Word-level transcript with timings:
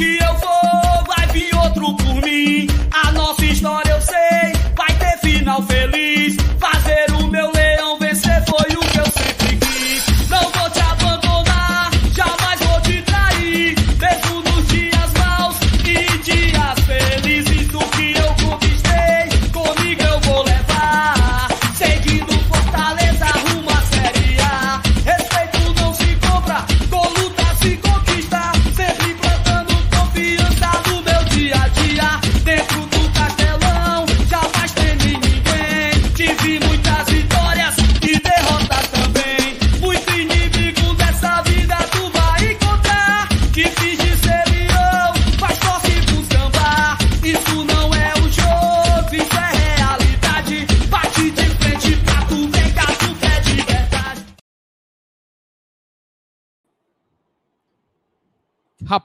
que 0.00 0.16
eu 0.16 0.34
for, 0.36 0.49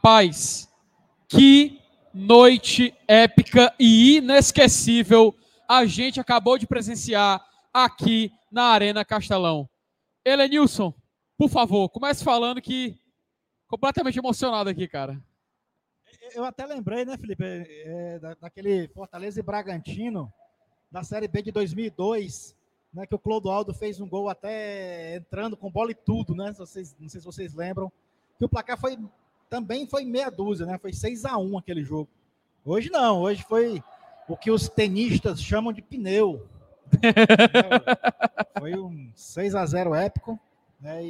Rapaz, 0.05 0.71
que 1.27 1.81
noite 2.13 2.93
épica 3.07 3.73
e 3.79 4.17
inesquecível 4.17 5.35
a 5.67 5.83
gente 5.87 6.19
acabou 6.19 6.59
de 6.59 6.67
presenciar 6.67 7.43
aqui 7.73 8.31
na 8.51 8.65
Arena 8.65 9.03
Castelão. 9.03 9.67
Elenilson, 10.23 10.93
por 11.35 11.49
favor, 11.49 11.89
comece 11.89 12.23
falando 12.23 12.61
que 12.61 12.95
completamente 13.67 14.19
emocionado 14.19 14.69
aqui, 14.69 14.87
cara. 14.87 15.19
Eu 16.35 16.45
até 16.45 16.67
lembrei, 16.67 17.03
né, 17.03 17.17
Felipe, 17.17 17.43
é, 17.43 18.19
da- 18.19 18.35
daquele 18.35 18.87
Fortaleza 18.89 19.39
e 19.39 19.43
Bragantino, 19.43 20.31
da 20.91 21.01
Série 21.01 21.27
B 21.27 21.41
de 21.41 21.51
2002, 21.51 22.55
né, 22.93 23.07
que 23.07 23.15
o 23.15 23.19
Clodoaldo 23.19 23.73
fez 23.73 23.99
um 23.99 24.07
gol 24.07 24.29
até 24.29 25.15
entrando 25.15 25.57
com 25.57 25.71
bola 25.71 25.89
e 25.89 25.95
tudo, 25.95 26.35
né? 26.35 26.53
não 26.59 26.67
sei 26.67 26.85
se 26.85 27.19
vocês 27.21 27.55
lembram. 27.55 27.91
Que 28.37 28.45
o 28.45 28.49
placar 28.49 28.79
foi 28.79 28.99
também 29.49 29.87
foi 29.87 30.03
meia 30.05 30.29
dúzia, 30.29 30.65
né? 30.65 30.77
Foi 30.77 30.93
6 30.93 31.25
a 31.25 31.37
1 31.37 31.57
aquele 31.57 31.83
jogo. 31.83 32.09
Hoje 32.65 32.89
não, 32.89 33.21
hoje 33.21 33.43
foi 33.47 33.81
o 34.27 34.35
que 34.35 34.49
os 34.49 34.67
tenistas 34.67 35.41
chamam 35.41 35.71
de 35.71 35.81
pneu. 35.81 36.47
Foi 38.59 38.75
um 38.77 39.11
6 39.15 39.55
a 39.55 39.65
0 39.65 39.93
épico, 39.95 40.39
né? 40.79 41.03
E, 41.03 41.09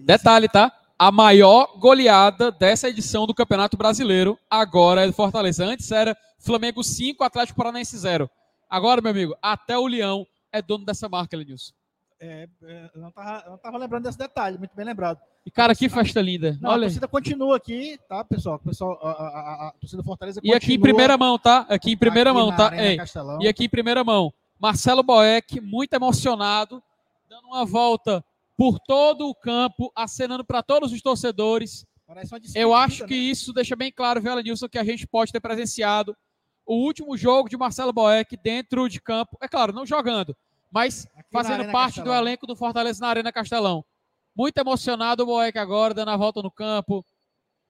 e- 0.00 0.02
Detalhe, 0.04 0.48
tá? 0.48 0.72
A 0.98 1.10
maior 1.12 1.78
goleada 1.78 2.50
dessa 2.50 2.88
edição 2.88 3.26
do 3.26 3.34
Campeonato 3.34 3.76
Brasileiro 3.76 4.38
agora 4.50 5.04
é 5.04 5.06
do 5.06 5.12
Fortaleza. 5.12 5.64
Antes 5.64 5.90
era 5.92 6.16
Flamengo 6.38 6.82
5, 6.82 7.22
Atlético 7.22 7.56
Paranaense 7.56 7.96
0. 7.96 8.28
Agora, 8.68 9.00
meu 9.00 9.10
amigo, 9.12 9.36
até 9.40 9.78
o 9.78 9.86
Leão 9.86 10.26
é 10.52 10.60
dono 10.60 10.84
dessa 10.84 11.08
marca, 11.08 11.34
Elenilson. 11.36 11.72
É, 12.20 12.48
é, 12.64 12.90
eu 12.94 13.00
não 13.00 13.12
tava, 13.12 13.48
não 13.50 13.58
tava 13.58 13.78
lembrando 13.78 14.02
desse 14.04 14.18
detalhe, 14.18 14.58
muito 14.58 14.74
bem 14.74 14.84
lembrado. 14.84 15.20
E, 15.46 15.50
cara, 15.50 15.74
que 15.74 15.88
festa 15.88 16.20
linda. 16.20 16.58
Não, 16.60 16.70
a 16.70 16.72
Olha. 16.74 16.82
torcida 16.82 17.06
continua 17.06 17.56
aqui, 17.56 17.98
tá, 18.08 18.24
pessoal? 18.24 18.58
Pessoal 18.58 18.98
a, 19.00 19.10
a- 19.10 19.12
a- 19.12 19.68
a 19.68 19.72
torcida 19.80 20.02
Fortaleza 20.02 20.40
E 20.42 20.52
aqui 20.52 20.74
em 20.74 20.80
primeira 20.80 21.16
mão, 21.16 21.38
tá? 21.38 21.64
Aqui 21.68 21.92
em 21.92 21.96
primeira 21.96 22.30
aqui 22.30 22.38
mão, 22.38 22.54
tá? 22.56 22.70
Ei. 22.76 22.98
E 23.40 23.46
aqui 23.48 23.64
em 23.64 23.68
primeira 23.68 24.02
mão, 24.02 24.32
Marcelo 24.58 25.02
Boeck, 25.02 25.60
muito 25.60 25.94
emocionado, 25.94 26.82
dando 27.28 27.46
uma 27.46 27.64
volta 27.64 28.24
por 28.56 28.80
todo 28.80 29.28
o 29.28 29.34
campo, 29.34 29.92
acenando 29.94 30.44
para 30.44 30.62
todos 30.62 30.92
os 30.92 31.00
torcedores. 31.00 31.86
Eu 32.54 32.74
acho 32.74 33.06
que 33.06 33.14
né? 33.14 33.20
isso 33.20 33.52
deixa 33.52 33.76
bem 33.76 33.92
claro, 33.92 34.20
viu, 34.20 34.34
Nilson, 34.42 34.68
que 34.68 34.78
a 34.78 34.84
gente 34.84 35.06
pode 35.06 35.30
ter 35.30 35.40
presenciado 35.40 36.16
o 36.66 36.74
último 36.74 37.16
jogo 37.16 37.48
de 37.48 37.56
Marcelo 37.56 37.92
Boeck 37.92 38.36
dentro 38.36 38.88
de 38.88 39.00
campo. 39.00 39.38
É 39.40 39.46
claro, 39.46 39.72
não 39.72 39.86
jogando, 39.86 40.36
mas 40.70 41.06
Aqui 41.16 41.28
fazendo 41.32 41.70
parte 41.72 41.94
do 41.96 42.04
Castelão. 42.04 42.18
elenco 42.18 42.46
do 42.46 42.56
Fortaleza 42.56 43.00
na 43.00 43.08
Arena 43.08 43.32
Castelão. 43.32 43.84
Muito 44.36 44.58
emocionado 44.58 45.22
o 45.22 45.26
Boeck 45.26 45.58
agora, 45.58 45.92
dando 45.94 46.10
a 46.10 46.16
volta 46.16 46.40
no 46.42 46.50
campo, 46.50 47.04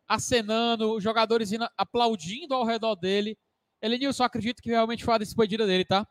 acenando, 0.06 0.94
os 0.96 1.02
jogadores 1.02 1.52
indo, 1.52 1.68
aplaudindo 1.76 2.54
ao 2.54 2.64
redor 2.64 2.94
dele. 2.96 3.36
Elenilson, 3.80 4.24
acredito 4.24 4.62
que 4.62 4.70
realmente 4.70 5.04
foi 5.04 5.14
a 5.14 5.18
despedida 5.18 5.66
dele, 5.66 5.84
tá? 5.84 6.06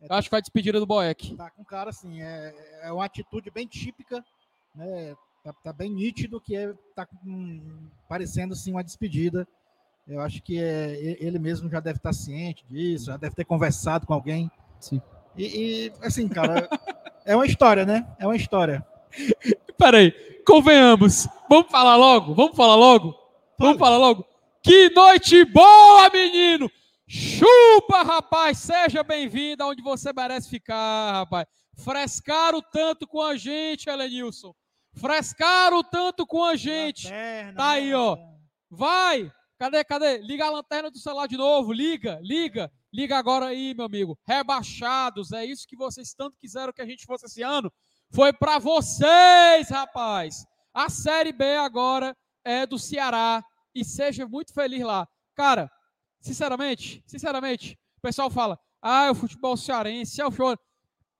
Eu 0.00 0.14
acho 0.16 0.26
que 0.26 0.30
foi 0.30 0.38
a 0.38 0.42
despedida 0.42 0.78
do 0.80 0.86
Boeck. 0.86 1.36
Tá 1.36 1.50
com 1.50 1.64
cara 1.64 1.90
assim, 1.90 2.22
é, 2.22 2.54
é 2.84 2.92
uma 2.92 3.04
atitude 3.04 3.50
bem 3.50 3.66
típica, 3.66 4.24
né? 4.74 5.14
Tá, 5.44 5.52
tá 5.64 5.72
bem 5.72 5.90
nítido 5.90 6.40
que 6.40 6.54
é, 6.56 6.72
tá 6.94 7.04
com- 7.06 7.88
parecendo 8.08 8.52
assim 8.54 8.72
uma 8.72 8.84
despedida. 8.84 9.46
Eu 10.06 10.20
acho 10.20 10.42
que 10.42 10.58
é, 10.62 10.94
ele 11.22 11.38
mesmo 11.38 11.68
já 11.70 11.80
deve 11.80 11.98
estar 11.98 12.12
ciente 12.12 12.64
disso, 12.66 13.06
já 13.06 13.16
deve 13.16 13.34
ter 13.34 13.44
conversado 13.44 14.06
com 14.06 14.14
alguém. 14.14 14.50
Sim. 14.78 15.00
E, 15.36 15.44
e, 15.44 15.92
assim, 16.02 16.28
cara, 16.28 16.68
é 17.24 17.34
uma 17.34 17.46
história, 17.46 17.84
né? 17.86 18.06
É 18.18 18.26
uma 18.26 18.36
história. 18.36 18.84
Peraí, 19.78 20.12
convenhamos. 20.46 21.26
Vamos 21.48 21.70
falar 21.70 21.96
logo? 21.96 22.34
Vamos 22.34 22.56
falar 22.56 22.74
logo? 22.76 23.14
Vamos 23.58 23.78
falar 23.78 23.96
logo? 23.98 24.24
Que 24.62 24.90
noite 24.90 25.44
boa, 25.44 26.10
menino! 26.10 26.70
Chupa, 27.06 28.02
rapaz! 28.02 28.58
Seja 28.58 29.02
bem-vindo 29.02 29.62
aonde 29.62 29.82
você 29.82 30.12
merece 30.12 30.48
ficar, 30.48 31.12
rapaz. 31.12 31.46
Frescaram 31.82 32.62
tanto 32.72 33.06
com 33.06 33.22
a 33.22 33.36
gente, 33.36 33.88
Elenilson. 33.88 34.54
Frescaram 34.94 35.82
tanto 35.82 36.26
com 36.26 36.44
a 36.44 36.56
gente. 36.56 37.04
Lanterna, 37.06 37.54
Tá 37.54 37.68
aí, 37.70 37.94
ó. 37.94 38.16
né? 38.16 38.22
Vai! 38.70 39.32
Cadê, 39.58 39.82
cadê? 39.84 40.18
Liga 40.18 40.46
a 40.46 40.50
lanterna 40.50 40.90
do 40.90 40.98
celular 40.98 41.26
de 41.26 41.36
novo. 41.36 41.72
Liga, 41.72 42.18
liga. 42.22 42.70
Liga 42.92 43.16
agora 43.16 43.46
aí, 43.46 43.74
meu 43.74 43.86
amigo. 43.86 44.18
Rebaixados. 44.26 45.32
É 45.32 45.44
isso 45.44 45.66
que 45.66 45.76
vocês 45.76 46.12
tanto 46.12 46.36
quiseram 46.38 46.72
que 46.72 46.82
a 46.82 46.86
gente 46.86 47.06
fosse 47.06 47.26
esse 47.26 47.42
ano. 47.42 47.72
Foi 48.12 48.32
pra 48.32 48.58
vocês, 48.58 49.68
rapaz. 49.70 50.44
A 50.74 50.88
Série 50.88 51.32
B 51.32 51.56
agora 51.56 52.16
é 52.44 52.66
do 52.66 52.78
Ceará. 52.78 53.42
E 53.74 53.84
seja 53.84 54.26
muito 54.26 54.52
feliz 54.52 54.82
lá. 54.82 55.06
Cara, 55.36 55.70
sinceramente, 56.20 57.02
sinceramente, 57.06 57.78
o 57.98 58.00
pessoal 58.00 58.28
fala: 58.28 58.58
ah, 58.82 59.06
é 59.06 59.10
o 59.10 59.14
futebol 59.14 59.56
cearense, 59.56 60.20
é 60.20 60.26
o 60.26 60.32
show. 60.32 60.56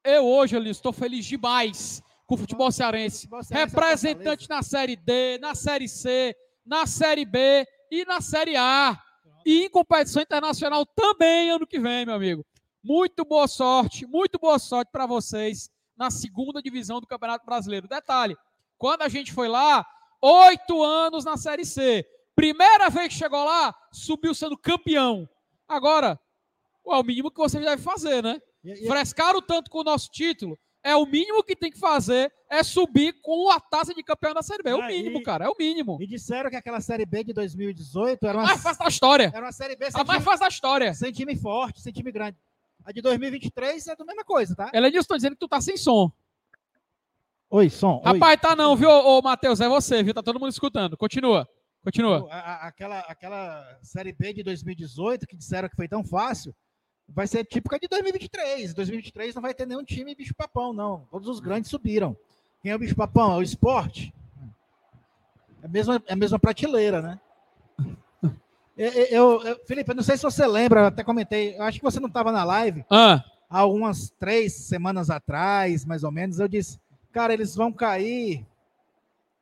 Eu 0.02 0.26
hoje, 0.26 0.56
Elis, 0.56 0.78
estou 0.78 0.92
feliz 0.92 1.24
demais 1.26 2.02
com 2.26 2.34
o 2.34 2.38
futebol 2.38 2.72
cearense 2.72 3.22
Futebol 3.22 3.42
cearense 3.42 3.74
é 3.74 3.78
representante 3.78 4.48
na 4.48 4.62
Série 4.62 4.96
D, 4.96 5.38
na 5.38 5.54
Série 5.54 5.88
C, 5.88 6.34
na 6.64 6.86
Série 6.86 7.24
B 7.24 7.66
e 7.90 8.04
na 8.04 8.20
Série 8.20 8.56
A. 8.56 8.98
E 9.44 9.64
em 9.64 9.70
competição 9.70 10.22
internacional 10.22 10.84
também 10.86 11.50
ano 11.50 11.66
que 11.66 11.78
vem, 11.78 12.06
meu 12.06 12.14
amigo. 12.14 12.44
Muito 12.82 13.24
boa 13.24 13.46
sorte, 13.46 14.06
muito 14.06 14.38
boa 14.38 14.58
sorte 14.58 14.90
para 14.90 15.06
vocês 15.06 15.70
na 15.96 16.10
segunda 16.10 16.62
divisão 16.62 17.00
do 17.00 17.06
Campeonato 17.06 17.44
Brasileiro. 17.44 17.86
Detalhe, 17.86 18.36
quando 18.78 19.02
a 19.02 19.08
gente 19.08 19.32
foi 19.32 19.48
lá, 19.48 19.86
oito 20.22 20.82
anos 20.82 21.24
na 21.24 21.36
Série 21.36 21.64
C. 21.64 22.06
Primeira 22.34 22.88
vez 22.88 23.08
que 23.08 23.18
chegou 23.18 23.44
lá, 23.44 23.74
subiu 23.92 24.34
sendo 24.34 24.56
campeão. 24.56 25.28
Agora, 25.68 26.18
é 26.86 26.96
o 26.96 27.02
mínimo 27.02 27.30
que 27.30 27.38
você 27.38 27.60
deve 27.60 27.82
fazer, 27.82 28.22
né? 28.22 28.40
Frescaram 28.86 29.42
tanto 29.42 29.70
com 29.70 29.80
o 29.80 29.84
nosso 29.84 30.08
título, 30.10 30.58
é 30.82 30.96
o 30.96 31.04
mínimo 31.06 31.42
que 31.44 31.54
tem 31.54 31.70
que 31.70 31.78
fazer 31.78 32.32
é 32.48 32.62
subir 32.62 33.14
com 33.22 33.50
a 33.50 33.60
taça 33.60 33.94
de 33.94 34.02
campeão 34.02 34.32
da 34.34 34.42
Série 34.42 34.62
B. 34.62 34.70
É 34.70 34.74
o 34.74 34.80
Ah, 34.82 34.86
mínimo, 34.86 35.18
e- 35.18 35.22
cara, 35.22 35.44
é 35.44 35.48
o 35.48 35.54
mínimo. 35.58 35.98
E 36.00 36.06
disseram 36.06 36.50
que 36.50 36.56
aquela 36.56 36.80
Série 36.80 37.04
B 37.06 37.22
de 37.24 37.32
2018 37.32 38.26
era 38.26 38.38
A 38.38 38.42
uma, 38.42 38.48
mais 38.48 38.62
fácil 38.62 38.82
da 38.82 38.88
história. 38.88 39.30
era 39.34 39.44
uma 39.46 39.52
Série 39.52 39.76
B 39.76 39.86
A 39.86 39.90
sem 39.90 40.04
mais 40.04 40.18
time, 40.18 40.24
fácil 40.24 40.40
da 40.40 40.48
história. 40.48 40.94
sem 40.94 41.12
time 41.12 41.36
forte, 41.36 41.80
sem 41.80 41.92
time 41.92 42.10
grande. 42.10 42.36
A 42.84 42.92
de 42.92 43.02
2023 43.02 43.86
é 43.88 43.92
a 43.98 44.04
mesma 44.04 44.24
coisa, 44.24 44.56
tá? 44.56 44.70
Elenilson, 44.72 45.06
tô 45.08 45.16
dizendo 45.16 45.32
que 45.34 45.40
tu 45.40 45.48
tá 45.48 45.60
sem 45.60 45.76
som. 45.76 46.10
Oi, 47.50 47.68
som. 47.68 48.00
Rapaz, 48.04 48.40
tá 48.40 48.54
não, 48.54 48.76
viu, 48.76 48.88
ô 48.88 49.20
Matheus? 49.20 49.60
É 49.60 49.68
você, 49.68 50.02
viu? 50.02 50.14
Tá 50.14 50.22
todo 50.22 50.38
mundo 50.38 50.50
escutando. 50.52 50.96
Continua. 50.96 51.48
Continua. 51.84 52.28
A- 52.30 52.36
a- 52.38 52.68
aquela, 52.68 53.00
aquela 53.00 53.78
Série 53.82 54.12
B 54.12 54.32
de 54.32 54.42
2018, 54.42 55.26
que 55.26 55.36
disseram 55.36 55.68
que 55.68 55.74
foi 55.76 55.88
tão 55.88 56.04
fácil, 56.04 56.54
vai 57.14 57.26
ser 57.26 57.44
típica 57.44 57.78
de 57.78 57.88
2023. 57.88 58.72
2023 58.74 59.34
não 59.34 59.42
vai 59.42 59.52
ter 59.54 59.66
nenhum 59.66 59.84
time 59.84 60.14
bicho-papão, 60.14 60.72
não. 60.72 61.06
Todos 61.10 61.28
os 61.28 61.40
grandes 61.40 61.70
subiram. 61.70 62.16
Quem 62.62 62.72
é 62.72 62.76
o 62.76 62.78
bicho-papão? 62.78 63.32
É 63.34 63.36
o 63.36 63.42
esporte. 63.42 64.12
É 65.62 65.66
a 65.66 65.68
mesma, 65.68 66.02
é 66.06 66.12
a 66.12 66.16
mesma 66.16 66.38
prateleira, 66.38 67.02
né? 67.02 67.20
Eu, 68.76 68.90
eu- 69.40 69.42
eu- 69.42 69.60
Felipe, 69.66 69.90
eu 69.90 69.94
não 69.96 70.02
sei 70.02 70.16
se 70.16 70.22
você 70.22 70.46
lembra, 70.46 70.80
eu 70.80 70.86
até 70.86 71.02
comentei, 71.04 71.56
eu 71.56 71.62
acho 71.62 71.78
que 71.78 71.84
você 71.84 72.00
não 72.00 72.08
estava 72.08 72.32
na 72.32 72.44
live, 72.44 72.84
Ah, 72.90 73.22
há 73.48 73.58
algumas 73.58 74.10
três 74.18 74.52
semanas 74.54 75.10
atrás, 75.10 75.84
mais 75.84 76.04
ou 76.04 76.10
menos, 76.10 76.38
eu 76.38 76.48
disse, 76.48 76.78
cara, 77.12 77.32
eles 77.32 77.54
vão 77.54 77.72
cair 77.72 78.46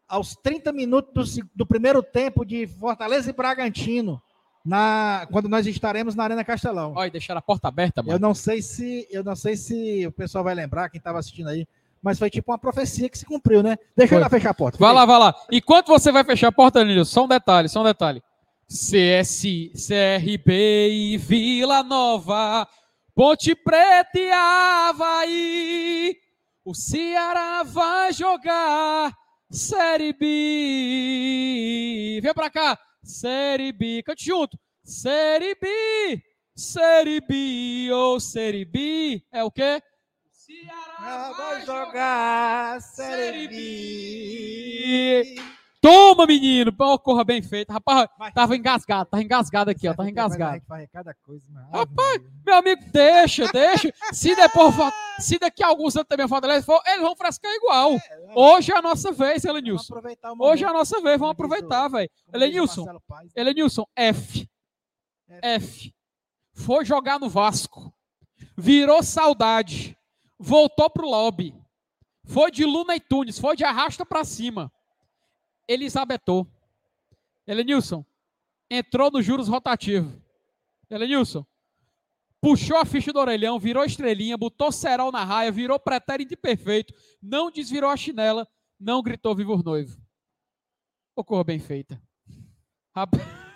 aos 0.09 0.35
30 0.37 0.73
minutos 0.73 1.37
do, 1.37 1.51
do 1.55 1.67
primeiro 1.67 2.03
tempo 2.03 2.45
de 2.45 2.67
Fortaleza 2.67 3.29
e 3.31 3.33
Bragantino, 3.33 4.21
na, 4.69 5.27
quando 5.33 5.49
nós 5.49 5.67
estaremos 5.67 6.15
na 6.15 6.25
Arena 6.25 6.45
Castelão. 6.45 6.93
Olha, 6.95 7.11
deixaram 7.11 7.39
a 7.39 7.43
porta 7.43 7.69
aberta, 7.69 8.03
Eu 8.03 8.05
mano. 8.05 8.19
não 8.19 8.35
sei 8.35 8.61
se 8.61 9.09
eu 9.11 9.25
não 9.25 9.35
sei 9.35 9.57
se 9.57 10.07
o 10.07 10.13
pessoal 10.13 10.45
vai 10.45 10.55
lembrar, 10.55 10.91
quem 10.91 10.99
estava 10.99 11.19
assistindo 11.19 11.49
aí, 11.49 11.67
mas 12.03 12.19
foi 12.19 12.29
tipo 12.29 12.53
uma 12.53 12.59
profecia 12.59 13.09
que 13.09 13.17
se 13.17 13.25
cumpriu, 13.25 13.63
né? 13.63 13.77
Deixa 13.97 14.15
eu 14.15 14.19
Foi. 14.19 14.25
lá 14.25 14.29
fechar 14.29 14.51
a 14.51 14.55
porta. 14.55 14.77
Vai 14.79 14.93
lá, 14.93 15.07
vai 15.07 15.19
lá. 15.19 15.35
Enquanto 15.51 15.87
você 15.89 16.13
vai 16.13 16.23
fechar 16.23 16.49
a 16.49 16.53
porta, 16.53 16.85
Nilson, 16.85 17.11
só 17.11 17.25
um 17.25 17.29
detalhe, 17.29 17.67
só 17.69 17.81
um 17.81 17.85
detalhe. 17.85 18.23
CS, 18.69 19.43
CRB 19.89 20.91
e 20.91 21.17
Vila 21.17 21.83
Nova, 21.83 22.69
Ponte 23.15 23.55
Preta 23.55 24.19
e 24.19 24.31
Havaí. 24.31 26.15
O 26.63 26.75
Ceará 26.75 27.63
vai 27.65 28.13
jogar 28.13 29.15
Série 29.51 30.13
B. 30.13 32.21
Vem 32.23 32.35
pra 32.35 32.51
cá. 32.51 32.79
Série 33.09 33.73
B. 33.73 34.03
Cante 34.03 34.23
junto. 34.23 34.59
Série 34.85 35.55
B. 35.55 36.23
Série 36.55 37.21
B 37.21 37.91
ou 37.91 38.21
Série 38.21 38.67
B. 38.67 39.23
É 39.33 39.43
o 39.43 39.51
quê? 39.51 39.83
Ceará 40.31 41.33
vai 41.33 41.65
jogar. 41.65 42.83
Série 42.83 43.49
B. 43.49 45.37
Toma, 45.81 46.27
menino! 46.27 46.73
Pô, 46.73 46.99
corra 46.99 47.23
bem 47.23 47.41
feito. 47.41 47.73
Rapaz, 47.73 48.09
Mas- 48.19 48.35
tava 48.35 48.57
engasgado, 48.57 49.09
tava 49.11 49.23
engasgado 49.23 49.71
aqui, 49.71 49.87
ó. 49.87 49.95
Tava 49.95 50.11
engasgado. 50.11 50.61
coisa. 51.25 51.47
Rapaz, 51.73 52.21
Meu 52.45 52.57
amigo, 52.57 52.83
deixa, 52.91 53.47
deixa. 53.53 53.93
Se 54.13 54.35
depois, 54.35 54.75
se 55.21 55.39
daqui 55.39 55.63
a 55.63 55.69
alguns 55.69 55.95
anos 55.95 56.09
também 56.09 56.25
a 56.25 56.29
Fortaleza 56.29 56.67
for, 56.67 56.81
eles 56.87 57.01
vão 57.01 57.15
frescar 57.15 57.53
igual. 57.53 57.93
Hoje 58.35 58.73
é 58.73 58.77
a 58.77 58.83
nossa 58.83 59.13
vez, 59.13 59.45
Elenilson. 59.45 59.95
Hoje 60.41 60.65
é 60.65 60.69
a 60.69 60.73
nossa 60.73 61.01
vez, 61.01 61.19
vamos 61.19 61.33
aproveitar, 61.33 61.89
velho. 61.89 62.11
Elenilson. 62.33 62.87
Elenilson, 63.37 63.85
F. 63.95 64.49
F. 65.43 65.95
Foi 66.55 66.85
jogar 66.85 67.21
no 67.21 67.29
Vasco. 67.29 67.95
Virou 68.57 69.01
saudade. 69.03 69.97
Voltou 70.39 70.91
pro 70.91 71.09
lobby. 71.09 71.55
Foi 72.25 72.51
de 72.51 72.65
Luna 72.65 72.97
e 72.97 73.01
Tunes. 73.01 73.39
Foi 73.39 73.55
de 73.57 73.65
arrasta 73.65 74.05
pra 74.05 74.25
cima. 74.25 74.73
Elisabetou. 75.69 76.49
Elenilson. 77.47 78.05
Entrou 78.71 79.11
no 79.11 79.23
juros 79.23 79.49
rotativo. 79.49 80.21
Elenilson. 80.91 81.47
Puxou 82.41 82.77
a 82.77 82.85
ficha 82.85 83.13
do 83.13 83.19
orelhão, 83.19 83.59
virou 83.59 83.85
estrelinha, 83.85 84.37
botou 84.37 84.71
cerol 84.71 85.11
na 85.11 85.25
raia, 85.25 85.51
virou 85.51 85.79
pretérito 85.79 86.37
perfeito, 86.37 86.95
não 87.21 87.51
desvirou 87.51 87.91
a 87.91 87.97
chinela, 87.97 88.47
não 88.79 89.03
gritou 89.03 89.35
viva 89.35 89.53
o 89.53 89.63
noivo. 89.63 90.01
Ô, 91.17 91.25
cor 91.25 91.43
bem 91.43 91.59
feita. 91.59 92.01
Rapaz. 92.95 93.23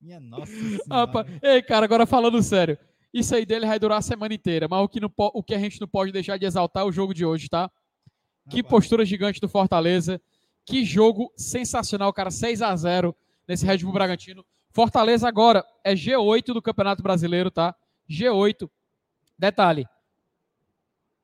Minha 0.00 0.18
nossa 0.18 0.52
Rapaz, 0.90 1.26
ei, 1.42 1.62
cara, 1.62 1.84
agora 1.84 2.06
falando 2.06 2.42
sério. 2.42 2.76
Isso 3.14 3.34
aí 3.34 3.46
dele 3.46 3.66
vai 3.66 3.78
durar 3.78 3.98
a 3.98 4.02
semana 4.02 4.34
inteira, 4.34 4.66
mas 4.68 4.82
o 4.82 4.88
que, 4.88 5.00
não 5.00 5.12
o 5.16 5.42
que 5.44 5.54
a 5.54 5.58
gente 5.58 5.80
não 5.80 5.86
pode 5.86 6.10
deixar 6.10 6.36
de 6.38 6.44
exaltar 6.44 6.82
é 6.82 6.86
o 6.86 6.92
jogo 6.92 7.14
de 7.14 7.24
hoje, 7.24 7.48
tá? 7.48 7.70
Que 8.48 8.62
postura 8.62 9.04
gigante 9.04 9.40
do 9.40 9.48
Fortaleza. 9.48 10.20
Que 10.64 10.84
jogo 10.84 11.32
sensacional, 11.36 12.12
cara. 12.12 12.30
6 12.30 12.62
a 12.62 12.74
0 12.74 13.14
nesse 13.46 13.64
Red 13.64 13.78
Bull 13.78 13.92
Bragantino. 13.92 14.44
Fortaleza 14.70 15.26
agora 15.26 15.64
é 15.82 15.94
G8 15.94 16.52
do 16.52 16.62
Campeonato 16.62 17.02
Brasileiro, 17.02 17.50
tá? 17.50 17.74
G8. 18.10 18.68
Detalhe. 19.38 19.86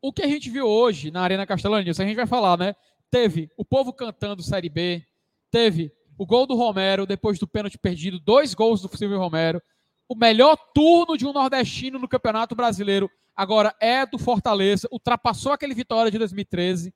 O 0.00 0.12
que 0.12 0.22
a 0.22 0.26
gente 0.26 0.50
viu 0.50 0.66
hoje 0.66 1.10
na 1.10 1.22
Arena 1.22 1.46
Castelão, 1.46 1.80
Nilson, 1.80 2.02
a 2.02 2.06
gente 2.06 2.16
vai 2.16 2.26
falar, 2.26 2.58
né? 2.58 2.74
Teve 3.10 3.50
o 3.56 3.64
povo 3.64 3.92
cantando 3.92 4.42
Série 4.42 4.68
B, 4.68 5.04
teve 5.50 5.92
o 6.18 6.26
gol 6.26 6.46
do 6.46 6.56
Romero 6.56 7.06
depois 7.06 7.38
do 7.38 7.46
pênalti 7.46 7.78
perdido, 7.78 8.18
dois 8.18 8.54
gols 8.54 8.80
do 8.80 8.96
Silvio 8.96 9.18
Romero. 9.18 9.62
O 10.08 10.16
melhor 10.16 10.56
turno 10.74 11.16
de 11.16 11.26
um 11.26 11.32
nordestino 11.32 11.98
no 11.98 12.08
Campeonato 12.08 12.54
Brasileiro 12.54 13.10
agora 13.36 13.74
é 13.80 14.04
do 14.04 14.18
Fortaleza, 14.18 14.88
ultrapassou 14.90 15.52
aquele 15.52 15.74
vitória 15.74 16.10
de 16.10 16.18
2013. 16.18 16.92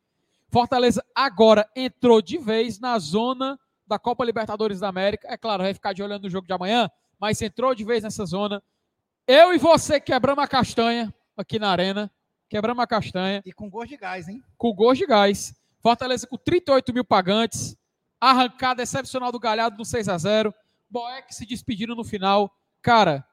Fortaleza 0.48 1.04
agora 1.14 1.68
entrou 1.74 2.22
de 2.22 2.38
vez 2.38 2.78
na 2.78 2.98
zona 2.98 3.58
da 3.86 3.98
Copa 3.98 4.24
Libertadores 4.24 4.80
da 4.80 4.88
América. 4.88 5.28
É 5.28 5.36
claro, 5.36 5.62
vai 5.62 5.74
ficar 5.74 5.92
de 5.92 6.02
olho 6.02 6.18
no 6.18 6.30
jogo 6.30 6.46
de 6.46 6.52
amanhã, 6.52 6.90
mas 7.18 7.40
entrou 7.42 7.74
de 7.74 7.84
vez 7.84 8.02
nessa 8.02 8.24
zona. 8.24 8.62
Eu 9.26 9.52
e 9.52 9.58
você 9.58 10.00
quebramos 10.00 10.42
a 10.42 10.48
castanha 10.48 11.12
aqui 11.36 11.58
na 11.58 11.70
arena. 11.70 12.10
Quebramos 12.48 12.82
a 12.82 12.86
castanha 12.86 13.42
E 13.44 13.52
com 13.52 13.68
gosto 13.68 13.88
de 13.88 13.96
gás, 13.96 14.28
hein? 14.28 14.42
com 14.56 14.72
gols 14.72 14.98
de 14.98 15.06
gás. 15.06 15.54
Fortaleza 15.82 16.26
com 16.26 16.36
38 16.36 16.92
mil 16.94 17.04
pagantes. 17.04 17.76
Arrancada 18.20 18.82
excepcional 18.82 19.30
do 19.30 19.38
Galhardo 19.38 19.76
no 19.76 19.84
6 19.84 20.08
a 20.08 20.16
0 20.16 20.54
Boeck 20.88 21.34
se 21.34 21.44
despedindo 21.44 21.94
no 21.94 22.04
final. 22.04 22.50
Cara, 22.80 23.26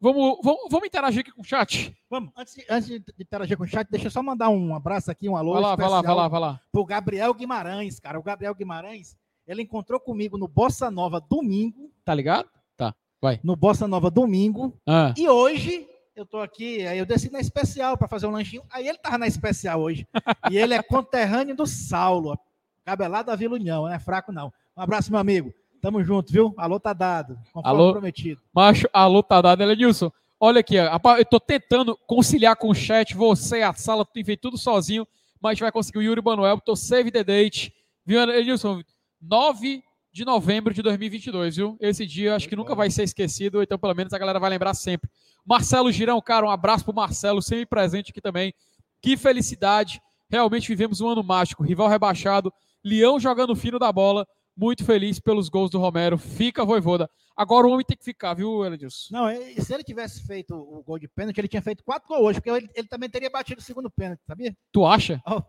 vamos, 0.00 0.38
vamos, 0.42 0.60
vamos 0.70 0.86
interagir 0.86 1.20
aqui 1.20 1.32
com 1.32 1.42
o 1.42 1.44
chat? 1.44 1.96
Vamos, 2.10 2.30
antes 2.36 2.54
de, 2.54 2.64
antes 2.68 2.88
de 2.88 3.02
interagir 3.18 3.56
com 3.56 3.64
o 3.64 3.66
chat, 3.66 3.88
deixa 3.90 4.06
eu 4.06 4.10
só 4.10 4.22
mandar 4.22 4.48
um 4.48 4.74
abraço 4.74 5.10
aqui, 5.10 5.28
um 5.28 5.36
alô 5.36 5.54
Vai 5.54 5.62
lá, 5.62 5.76
vai 5.76 5.84
lá, 5.88 5.90
vai 5.90 5.98
especial 6.00 6.16
lá, 6.16 6.28
vai 6.28 6.40
lá. 6.40 6.60
pro 6.72 6.84
Gabriel 6.84 7.32
Guimarães, 7.34 7.98
cara. 8.00 8.18
O 8.18 8.22
Gabriel 8.22 8.54
Guimarães, 8.54 9.16
ele 9.46 9.62
encontrou 9.62 9.98
comigo 10.00 10.36
no 10.38 10.48
Bossa 10.48 10.90
Nova 10.90 11.20
domingo, 11.20 11.90
Tá 12.04 12.14
ligado? 12.14 12.48
Tá, 12.76 12.94
vai. 13.20 13.40
no 13.42 13.56
Bossa 13.56 13.86
Nova 13.88 14.10
domingo, 14.10 14.72
Ah, 14.86 15.12
e 15.16 15.28
hoje 15.28 15.88
eu 16.14 16.24
tô 16.24 16.38
aqui, 16.38 16.86
aí 16.86 16.98
eu 16.98 17.04
desci 17.06 17.30
na 17.30 17.40
especial 17.40 17.96
para 17.98 18.08
fazer 18.08 18.26
um 18.26 18.30
lanchinho, 18.30 18.62
aí 18.70 18.88
ele 18.88 18.96
tava 18.98 19.18
na 19.18 19.26
especial 19.26 19.80
hoje. 19.80 20.06
e 20.50 20.56
ele 20.56 20.72
é 20.74 20.82
conterrâneo 20.82 21.54
do 21.54 21.66
Saulo, 21.66 22.38
cabelado 22.84 23.26
da 23.26 23.36
Vila 23.36 23.54
União, 23.54 23.82
não 23.82 23.92
é 23.92 23.98
fraco 23.98 24.32
não. 24.32 24.52
Um 24.76 24.82
abraço, 24.82 25.10
meu 25.10 25.18
amigo. 25.20 25.52
Tamo 25.86 26.02
junto, 26.02 26.32
viu? 26.32 26.52
Alô 26.56 26.80
tá 26.80 26.92
dado, 26.92 27.38
conforme 27.52 27.68
Alô? 27.68 27.92
prometido. 27.92 28.40
macho, 28.52 28.88
a 28.92 29.06
luta 29.06 29.40
dada, 29.40 29.62
Elenilson. 29.62 30.10
Olha 30.40 30.58
aqui, 30.58 30.76
rapaz, 30.80 31.20
eu 31.20 31.24
tô 31.24 31.38
tentando 31.38 31.96
conciliar 32.08 32.56
com 32.56 32.70
o 32.70 32.74
chat, 32.74 33.14
você, 33.14 33.62
a 33.62 33.72
sala, 33.72 34.04
tu 34.04 34.24
fez 34.24 34.36
tudo 34.42 34.58
sozinho, 34.58 35.06
mas 35.40 35.50
a 35.50 35.54
gente 35.54 35.60
vai 35.60 35.70
conseguir 35.70 35.98
o 35.98 36.02
Yuri 36.02 36.20
Manuel, 36.20 36.60
tô 36.60 36.74
save 36.74 37.12
the 37.12 37.22
date. 37.22 37.72
Viu, 38.04 38.20
Elenilson? 38.20 38.82
9 39.22 39.80
de 40.12 40.24
novembro 40.24 40.74
de 40.74 40.82
2022, 40.82 41.54
viu? 41.54 41.76
Esse 41.78 42.04
dia 42.04 42.34
acho 42.34 42.48
que 42.48 42.56
nunca 42.56 42.74
vai 42.74 42.90
ser 42.90 43.04
esquecido, 43.04 43.62
então 43.62 43.78
pelo 43.78 43.94
menos 43.94 44.12
a 44.12 44.18
galera 44.18 44.40
vai 44.40 44.50
lembrar 44.50 44.74
sempre. 44.74 45.08
Marcelo 45.44 45.92
Girão, 45.92 46.20
cara, 46.20 46.46
um 46.46 46.50
abraço 46.50 46.84
pro 46.84 46.92
Marcelo, 46.92 47.40
sempre 47.40 47.66
presente 47.66 48.10
aqui 48.10 48.20
também. 48.20 48.52
Que 49.00 49.16
felicidade. 49.16 50.02
Realmente 50.28 50.66
vivemos 50.66 51.00
um 51.00 51.08
ano 51.08 51.22
mágico. 51.22 51.62
Rival 51.62 51.86
rebaixado, 51.86 52.52
Leão 52.84 53.20
jogando 53.20 53.54
fino 53.54 53.78
da 53.78 53.92
bola. 53.92 54.26
Muito 54.56 54.84
feliz 54.84 55.20
pelos 55.20 55.48
gols 55.50 55.70
do 55.70 55.78
Romero. 55.78 56.16
Fica 56.16 56.64
voivoda. 56.64 57.10
Agora 57.36 57.66
o 57.66 57.70
homem 57.70 57.84
tem 57.84 57.96
que 57.96 58.04
ficar, 58.04 58.32
viu, 58.32 58.64
Elenilson? 58.64 59.08
Não, 59.14 59.26
se 59.62 59.74
ele 59.74 59.84
tivesse 59.84 60.26
feito 60.26 60.54
o 60.54 60.82
gol 60.82 60.98
de 60.98 61.06
pênalti, 61.06 61.36
ele 61.38 61.48
tinha 61.48 61.60
feito 61.60 61.84
quatro 61.84 62.08
gols 62.08 62.22
hoje, 62.22 62.40
porque 62.40 62.48
ele, 62.48 62.70
ele 62.74 62.88
também 62.88 63.10
teria 63.10 63.28
batido 63.28 63.60
o 63.60 63.64
segundo 63.64 63.90
pênalti, 63.90 64.22
sabia? 64.26 64.56
Tu 64.72 64.84
acha? 64.86 65.20
Oh. 65.28 65.42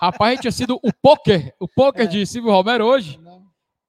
Rapaz, 0.00 0.38
tinha 0.40 0.52
sido 0.52 0.78
o 0.82 0.92
poker, 0.92 1.52
o 1.58 1.66
poker 1.66 2.04
É. 2.04 2.06
de 2.06 2.24
Silvio 2.26 2.52
Romero 2.52 2.84
hoje. 2.84 3.18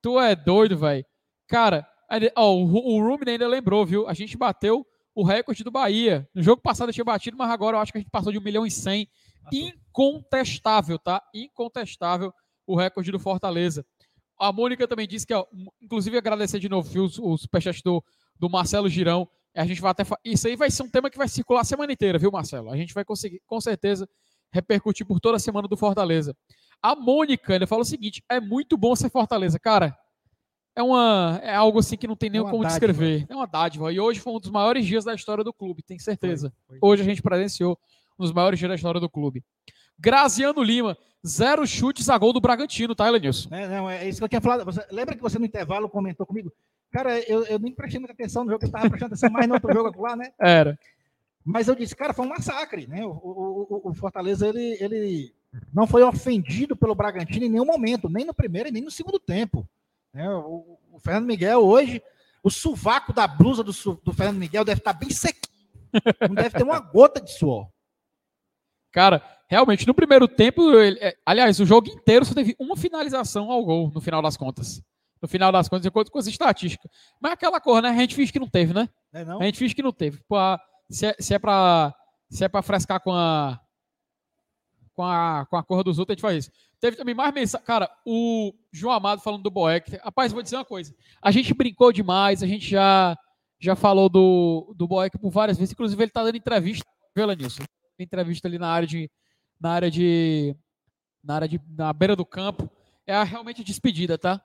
Tu 0.01 0.19
é 0.19 0.35
doido, 0.35 0.75
velho. 0.77 1.05
Cara, 1.47 1.87
ó, 2.35 2.55
o, 2.55 2.63
o 2.95 2.99
Rumine 3.07 3.31
ainda 3.31 3.47
lembrou, 3.47 3.85
viu? 3.85 4.07
A 4.07 4.13
gente 4.13 4.35
bateu 4.37 4.83
o 5.13 5.23
recorde 5.23 5.63
do 5.63 5.69
Bahia. 5.69 6.27
No 6.33 6.41
jogo 6.41 6.61
passado 6.61 6.89
eu 6.89 6.93
tinha 6.93 7.03
batido, 7.05 7.37
mas 7.37 7.51
agora 7.51 7.77
eu 7.77 7.81
acho 7.81 7.91
que 7.91 7.97
a 7.99 8.01
gente 8.01 8.09
passou 8.09 8.31
de 8.31 8.39
1 8.39 8.41
milhão 8.41 8.65
e 8.65 8.71
100. 8.71 9.07
Incontestável, 9.51 10.97
tá? 10.99 11.21
Incontestável 11.33 12.33
o 12.65 12.75
recorde 12.75 13.11
do 13.11 13.19
Fortaleza. 13.19 13.85
A 14.39 14.51
Mônica 14.51 14.87
também 14.87 15.07
disse 15.07 15.25
que, 15.25 15.33
ó, 15.33 15.45
inclusive 15.81 16.17
agradecer 16.17 16.59
de 16.59 16.69
novo 16.69 16.89
viu, 16.89 17.03
os, 17.03 17.17
os 17.17 17.41
superchats 17.41 17.81
do, 17.81 18.03
do 18.39 18.49
Marcelo 18.49 18.87
Girão. 18.89 19.27
A 19.55 19.65
gente 19.65 19.81
vai 19.81 19.91
até. 19.91 20.03
Isso 20.23 20.47
aí 20.47 20.55
vai 20.55 20.69
ser 20.69 20.83
um 20.83 20.89
tema 20.89 21.09
que 21.09 21.17
vai 21.17 21.27
circular 21.27 21.61
a 21.61 21.63
semana 21.63 21.91
inteira, 21.91 22.19
viu, 22.19 22.31
Marcelo? 22.31 22.69
A 22.69 22.77
gente 22.77 22.93
vai 22.93 23.03
conseguir, 23.03 23.41
com 23.47 23.59
certeza, 23.59 24.07
repercutir 24.51 25.05
por 25.05 25.19
toda 25.19 25.37
a 25.37 25.39
semana 25.39 25.67
do 25.67 25.75
Fortaleza. 25.75 26.35
A 26.81 26.95
Mônica 26.95 27.53
ainda 27.53 27.65
fala 27.65 27.81
o 27.81 27.85
seguinte: 27.85 28.23
é 28.29 28.39
muito 28.39 28.77
bom 28.77 28.95
ser 28.95 29.09
Fortaleza. 29.09 29.59
Cara, 29.59 29.97
é, 30.75 30.83
uma, 30.83 31.39
é 31.41 31.55
algo 31.55 31.79
assim 31.79 31.97
que 31.97 32.05
não 32.05 32.15
tem 32.15 32.29
nem 32.29 32.39
uma 32.39 32.51
como 32.51 32.61
dádiva. 32.61 32.79
descrever. 32.79 33.25
É 33.27 33.35
uma 33.35 33.47
dádiva. 33.47 33.91
E 33.91 33.99
hoje 33.99 34.19
foi 34.19 34.33
um 34.33 34.39
dos 34.39 34.51
maiores 34.51 34.85
dias 34.85 35.03
da 35.03 35.15
história 35.15 35.43
do 35.43 35.51
clube, 35.51 35.81
tenho 35.81 35.99
certeza. 35.99 36.53
Foi, 36.67 36.77
foi. 36.77 36.89
Hoje 36.89 37.01
a 37.01 37.05
gente 37.05 37.21
presenciou 37.21 37.79
um 38.19 38.23
dos 38.23 38.31
maiores 38.31 38.59
dias 38.59 38.69
da 38.69 38.75
história 38.75 39.01
do 39.01 39.09
clube. 39.09 39.43
Graziano 39.99 40.61
Lima, 40.61 40.97
zero 41.25 41.65
chutes 41.65 42.09
a 42.09 42.17
gol 42.17 42.31
do 42.33 42.41
Bragantino, 42.41 42.93
tá, 42.95 43.07
Elenilson? 43.07 43.53
É, 43.53 43.67
não, 43.67 43.89
é 43.89 44.07
isso 44.07 44.19
que 44.19 44.23
eu 44.23 44.29
tinha 44.29 44.41
falado. 44.41 44.63
Você, 44.65 44.85
lembra 44.91 45.15
que 45.15 45.21
você 45.21 45.39
no 45.39 45.45
intervalo 45.45 45.89
comentou 45.89 46.25
comigo? 46.25 46.51
Cara, 46.91 47.19
eu, 47.29 47.43
eu 47.45 47.59
nem 47.59 47.73
prestei 47.73 47.99
muita 47.99 48.13
atenção 48.13 48.43
no 48.45 48.51
jogo, 48.51 48.63
eu 48.63 48.67
estava 48.67 48.89
prestando 48.89 49.13
atenção 49.13 49.29
mais 49.29 49.47
no 49.47 49.55
outro 49.55 49.73
jogo 49.73 50.01
lá, 50.01 50.15
né? 50.15 50.31
Era. 50.39 50.77
Mas 51.43 51.67
eu 51.67 51.75
disse, 51.75 51.95
cara, 51.95 52.13
foi 52.13 52.25
um 52.25 52.29
massacre, 52.29 52.87
né? 52.87 53.05
O, 53.05 53.09
o- 53.09 53.81
o- 53.85 53.93
Fortaleza, 53.93 54.47
ele, 54.47 54.77
ele 54.81 55.33
não 55.73 55.87
foi 55.87 56.03
ofendido 56.03 56.75
pelo 56.75 56.93
Bragantino 56.95 57.45
em 57.45 57.49
nenhum 57.49 57.65
momento, 57.65 58.09
nem 58.09 58.25
no 58.25 58.33
primeiro 58.33 58.67
e 58.69 58.71
nem 58.71 58.83
no 58.83 58.91
segundo 58.91 59.17
tempo. 59.19 59.67
né? 60.13 60.29
O, 60.29 60.77
o 60.91 60.99
Fernando 60.99 61.25
Miguel 61.25 61.59
hoje, 61.65 62.01
o 62.43 62.49
sovaco 62.49 63.13
da 63.13 63.25
blusa 63.27 63.63
do, 63.63 63.71
do 64.03 64.13
Fernando 64.13 64.37
Miguel 64.37 64.63
deve 64.65 64.79
estar 64.79 64.93
bem 64.93 65.09
sequinho. 65.09 65.47
Não 66.27 66.35
deve 66.35 66.51
ter 66.51 66.63
uma 66.63 66.79
gota 66.79 67.19
de 67.21 67.31
suor. 67.31 67.69
Cara, 68.91 69.21
realmente, 69.47 69.87
no 69.87 69.93
primeiro 69.93 70.27
tempo, 70.27 70.71
ele- 70.77 70.99
é, 70.99 71.15
aliás, 71.25 71.59
o 71.59 71.65
jogo 71.65 71.89
inteiro 71.89 72.25
só 72.25 72.33
teve 72.33 72.55
uma 72.59 72.75
finalização 72.77 73.51
ao 73.51 73.63
gol, 73.63 73.91
no 73.93 74.01
final 74.01 74.21
das 74.21 74.37
contas. 74.37 74.81
No 75.21 75.27
final 75.27 75.51
das 75.51 75.67
contas, 75.67 75.81
de 75.81 75.87
acordo 75.87 76.11
com 76.11 76.19
as 76.19 76.27
estatísticas. 76.27 76.91
Mas 77.19 77.31
aquela 77.33 77.59
cor, 77.59 77.81
né? 77.81 77.89
A 77.89 77.95
gente 77.95 78.13
finge 78.13 78.31
que 78.31 78.39
não 78.39 78.47
teve, 78.47 78.73
né? 78.73 78.87
É 79.11 79.25
não? 79.25 79.41
A 79.41 79.45
gente 79.45 79.57
finge 79.57 79.73
que 79.73 79.81
não 79.81 79.91
teve. 79.91 80.19
Se, 80.89 81.07
é, 81.07 81.15
se 81.19 81.33
é 81.33 81.39
pra, 81.39 81.93
se 82.29 82.43
é 82.43 82.47
pra 82.47 82.61
frescar 82.61 83.01
com 83.01 83.11
a, 83.11 83.59
com 84.93 85.03
a 85.03 85.45
com 85.49 85.57
a 85.57 85.63
cor 85.63 85.83
dos 85.83 85.97
outros, 85.99 86.13
a 86.13 86.15
gente 86.15 86.21
faz 86.21 86.37
isso. 86.45 86.51
Teve 86.79 86.95
também 86.97 87.15
mais 87.15 87.33
mensagem. 87.33 87.65
Cara, 87.65 87.89
o 88.05 88.53
João 88.71 88.93
Amado 88.93 89.21
falando 89.21 89.41
do 89.41 89.49
Boeck. 89.49 89.95
Rapaz, 90.03 90.31
vou 90.31 90.43
dizer 90.43 90.57
uma 90.57 90.65
coisa. 90.65 90.93
A 91.21 91.31
gente 91.31 91.53
brincou 91.53 91.91
demais, 91.91 92.43
a 92.43 92.47
gente 92.47 92.69
já, 92.69 93.17
já 93.59 93.75
falou 93.75 94.09
do, 94.09 94.73
do 94.77 94.87
Boeck 94.87 95.17
por 95.17 95.31
várias 95.31 95.57
vezes. 95.57 95.73
Inclusive, 95.73 96.03
ele 96.03 96.11
tá 96.11 96.23
dando 96.23 96.37
entrevista, 96.37 96.85
viu, 97.15 97.25
Lenilson? 97.25 97.63
Entrevista 97.97 98.47
ali 98.47 98.59
na 98.59 98.69
área 98.69 98.87
de. 98.87 99.09
Na 99.59 99.71
área 99.71 99.89
de. 99.91 100.55
Na 101.23 101.35
área 101.35 101.47
de. 101.47 101.59
Na 101.69 101.91
beira 101.93 102.15
do 102.15 102.25
campo. 102.25 102.69
É 103.05 103.13
a, 103.13 103.23
realmente 103.23 103.63
despedida, 103.63 104.17
tá? 104.17 104.41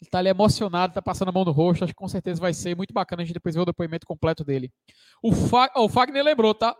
Ele 0.00 0.10
tá 0.10 0.18
ali 0.18 0.28
emocionado, 0.28 0.92
tá 0.92 1.00
passando 1.02 1.28
a 1.28 1.32
mão 1.32 1.44
no 1.44 1.52
rosto. 1.52 1.84
Acho 1.84 1.92
que 1.92 1.98
com 1.98 2.08
certeza 2.08 2.40
vai 2.40 2.52
ser 2.52 2.76
muito 2.76 2.92
bacana 2.92 3.22
a 3.22 3.24
gente 3.24 3.34
depois 3.34 3.54
ver 3.54 3.62
o 3.62 3.66
depoimento 3.66 4.06
completo 4.06 4.44
dele. 4.44 4.70
O, 5.22 5.32
Fa... 5.32 5.70
o 5.76 5.88
Fagner 5.88 6.22
lembrou, 6.22 6.54
tá? 6.54 6.76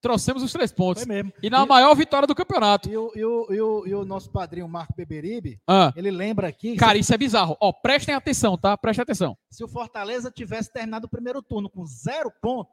Trouxemos 0.00 0.42
os 0.42 0.52
três 0.52 0.72
pontos. 0.72 1.04
Foi 1.04 1.14
mesmo. 1.14 1.32
E 1.42 1.48
na 1.48 1.64
maior 1.64 1.94
vitória 1.94 2.26
do 2.26 2.34
campeonato. 2.34 2.90
E 2.90 2.96
o, 2.96 3.12
e, 3.14 3.24
o, 3.24 3.46
e, 3.50 3.60
o, 3.60 3.86
e 3.86 3.94
o 3.94 4.04
nosso 4.04 4.30
padrinho 4.30 4.68
Marco 4.68 4.94
Beberibe, 4.94 5.58
Ah, 5.66 5.92
ele 5.96 6.10
lembra 6.10 6.48
aqui, 6.48 6.76
cara, 6.76 6.98
isso 6.98 7.14
é 7.14 7.16
bizarro. 7.16 7.56
Ó, 7.60 7.72
prestem 7.72 8.14
atenção, 8.14 8.58
tá? 8.58 8.76
Prestem 8.76 9.02
atenção. 9.02 9.36
se 9.50 9.64
o 9.64 9.68
Fortaleza 9.68 10.30
tivesse 10.30 10.70
terminado 10.72 11.06
o 11.06 11.10
primeiro 11.10 11.42
turno 11.42 11.70
com 11.70 11.86
zero 11.86 12.30
ponto, 12.42 12.70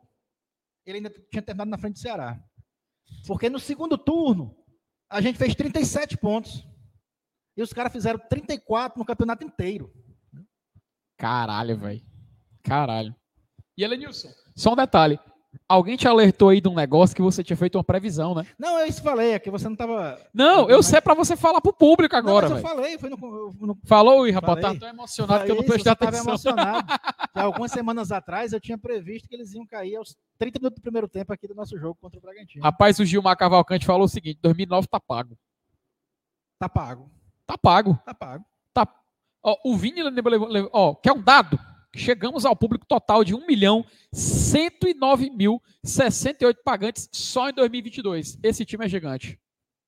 ele 0.86 0.98
ainda 0.98 1.10
tinha 1.30 1.42
terminado 1.42 1.70
na 1.70 1.78
frente 1.78 1.94
do 1.94 2.00
Ceará. 2.00 2.38
Porque 3.28 3.50
no 3.50 3.60
segundo 3.60 3.98
turno, 3.98 4.56
a 5.10 5.22
gente 5.22 5.38
fez 5.38 5.56
37 5.56 6.18
pontos. 6.18 6.68
E 7.56 7.62
os 7.62 7.74
caras 7.74 7.92
fizeram 7.92 8.20
34 8.20 8.98
no 8.98 9.06
campeonato 9.06 9.46
inteiro. 9.46 9.94
Caralho, 11.18 11.78
velho. 11.78 12.02
Caralho. 12.64 13.16
E 13.78 13.84
Elenilson, 13.84 14.30
só 14.56 14.74
um 14.74 14.76
detalhe. 14.76 15.20
Alguém 15.68 15.98
te 15.98 16.08
alertou 16.08 16.50
aí 16.50 16.62
de 16.62 16.68
um 16.70 16.74
negócio 16.74 17.16
que 17.16 17.22
você 17.22 17.44
tinha 17.44 17.58
feito 17.58 17.78
uma 17.78 17.84
previsão, 17.84 18.34
né? 18.36 18.46
Não, 18.58 18.80
eu 18.80 18.86
isso 18.88 19.02
falei, 19.02 19.32
é 19.34 19.40
que 19.40 19.50
você 19.52 19.66
não 19.66 19.74
estava. 19.74 20.18
Não, 20.34 20.70
eu 20.70 20.82
sei 20.82 21.00
pra 21.02 21.14
você 21.14 21.36
falar 21.36 21.60
pro 21.62 21.74
público 21.74 22.16
agora, 22.16 22.48
não, 22.50 22.56
mas 22.56 22.64
eu 22.64 22.70
falei, 22.70 22.98
foi 22.98 23.10
no, 23.10 23.18
no 23.60 23.78
Falou, 23.86 24.24
aí, 24.24 24.32
rapaz. 24.32 24.62
Falei. 24.62 24.80
Tá 24.80 24.86
tão 24.86 24.90
emocionado 24.96 25.46
que 25.46 25.52
eu 25.52 25.56
não 25.56 25.64
Falei 25.64 25.84
prestei 25.84 25.92
você 25.94 25.96
tava 25.98 26.10
atenção. 26.10 26.30
emocionado. 26.54 26.88
Algumas 27.36 27.72
semanas 27.72 28.12
atrás 28.12 28.54
eu 28.54 28.60
tinha 28.62 28.78
previsto 28.78 29.28
que 29.28 29.36
eles 29.36 29.54
iam 29.54 29.66
cair 29.66 29.96
aos 29.96 30.16
30 30.38 30.60
minutos 30.60 30.80
do 30.80 30.82
primeiro 30.84 31.08
tempo 31.08 31.32
aqui 31.34 31.48
do 31.48 31.56
nosso 31.56 31.78
jogo 31.78 31.98
contra 32.02 32.18
o 32.18 32.22
Bragantino. 32.22 32.64
Rapaz, 32.64 33.00
o 33.00 33.06
Gilmar 33.06 33.38
Cavalcante 33.38 33.86
falou 33.86 34.06
o 34.06 34.10
seguinte: 34.10 34.40
2009 34.42 34.88
tá 34.88 35.00
pago. 35.00 35.38
Tá 36.60 36.70
pago, 36.70 37.10
Tá 37.48 37.58
pago. 37.58 38.00
tá 38.06 38.14
pago. 38.14 38.46
Tá. 38.74 38.88
Ó, 39.44 39.58
o 39.66 39.76
Vini 39.76 40.04
levou- 40.04 40.70
ó, 40.72 40.94
quer 40.96 41.12
um 41.14 41.22
dado? 41.22 41.60
Chegamos 41.96 42.46
ao 42.46 42.56
público 42.56 42.86
total 42.86 43.24
de 43.24 43.36
1 43.36 43.46
milhão 43.46 43.86
109 44.14 45.30
mil 45.30 45.62
68 45.84 46.64
pagantes 46.64 47.10
só 47.12 47.50
em 47.50 47.54
2022. 47.54 48.40
Esse 48.42 48.66
time 48.66 48.86
é 48.86 48.90
gigante. 48.90 49.40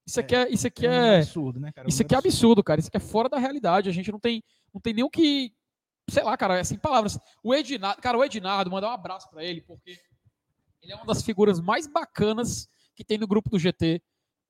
Isso 0.06 0.20
aqui 0.20 0.36
é, 0.36 0.50
isso 0.50 0.68
aqui 0.68 0.86
número 0.86 1.06
é, 1.06 1.18
absurdo, 1.20 1.60
né, 1.62 1.72
cara? 1.72 1.88
Isso 1.88 2.02
aqui 2.02 2.14
é 2.14 2.18
absurdo, 2.18 2.64
cara. 2.64 2.80
Isso 2.80 2.90
aqui 2.90 2.98
é 2.98 3.00
fora 3.00 3.30
da 3.30 3.38
realidade. 3.38 3.90
A 3.90 3.94
gente 3.94 4.12
não 4.12 4.20
tem, 4.20 4.44
não 4.74 4.82
tem 4.82 4.94
nem 4.94 5.04
o 5.04 5.10
que, 5.10 5.54
sei 6.10 6.24
lá, 6.24 6.36
cara, 6.36 6.60
é 6.60 6.64
sem 6.64 6.78
palavras. 6.78 7.18
O 7.42 7.56
Ednardo, 7.56 8.02
cara, 8.02 8.18
o 8.18 8.24
Ednardo, 8.24 8.70
mandar 8.70 8.90
um 8.90 8.94
abraço 8.94 9.30
pra 9.30 9.44
ele, 9.44 9.62
porque 9.62 9.98
ele 10.82 10.92
é 10.92 10.96
uma 10.96 11.06
das 11.06 11.24
figuras 11.24 11.62
mais 11.62 11.88
bacanas 11.88 12.68
que 12.96 13.06
tem 13.06 13.18
no 13.18 13.28
grupo 13.28 13.50
do 13.50 13.58
GT. 13.58 14.02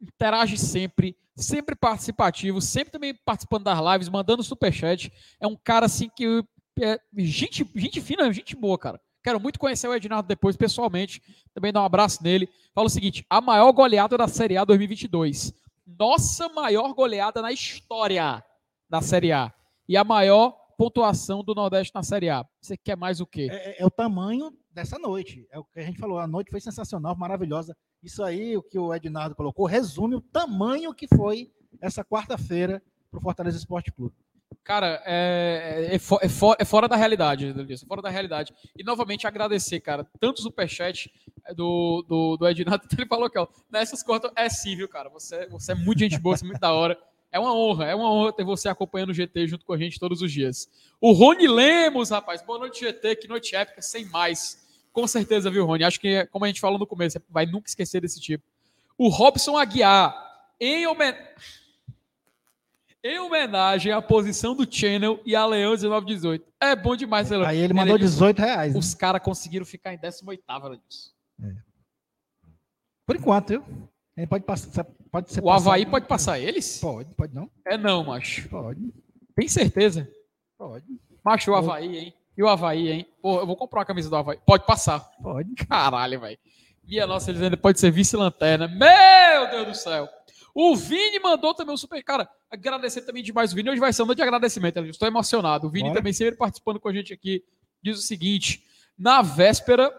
Interage 0.02 0.58
sempre, 0.58 1.16
sempre 1.36 1.76
participativo, 1.76 2.60
sempre 2.60 2.92
também 2.92 3.14
participando 3.24 3.66
das 3.66 3.80
lives, 3.80 4.10
mandando 4.10 4.44
superchat. 4.44 5.14
É 5.40 5.46
um 5.46 5.56
cara 5.56 5.86
assim 5.86 6.10
que 6.10 6.44
é 6.82 7.00
gente, 7.18 7.70
gente 7.76 8.02
fina, 8.02 8.32
gente 8.32 8.56
boa, 8.56 8.78
cara. 8.78 9.00
Quero 9.24 9.40
muito 9.40 9.60
conhecer 9.60 9.88
o 9.88 9.94
Ednardo 9.96 10.28
depois, 10.28 10.58
pessoalmente. 10.58 11.22
Também 11.54 11.72
dar 11.72 11.82
um 11.82 11.86
abraço 11.86 12.22
nele. 12.24 12.50
Fala 12.74 12.88
o 12.88 12.90
seguinte: 12.90 13.26
a 13.30 13.40
maior 13.40 13.72
goleada 13.72 14.18
da 14.18 14.28
Série 14.28 14.58
A 14.58 14.66
2022. 14.66 15.54
Nossa 15.86 16.50
maior 16.50 16.94
goleada 16.94 17.42
na 17.42 17.52
história 17.52 18.44
da 18.90 19.02
Série 19.02 19.32
A. 19.32 19.54
E 19.88 19.96
a 19.98 20.04
maior 20.04 20.52
pontuação 20.78 21.44
do 21.44 21.54
Nordeste 21.54 21.94
na 21.94 22.04
Série 22.04 22.30
A. 22.30 22.46
Você 22.62 22.76
quer 22.76 22.98
mais 22.98 23.22
o 23.22 23.26
quê? 23.28 23.48
É, 23.52 23.56
é- 23.72 23.82
é 23.82 23.86
o 23.86 23.92
tamanho 23.92 24.52
dessa 24.72 24.98
noite. 24.98 25.46
É 25.52 25.60
o 25.60 25.64
que 25.64 25.80
a 25.80 25.84
gente 25.84 26.00
falou. 26.00 26.18
A 26.20 26.28
noite 26.28 26.50
foi 26.52 26.60
sensacional, 26.60 27.16
maravilhosa. 27.16 27.76
Isso 28.02 28.24
aí, 28.24 28.58
o 28.58 28.64
que 28.64 28.78
o 28.78 28.94
Ednardo 28.94 29.36
colocou, 29.36 29.66
resume 29.66 30.16
o 30.16 30.22
tamanho 30.22 30.94
que 30.94 31.08
foi 31.08 31.52
essa 31.80 32.04
quarta-feira 32.04 32.82
para 33.12 33.20
o 33.20 33.22
Fortaleza 33.22 33.58
Esporte 33.58 33.92
Clube. 33.92 34.16
Cara, 34.64 35.02
é, 35.06 35.90
é, 35.92 35.96
é 35.96 36.00
fo- 36.00 36.56
é 36.60 36.66
fora 36.66 36.88
da 36.88 36.96
realidade, 36.96 37.54
Delícia, 37.54 37.86
é 37.86 37.88
fora 37.88 38.02
da 38.02 38.10
realidade. 38.10 38.54
E 38.78 38.84
novamente 38.84 39.26
agradecer, 39.28 39.80
cara, 39.80 40.06
tanto 40.20 40.40
o 40.40 40.42
superchat 40.42 41.12
é, 41.46 41.54
do, 41.54 42.04
do, 42.08 42.38
do 42.38 42.48
Ednardo, 42.48 42.86
ele 42.98 43.08
falou 43.08 43.30
que, 43.30 43.40
ó, 43.40 43.48
nessas 43.72 44.04
contas 44.04 44.32
é 44.36 44.50
sim, 44.50 44.76
viu, 44.76 44.88
cara? 44.90 45.10
Você, 45.10 45.48
você 45.48 45.72
é 45.72 45.76
muito 45.76 46.00
gente 46.00 46.20
boa, 46.20 46.36
você 46.36 46.44
é 46.44 46.48
muito 46.48 46.60
da 46.60 46.74
hora. 46.74 46.98
É 47.32 47.40
uma 47.40 47.56
honra, 47.56 47.86
é 47.86 47.96
uma 47.96 48.12
honra 48.12 48.32
ter 48.32 48.44
você 48.44 48.70
acompanhando 48.70 49.10
o 49.10 49.14
GT 49.14 49.48
junto 49.48 49.66
com 49.66 49.74
a 49.74 49.78
gente 49.78 50.00
todos 50.00 50.22
os 50.22 50.32
dias. 50.32 50.70
O 51.02 51.12
Rony 51.14 51.48
Lemos, 51.48 52.12
rapaz, 52.12 52.44
boa 52.44 52.60
noite, 52.60 52.82
GT, 52.82 53.16
que 53.16 53.28
noite 53.28 53.56
épica, 53.56 53.82
sem 53.82 54.06
mais. 54.06 54.62
Com 54.92 55.08
certeza, 55.08 55.50
viu, 55.50 55.66
Rony? 55.66 55.84
Acho 55.84 56.00
que, 56.00 56.28
como 56.28 56.46
a 56.46 56.48
gente 56.48 56.62
falou 56.62 56.78
no 56.78 56.86
começo, 56.86 57.20
vai 57.30 57.48
nunca 57.48 57.68
esquecer 57.68 58.00
desse 58.02 58.22
tipo. 58.22 58.44
O 58.96 59.10
Robson 59.10 59.58
Aguiar, 59.58 60.16
em 60.60 60.86
homenagem. 60.86 61.26
Em 63.04 63.20
homenagem 63.20 63.92
à 63.92 64.02
posição 64.02 64.56
do 64.56 64.66
Channel 64.72 65.20
e 65.26 65.36
a 65.36 65.46
Leão 65.46 65.72
1918. 65.74 66.46
É 66.62 66.76
bom 66.76 66.96
demais, 66.96 67.30
Leão. 67.30 67.44
Aí 67.44 67.58
ele 67.60 67.74
mandou 67.74 67.98
18 67.98 68.40
reais. 68.40 68.74
né? 68.74 68.80
Os 68.80 68.94
caras 68.96 69.22
conseguiram 69.22 69.66
ficar 69.66 69.94
em 69.94 69.98
18º, 69.98 70.64
Lenilson. 70.64 71.12
Por 73.06 73.16
enquanto, 73.18 73.50
viu? 73.50 73.64
Ele 74.16 74.28
pode 74.28 74.46
passar. 74.46 74.86
Pode 75.12 75.32
ser 75.32 75.44
O 75.44 75.50
Havaí 75.50 75.82
passado. 75.82 75.92
pode 75.92 76.08
passar 76.08 76.40
eles? 76.40 76.80
Pode, 76.80 77.14
pode 77.16 77.34
não? 77.36 77.50
É 77.68 77.78
não, 77.78 78.04
macho. 78.06 78.48
Pode, 78.50 78.80
Tem 79.36 79.48
certeza? 79.48 80.08
pode, 80.58 80.86
Macho, 81.26 81.52
o 81.52 81.56
Havaí, 81.56 81.98
hein? 81.98 82.14
E 82.38 82.44
o 82.44 82.48
Havaí, 82.48 82.90
hein? 82.90 83.06
Pô, 83.22 83.40
eu 83.40 83.46
vou 83.48 83.56
comprar 83.56 83.80
uma 83.80 83.86
camisa 83.86 84.10
do 84.10 84.16
Havaí. 84.16 84.40
Pode 84.46 84.66
passar. 84.66 85.00
pode. 85.22 85.54
Caralho, 85.68 86.20
velho. 86.22 86.38
Minha 86.84 87.06
nossa, 87.08 87.32
eles 87.32 87.42
ainda 87.42 87.58
pode 87.58 87.80
ser 87.80 87.92
vice-lanterna. 87.92 88.68
Meu 88.68 89.50
Deus 89.52 89.68
do 89.68 89.76
céu. 89.76 90.08
O 90.54 90.76
Vini 90.76 91.20
mandou 91.20 91.54
também 91.54 91.74
um 91.74 91.78
super. 91.78 92.02
Cara, 92.04 92.30
agradecer 92.50 93.02
também 93.02 93.24
demais 93.24 93.52
o 93.52 93.56
Vini. 93.56 93.70
Hoje 93.70 93.80
vai 93.80 93.92
ser 93.92 94.04
um 94.04 94.08
dia 94.08 94.16
de 94.16 94.22
agradecimento. 94.22 94.78
Eu 94.78 94.86
estou 94.86 95.08
emocionado. 95.08 95.68
O 95.68 95.70
Vini 95.70 95.90
Bora. 95.90 96.00
também 96.00 96.14
sempre 96.14 96.36
participando 96.36 96.80
com 96.80 96.88
a 96.88 96.94
gente 96.94 97.14
aqui. 97.14 97.44
Diz 97.82 97.98
o 97.98 98.02
seguinte: 98.02 98.64
na 98.98 99.22
véspera. 99.22 99.92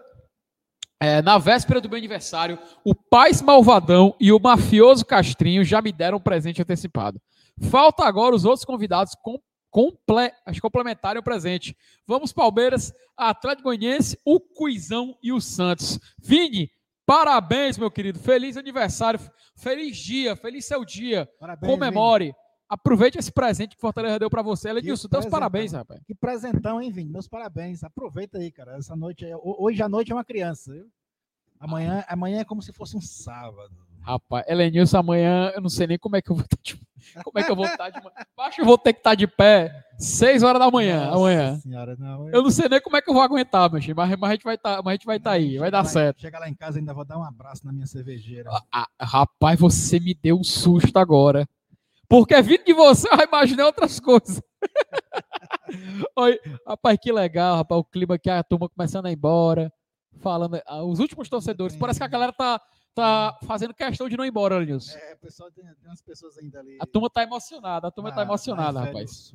é, 0.99 1.21
na 1.21 1.37
véspera 1.37 1.81
do 1.81 1.89
meu 1.89 1.97
aniversário, 1.97 2.57
o 2.83 2.95
Paz 2.95 3.41
Malvadão 3.41 4.15
e 4.19 4.31
o 4.31 4.39
mafioso 4.39 5.05
Castrinho 5.05 5.63
já 5.63 5.81
me 5.81 5.91
deram 5.91 6.17
um 6.17 6.21
presente 6.21 6.61
antecipado. 6.61 7.21
Falta 7.69 8.05
agora 8.05 8.35
os 8.35 8.45
outros 8.45 8.65
convidados 8.65 9.13
com, 9.21 9.39
comple, 9.69 10.31
complementarem 10.61 11.19
o 11.19 11.23
presente. 11.23 11.75
Vamos, 12.07 12.31
Palmeiras, 12.31 12.93
Atlético 13.15 13.63
Goianiense, 13.63 14.17
o 14.25 14.39
Cuizão 14.39 15.17
e 15.21 15.31
o 15.31 15.41
Santos. 15.41 15.99
Vini, 16.17 16.71
parabéns, 17.05 17.77
meu 17.77 17.91
querido. 17.91 18.19
Feliz 18.19 18.57
aniversário, 18.57 19.19
feliz 19.55 19.97
dia, 19.97 20.35
feliz 20.35 20.65
seu 20.65 20.83
dia. 20.85 21.29
Parabéns. 21.39 21.71
Comemore. 21.71 22.33
Aproveite 22.67 23.19
esse 23.19 23.31
presente 23.31 23.75
que 23.75 23.81
Fortaleza 23.81 24.17
deu 24.17 24.29
para 24.29 24.41
você. 24.41 24.69
Elenilson, 24.69 25.03
Deus 25.07 25.09
presentão. 25.25 25.29
parabéns, 25.31 25.71
rapaz. 25.71 25.99
Vini. 25.99 26.05
Que 26.07 26.15
presentão, 26.15 26.81
hein, 26.81 26.91
Vini? 26.91 27.11
Meus 27.11 27.27
parabéns. 27.27 27.83
Aproveita 27.83 28.39
aí, 28.39 28.51
cara. 28.51 28.75
Essa 28.77 28.95
noite, 28.95 29.23
é- 29.23 29.35
ho- 29.35 29.55
hoje 29.59 29.83
à 29.83 29.87
noite 29.87 30.11
é 30.11 30.15
uma 30.15 30.25
criança, 30.25 30.73
viu? 30.73 30.87
Amanhã, 31.59 32.03
amanhã 32.07 32.39
é 32.41 32.43
como 32.43 32.61
se 32.63 32.73
fosse 32.73 32.97
um 32.97 33.01
sábado. 33.01 33.84
Rapaz, 34.05 34.45
Elenilson, 34.47 34.99
amanhã 34.99 35.51
eu 35.55 35.61
não 35.61 35.69
sei 35.69 35.87
nem 35.87 35.97
como 35.97 36.15
é 36.15 36.21
que 36.21 36.31
eu 36.31 36.35
vou 36.35 36.43
estar 36.45 36.57
de, 36.63 36.79
como 37.23 37.39
é 37.39 37.43
que 37.43 37.51
eu 37.51 37.55
vou 37.55 37.65
estar 37.65 37.89
de 37.89 37.97
manhã. 37.99 38.15
Acho 38.39 38.55
que 38.57 38.61
eu 38.61 38.65
vou 38.65 38.77
ter 38.77 38.93
que 38.93 38.99
estar 38.99 39.15
de 39.15 39.25
pé 39.25 39.83
6 39.97 40.43
horas 40.43 40.59
da 40.59 40.69
manhã, 40.69 41.05
Nossa 41.05 41.17
amanhã. 41.17 41.59
Senhora, 41.59 41.95
não. 41.97 42.29
Eu 42.29 42.43
não 42.43 42.51
sei 42.51 42.69
nem 42.69 42.79
como 42.81 42.95
é 42.97 43.01
que 43.01 43.09
eu 43.09 43.13
vou 43.13 43.23
aguentar, 43.23 43.71
meu 43.71 43.81
filho, 43.81 43.95
mas, 43.95 44.15
mas 44.17 44.29
a 44.29 44.33
gente 44.33 44.43
vai 44.43 44.55
estar, 44.55 44.77
mas 44.83 44.87
a 44.87 44.91
gente 44.91 45.05
vai 45.05 45.17
estar 45.17 45.31
aí, 45.31 45.57
vai 45.57 45.71
dar 45.71 45.79
lá 45.79 45.85
certo. 45.85 46.21
Chega 46.21 46.37
lá 46.39 46.47
em 46.47 46.53
casa, 46.53 46.77
ainda 46.79 46.93
vou 46.93 47.03
dar 47.05 47.17
um 47.17 47.23
abraço 47.23 47.65
na 47.65 47.73
minha 47.73 47.87
cervejeira. 47.87 48.49
Ah, 48.71 48.87
rapaz, 49.01 49.59
você 49.59 49.99
me 49.99 50.13
deu 50.13 50.37
um 50.37 50.43
susto 50.43 50.97
agora. 50.97 51.47
Porque 52.07 52.39
vindo 52.43 52.63
de 52.63 52.73
você, 52.73 53.07
eu 53.11 53.27
imaginei 53.27 53.65
outras 53.65 53.99
coisas. 53.99 54.39
Oi, 56.15 56.39
rapaz, 56.67 56.97
que 57.01 57.11
legal, 57.11 57.57
rapaz. 57.57 57.79
O 57.81 57.83
clima 57.83 58.15
aqui, 58.15 58.29
a 58.29 58.43
turma 58.43 58.69
começando 58.69 59.07
a 59.07 59.11
ir 59.11 59.15
embora. 59.15 59.71
Falando. 60.21 60.61
ah, 60.65 60.83
Os 60.83 60.99
últimos 60.99 61.27
torcedores. 61.27 61.75
Parece 61.75 61.99
que 61.99 62.05
a 62.05 62.07
galera 62.07 62.31
tá, 62.31 62.61
tá 62.95 63.37
fazendo 63.45 63.73
questão 63.73 64.07
de 64.09 64.15
não 64.17 64.25
ir 64.25 64.29
embora, 64.29 64.63
Nilson. 64.63 64.97
É, 64.97 65.15
pessoal, 65.15 65.51
tem, 65.51 65.63
tem 65.65 65.73
umas 65.89 66.01
pessoas 66.01 66.37
ainda 66.37 66.59
ali. 66.59 66.77
A 66.81 66.85
turma 66.85 67.09
tá 67.09 67.21
emocionada, 67.23 67.87
a 67.87 67.91
turma 67.91 68.09
tá 68.11 68.17
na- 68.17 68.23
emocionada, 68.23 68.71
na 68.79 68.85
Velho 68.85 68.97
rapaz. 68.97 69.33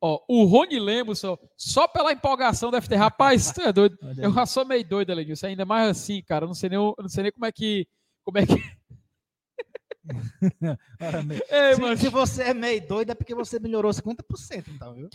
Ó, 0.00 0.22
o 0.28 0.44
Rony 0.44 0.78
Lemos, 0.78 1.24
ó, 1.24 1.38
só 1.56 1.88
pela 1.88 2.12
empolgação 2.12 2.70
deve 2.70 2.86
ter. 2.86 2.96
Rapaz, 2.96 3.50
tu 3.52 3.62
é 3.62 3.72
doido. 3.72 3.96
Eu 4.18 4.30
já 4.34 4.44
sou 4.44 4.66
meio 4.66 4.86
doido, 4.86 5.10
Elenilson. 5.10 5.46
Ainda 5.46 5.64
mais 5.64 5.88
assim, 5.88 6.20
cara. 6.22 6.44
Eu 6.44 6.48
não 6.48 6.54
sei 6.54 6.68
nem, 6.68 6.78
não 6.78 7.08
sei 7.08 7.22
nem 7.22 7.32
como 7.32 7.46
é 7.46 7.52
que. 7.52 7.86
Como 8.22 8.36
é 8.36 8.44
que. 8.46 8.52
Ei, 11.50 11.74
se, 11.74 11.80
mano. 11.80 11.96
se 11.96 12.08
você 12.10 12.42
é 12.42 12.52
meio 12.54 12.86
doido, 12.86 13.10
é 13.10 13.14
porque 13.14 13.34
você 13.34 13.58
melhorou 13.58 13.90
50%, 13.90 14.68
então, 14.68 14.92
viu? 14.94 15.08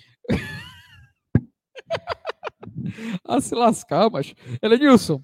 A 3.27 3.39
se 3.41 3.53
lascar, 3.53 4.09
mas. 4.09 4.33
Elenilson, 4.61 5.23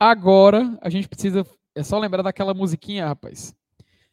agora 0.00 0.76
a 0.80 0.88
gente 0.90 1.06
precisa. 1.08 1.46
É 1.74 1.82
só 1.84 1.98
lembrar 1.98 2.22
daquela 2.22 2.52
musiquinha, 2.54 3.06
rapaz. 3.06 3.54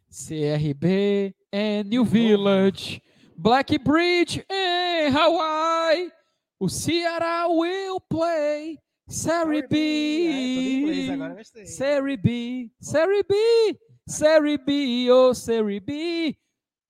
CRB 0.10 1.34
and 1.54 1.84
New 1.86 2.06
Village, 2.06 3.02
Black 3.38 3.78
Bridge 3.80 4.46
and 4.50 5.12
Hawaii. 5.18 6.12
O 6.60 6.68
Ceará 6.70 7.48
will 7.48 8.00
play. 8.02 8.78
Série 9.08 9.60
É, 9.60 9.68
em 9.72 10.80
inglês 10.82 11.06
B. 11.08 11.12
agora, 11.14 11.36
gostei. 11.36 11.66
Série 11.66 12.18
B. 12.18 12.72
Série 12.82 13.24
B. 13.24 13.80
Série 14.08 14.58
B. 14.58 15.12
Oh, 15.12 15.34
Série 15.34 15.80
B. 15.80 16.38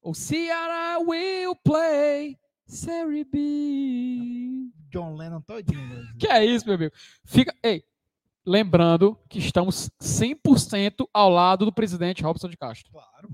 O 0.02 0.14
Ceará 0.16 0.98
will 1.00 1.56
play. 1.64 2.38
Série 2.66 3.24
B. 3.24 4.70
John 4.90 5.16
Lennon 5.16 5.42
todinho. 5.42 6.08
Que 6.18 6.28
é 6.28 6.44
isso, 6.46 6.66
meu 6.66 6.76
amigo? 6.76 6.94
Fica, 7.26 7.54
ei, 7.64 7.84
lembrando 8.48 9.18
que 9.30 9.40
estamos 9.40 9.90
100% 10.02 11.08
ao 11.14 11.30
lado 11.30 11.66
do 11.66 11.72
presidente 11.74 12.24
Robson 12.24 12.48
de 12.48 12.56
Castro. 12.58 12.92
Claro. 12.92 13.30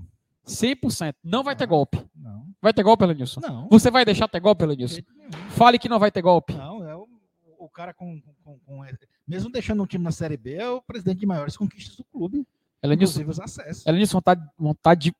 100%. 0.46 1.14
Não 1.22 1.42
vai 1.42 1.54
ter 1.56 1.66
golpe. 1.66 2.04
Não. 2.14 2.46
Vai 2.60 2.74
ter 2.74 2.82
golpe, 2.82 3.04
Elenilson? 3.04 3.40
Não. 3.40 3.68
Você 3.70 3.90
vai 3.90 4.04
deixar 4.04 4.28
ter 4.28 4.40
golpe, 4.40 4.64
Elenilson? 4.64 5.00
Fale 5.50 5.78
que 5.78 5.88
não 5.88 5.98
vai 5.98 6.10
ter 6.10 6.20
golpe. 6.20 6.52
Não, 6.52 6.86
é 6.86 6.94
o, 6.94 7.06
o 7.58 7.68
cara 7.70 7.94
com, 7.94 8.20
com- 8.42 8.58
com- 8.58 8.84
Mesmo 9.26 9.50
deixando 9.50 9.82
um 9.82 9.86
time 9.86 10.04
na 10.04 10.12
Série 10.12 10.36
B, 10.36 10.54
é 10.56 10.68
o 10.68 10.82
presidente 10.82 11.20
de 11.20 11.26
maiores 11.26 11.56
conquistas 11.56 11.96
do 11.96 12.04
clube. 12.04 12.46
Elenilson, 12.82 13.20
Inclusive 13.22 13.30
os 13.30 13.40
acessos. 13.40 13.86
Elenilson 13.86 14.18
vontade, 14.18 14.42
vontade 14.58 15.00
de... 15.10 15.16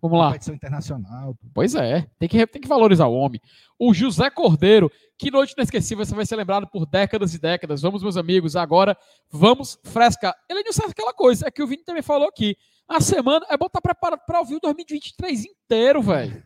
Vamos 0.00 0.18
lá. 0.18 0.26
Competição 0.26 0.54
internacional. 0.54 1.36
Pois 1.52 1.74
é, 1.74 2.06
tem 2.18 2.28
que, 2.28 2.46
tem 2.46 2.62
que 2.62 2.68
valorizar 2.68 3.06
o 3.06 3.14
homem. 3.14 3.40
O 3.78 3.92
José 3.92 4.30
Cordeiro, 4.30 4.90
que 5.18 5.30
noite 5.30 5.54
inesquecível, 5.56 6.04
você 6.04 6.14
vai 6.14 6.24
ser 6.24 6.36
lembrado 6.36 6.66
por 6.66 6.86
décadas 6.86 7.34
e 7.34 7.38
décadas. 7.38 7.82
Vamos, 7.82 8.02
meus 8.02 8.16
amigos, 8.16 8.56
agora 8.56 8.96
vamos 9.30 9.78
frescar. 9.84 10.34
Ele 10.48 10.62
não 10.62 10.72
sabe 10.72 10.90
aquela 10.92 11.12
coisa, 11.12 11.46
é 11.46 11.50
que 11.50 11.62
o 11.62 11.66
Vini 11.66 11.84
também 11.84 12.02
falou 12.02 12.28
aqui. 12.28 12.56
A 12.88 13.00
semana 13.00 13.46
é 13.48 13.56
bom 13.56 13.66
estar 13.66 13.80
preparado 13.80 14.20
para 14.26 14.40
ouvir 14.40 14.56
o 14.56 14.60
2023 14.60 15.46
inteiro, 15.46 16.02
velho. 16.02 16.42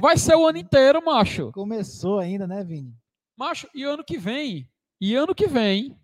Vai 0.00 0.16
ser 0.16 0.34
o 0.34 0.46
ano 0.46 0.58
inteiro, 0.58 1.04
macho. 1.04 1.50
Começou 1.52 2.18
ainda, 2.18 2.46
né, 2.46 2.62
Vini? 2.64 2.94
Macho, 3.36 3.66
e 3.74 3.82
ano 3.82 4.04
que 4.04 4.18
vem, 4.18 4.68
e 5.00 5.14
ano 5.14 5.34
que 5.34 5.46
vem, 5.46 5.98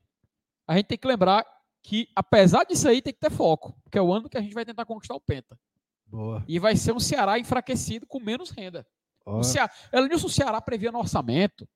a 0.66 0.76
gente 0.76 0.87
tem 0.87 0.99
que 0.99 1.07
lembrar 1.07 1.45
que, 1.83 2.09
apesar 2.16 2.64
disso 2.64 2.88
aí, 2.88 3.02
tem 3.02 3.12
que 3.12 3.21
ter 3.21 3.31
foco, 3.31 3.76
porque 3.85 3.99
é 3.99 4.02
o 4.02 4.12
ano 4.12 4.28
que 4.28 4.38
a 4.38 4.40
gente 4.40 4.55
vai 4.55 4.64
tentar 4.64 4.87
conquistar 4.87 5.14
o 5.14 5.21
Penta. 5.21 5.57
Boa. 6.06 6.44
E 6.46 6.58
vai 6.58 6.76
ser 6.76 6.92
um 6.92 7.00
Ceará 7.00 7.38
enfraquecido 7.38 8.06
com 8.06 8.20
menos 8.20 8.50
renda. 8.50 8.86
O 9.25 9.42
Ceará, 9.42 9.72
Elenilson, 9.92 10.28
o 10.28 10.30
Ceará 10.30 10.60
previa 10.60 10.92
no 10.92 11.00
orçamento, 11.00 11.68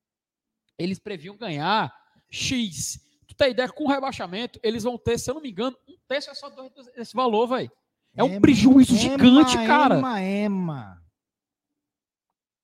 eles 0.79 1.01
previam 1.01 1.37
ganhar 1.37 1.93
X. 2.31 3.01
Tu 3.27 3.35
tem 3.35 3.51
ideia 3.51 3.69
com 3.69 3.85
o 3.85 3.89
rebaixamento, 3.89 4.61
eles 4.63 4.85
vão 4.85 4.97
ter, 4.97 5.19
se 5.19 5.31
eu 5.31 5.35
não 5.35 5.43
me 5.43 5.51
engano, 5.51 5.77
um 5.89 5.97
terço 6.07 6.31
é 6.31 6.35
só 6.35 6.49
dois 6.49 6.71
desse 6.97 7.15
valor, 7.15 7.49
velho. 7.49 7.71
É 8.17 8.25
um 8.25 8.29
Ema, 8.29 8.41
prejuízo 8.41 8.97
gigante, 8.97 9.57
ema, 9.57 9.67
cara. 9.67 9.99
Ema, 9.99 10.23
ema. 10.23 11.03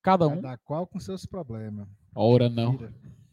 Cada 0.02 0.26
um. 0.26 0.40
Cada 0.40 0.58
qual 0.58 0.87
com 0.87 1.00
seus 1.00 1.26
problemas. 1.26 1.88
Ora, 2.14 2.49
não. 2.49 2.78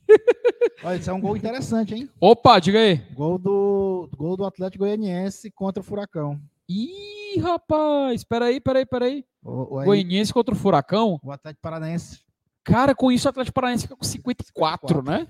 Olha, 0.83 0.97
isso 0.97 1.09
é 1.09 1.13
um 1.13 1.21
gol 1.21 1.37
interessante, 1.37 1.95
hein? 1.95 2.09
Opa, 2.19 2.59
diga 2.59 2.79
aí. 2.79 2.97
Gol 3.13 3.37
do, 3.37 4.09
gol 4.15 4.35
do 4.35 4.45
Atlético 4.45 4.83
Goianiense 4.83 5.49
contra 5.51 5.81
o 5.81 5.83
Furacão. 5.83 6.41
Ih, 6.67 7.23
rapaz, 7.39 8.23
peraí, 8.23 8.59
peraí, 8.59 8.85
peraí. 8.85 9.25
O, 9.43 9.75
o, 9.75 9.79
aí, 9.79 9.85
Goianiense 9.85 10.33
contra 10.33 10.53
o 10.53 10.57
Furacão. 10.57 11.19
o 11.23 11.31
Atlético 11.31 11.61
Paranaense. 11.61 12.21
Cara, 12.63 12.95
com 12.95 13.11
isso 13.11 13.27
o 13.27 13.29
Atlético 13.29 13.53
Paranaense 13.55 13.83
fica 13.83 13.95
com 13.95 14.03
54, 14.05 15.01
né? 15.03 15.27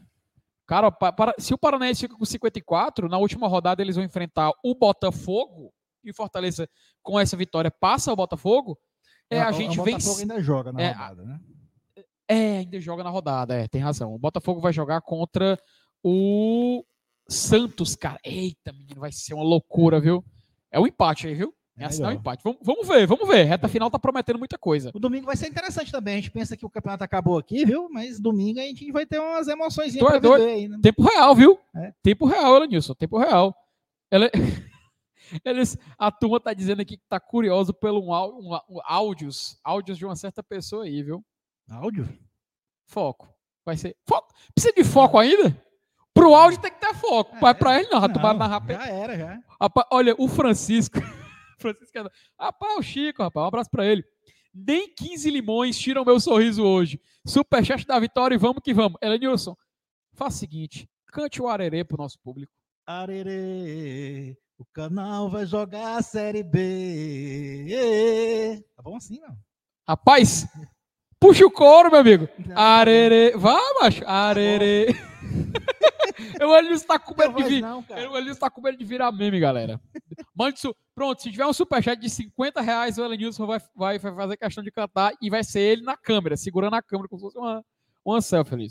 Cara, 0.67 0.91
pa- 0.91 1.11
para- 1.11 1.33
se 1.39 1.53
o 1.53 1.57
Paranaense 1.57 2.01
fica 2.01 2.15
com 2.15 2.23
54, 2.25 3.09
na 3.09 3.17
última 3.17 3.47
rodada 3.47 3.81
eles 3.81 3.95
vão 3.95 4.05
enfrentar 4.05 4.51
o 4.63 4.73
Botafogo 4.75 5.73
e 6.03 6.11
o 6.11 6.15
Fortaleza 6.15 6.69
com 7.01 7.19
essa 7.19 7.35
vitória 7.35 7.71
passa 7.71 8.13
o 8.13 8.15
Botafogo. 8.15 8.77
É, 9.29 9.39
Ah, 9.41 9.47
a 9.47 9.49
o- 9.49 9.53
gente 9.53 9.79
o. 9.79 9.83
Botafogo 9.83 10.19
ainda 10.21 10.39
joga 10.41 10.71
na 10.71 10.81
É, 10.81 10.91
rodada, 10.91 11.23
né? 11.23 11.39
É, 12.27 12.57
ainda 12.59 12.79
joga 12.79 13.03
na 13.03 13.09
rodada, 13.09 13.55
é, 13.55 13.67
tem 13.67 13.81
razão. 13.81 14.13
O 14.13 14.19
Botafogo 14.19 14.61
vai 14.61 14.71
jogar 14.71 15.01
contra 15.01 15.57
o 16.03 16.85
Santos, 17.27 17.95
cara. 17.95 18.19
Eita, 18.23 18.71
menino, 18.71 19.01
vai 19.01 19.11
ser 19.11 19.33
uma 19.33 19.43
loucura, 19.43 19.99
viu? 19.99 20.23
É 20.71 20.79
um 20.79 20.87
empate 20.87 21.27
aí, 21.27 21.33
viu? 21.35 21.53
É 21.77 21.83
É 21.83 21.85
assinar 21.87 22.07
um 22.07 22.09
melhor. 22.11 22.19
empate. 22.19 22.43
Vamos, 22.43 22.59
vamos 22.61 22.87
ver, 22.87 23.07
vamos 23.07 23.27
ver. 23.27 23.43
Reta 23.43 23.67
final 23.67 23.89
tá 23.89 23.97
prometendo 23.97 24.37
muita 24.37 24.57
coisa. 24.57 24.91
O 24.93 24.99
domingo 24.99 25.25
vai 25.25 25.35
ser 25.35 25.47
interessante 25.47 25.91
também. 25.91 26.13
A 26.13 26.17
gente 26.17 26.31
pensa 26.31 26.55
que 26.55 26.65
o 26.65 26.69
campeonato 26.69 27.03
acabou 27.03 27.37
aqui, 27.37 27.65
viu? 27.65 27.89
Mas 27.89 28.19
domingo 28.19 28.59
a 28.59 28.63
gente 28.63 28.91
vai 28.91 29.05
ter 29.05 29.19
umas 29.19 29.47
emoções 29.47 29.95
é 29.95 29.99
pra 29.99 30.19
viver 30.19 30.49
aí, 30.49 30.67
né? 30.67 30.79
Tempo 30.81 31.03
real, 31.03 31.35
viu? 31.35 31.59
É. 31.75 31.93
Tempo 32.03 32.25
real, 32.25 32.55
Elenilson, 32.57 32.93
tempo 32.93 33.17
real. 33.17 33.55
Ela... 34.11 34.29
Eles, 35.43 35.77
a 35.97 36.11
turma 36.11 36.39
tá 36.39 36.53
dizendo 36.53 36.81
aqui 36.81 36.97
que 36.97 37.03
tá 37.09 37.19
curioso 37.19 37.73
pelo 37.73 38.01
um, 38.01 38.13
um, 38.13 38.59
um 38.69 38.79
áudios, 38.85 39.57
áudios 39.63 39.97
de 39.97 40.05
uma 40.05 40.15
certa 40.15 40.43
pessoa 40.43 40.83
aí, 40.83 41.01
viu? 41.01 41.25
Áudio? 41.69 42.07
Foco. 42.85 43.33
Vai 43.65 43.77
ser. 43.77 43.95
Foco. 44.05 44.27
Precisa 44.53 44.73
de 44.75 44.83
foco 44.83 45.17
ainda? 45.17 45.59
Pro 46.13 46.35
áudio 46.35 46.59
tem 46.61 46.71
que 46.71 46.79
ter 46.79 46.93
foco. 46.93 47.35
É, 47.43 47.53
pra 47.53 47.79
ele 47.79 47.89
não, 47.89 47.99
Não, 48.77 48.85
já 48.85 48.91
era, 48.91 49.17
já. 49.17 49.39
Olha, 49.89 50.13
o 50.19 50.27
Francisco. 50.27 50.99
Francisco 51.63 51.97
é... 51.97 52.09
Rapaz, 52.39 52.77
o 52.77 52.83
Chico, 52.83 53.23
rapaz, 53.23 53.43
um 53.43 53.47
abraço 53.47 53.69
pra 53.69 53.85
ele. 53.85 54.03
Nem 54.53 54.93
15 54.93 55.29
limões 55.31 55.79
tiram 55.79 56.05
meu 56.05 56.19
sorriso 56.19 56.63
hoje. 56.63 57.01
Superchat 57.25 57.87
da 57.87 57.99
vitória 57.99 58.35
e 58.35 58.37
vamos 58.37 58.61
que 58.63 58.73
vamos. 58.73 58.99
Elenilson, 59.01 59.55
faça 60.13 60.37
o 60.37 60.39
seguinte: 60.39 60.87
cante 61.07 61.41
o 61.41 61.47
arerê 61.47 61.83
pro 61.83 61.97
nosso 61.97 62.19
público. 62.19 62.53
Arerê, 62.85 64.37
o 64.57 64.65
canal 64.65 65.29
vai 65.29 65.45
jogar 65.45 65.97
a 65.97 66.01
Série 66.01 66.43
B. 66.43 67.65
Tá 68.75 68.83
bom 68.83 68.95
assim, 68.95 69.19
não? 69.19 69.35
Rapaz, 69.87 70.45
puxa 71.19 71.45
o 71.45 71.51
couro, 71.51 71.89
meu 71.89 72.01
amigo. 72.01 72.29
Não, 72.45 72.57
Arerê. 72.57 73.31
Vá, 73.35 73.59
macho. 73.81 74.05
Arerê. 74.05 74.87
o 74.91 75.72
Elenilson 76.51 76.87
tá 76.87 76.97
com 76.99 77.15
medo 77.15 77.35
de 77.35 77.43
vir. 77.43 77.61
não, 77.61 77.83
tá 77.83 78.49
com 78.49 78.61
medo 78.61 78.77
de 78.77 78.83
virar 78.83 79.11
meme, 79.11 79.39
galera. 79.39 79.79
Mande 80.35 80.59
su... 80.59 80.75
Pronto, 80.95 81.21
se 81.21 81.31
tiver 81.31 81.45
um 81.45 81.53
superchat 81.53 81.99
de 81.99 82.09
50 82.09 82.61
reais, 82.61 82.97
o 82.97 83.03
Elenilson 83.03 83.45
vai, 83.45 83.59
vai, 83.75 83.99
vai 83.99 84.15
fazer 84.15 84.37
questão 84.37 84.63
de 84.63 84.71
cantar 84.71 85.13
e 85.21 85.29
vai 85.29 85.43
ser 85.43 85.59
ele 85.59 85.83
na 85.83 85.95
câmera, 85.95 86.35
segurando 86.35 86.75
a 86.75 86.81
câmera 86.81 87.07
como 87.07 87.19
se 87.19 87.25
fosse 87.25 87.37
uma, 87.37 87.63
uma 88.03 88.21
selfie. 88.21 88.67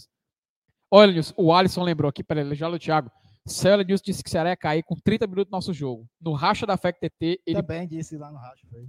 Olha, 0.90 1.20
o 1.36 1.52
Alisson 1.52 1.82
lembrou 1.82 2.08
aqui, 2.08 2.22
peraí, 2.22 2.54
já 2.54 2.68
o 2.68 2.78
Thiago. 2.78 3.10
O 3.46 3.68
Elenilson 3.68 4.04
disse 4.04 4.22
que 4.22 4.30
Ceará 4.30 4.50
ia 4.50 4.56
cair 4.56 4.82
com 4.82 4.94
30 4.94 5.26
minutos 5.26 5.50
do 5.50 5.54
nosso 5.54 5.72
jogo. 5.72 6.06
No 6.20 6.32
racha 6.32 6.66
da 6.66 6.76
FEC 6.76 6.98
TT, 7.00 7.40
ele 7.46 7.62
Também 7.62 7.88
disse 7.88 8.16
lá 8.16 8.30
no 8.30 8.38
rádio. 8.38 8.68
Foi, 8.70 8.86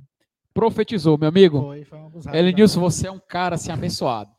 profetizou, 0.53 1.17
meu 1.17 1.29
amigo. 1.29 1.61
foi, 1.61 1.83
foi 1.83 1.99
um 1.99 2.09
você 2.79 3.07
é 3.07 3.11
um 3.11 3.19
cara 3.19 3.55
assim 3.55 3.71
abençoado. 3.71 4.31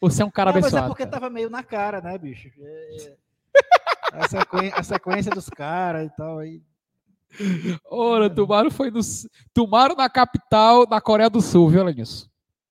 Você 0.00 0.22
é 0.22 0.24
um 0.24 0.30
cara 0.30 0.50
Não, 0.50 0.56
mas 0.56 0.64
abençoado. 0.64 0.86
é 0.86 0.88
porque 0.88 1.04
cara. 1.04 1.12
tava 1.12 1.30
meio 1.30 1.50
na 1.50 1.62
cara, 1.62 2.00
né, 2.00 2.16
bicho? 2.16 2.48
É- 2.58 3.16
A, 4.12 4.28
sequen- 4.28 4.72
a 4.74 4.82
sequência 4.82 5.30
dos 5.30 5.48
caras 5.48 6.06
e 6.06 6.16
tal. 6.16 6.38
Aí. 6.38 6.60
Ora, 7.90 8.28
Tumaram 8.28 8.70
foi 8.70 8.90
no. 8.90 9.00
Tumaram 9.54 9.94
na 9.94 10.08
capital 10.10 10.84
da 10.86 11.00
Coreia 11.00 11.30
do 11.30 11.40
Sul, 11.40 11.70
viu, 11.70 11.84
Lenilson? 11.84 12.26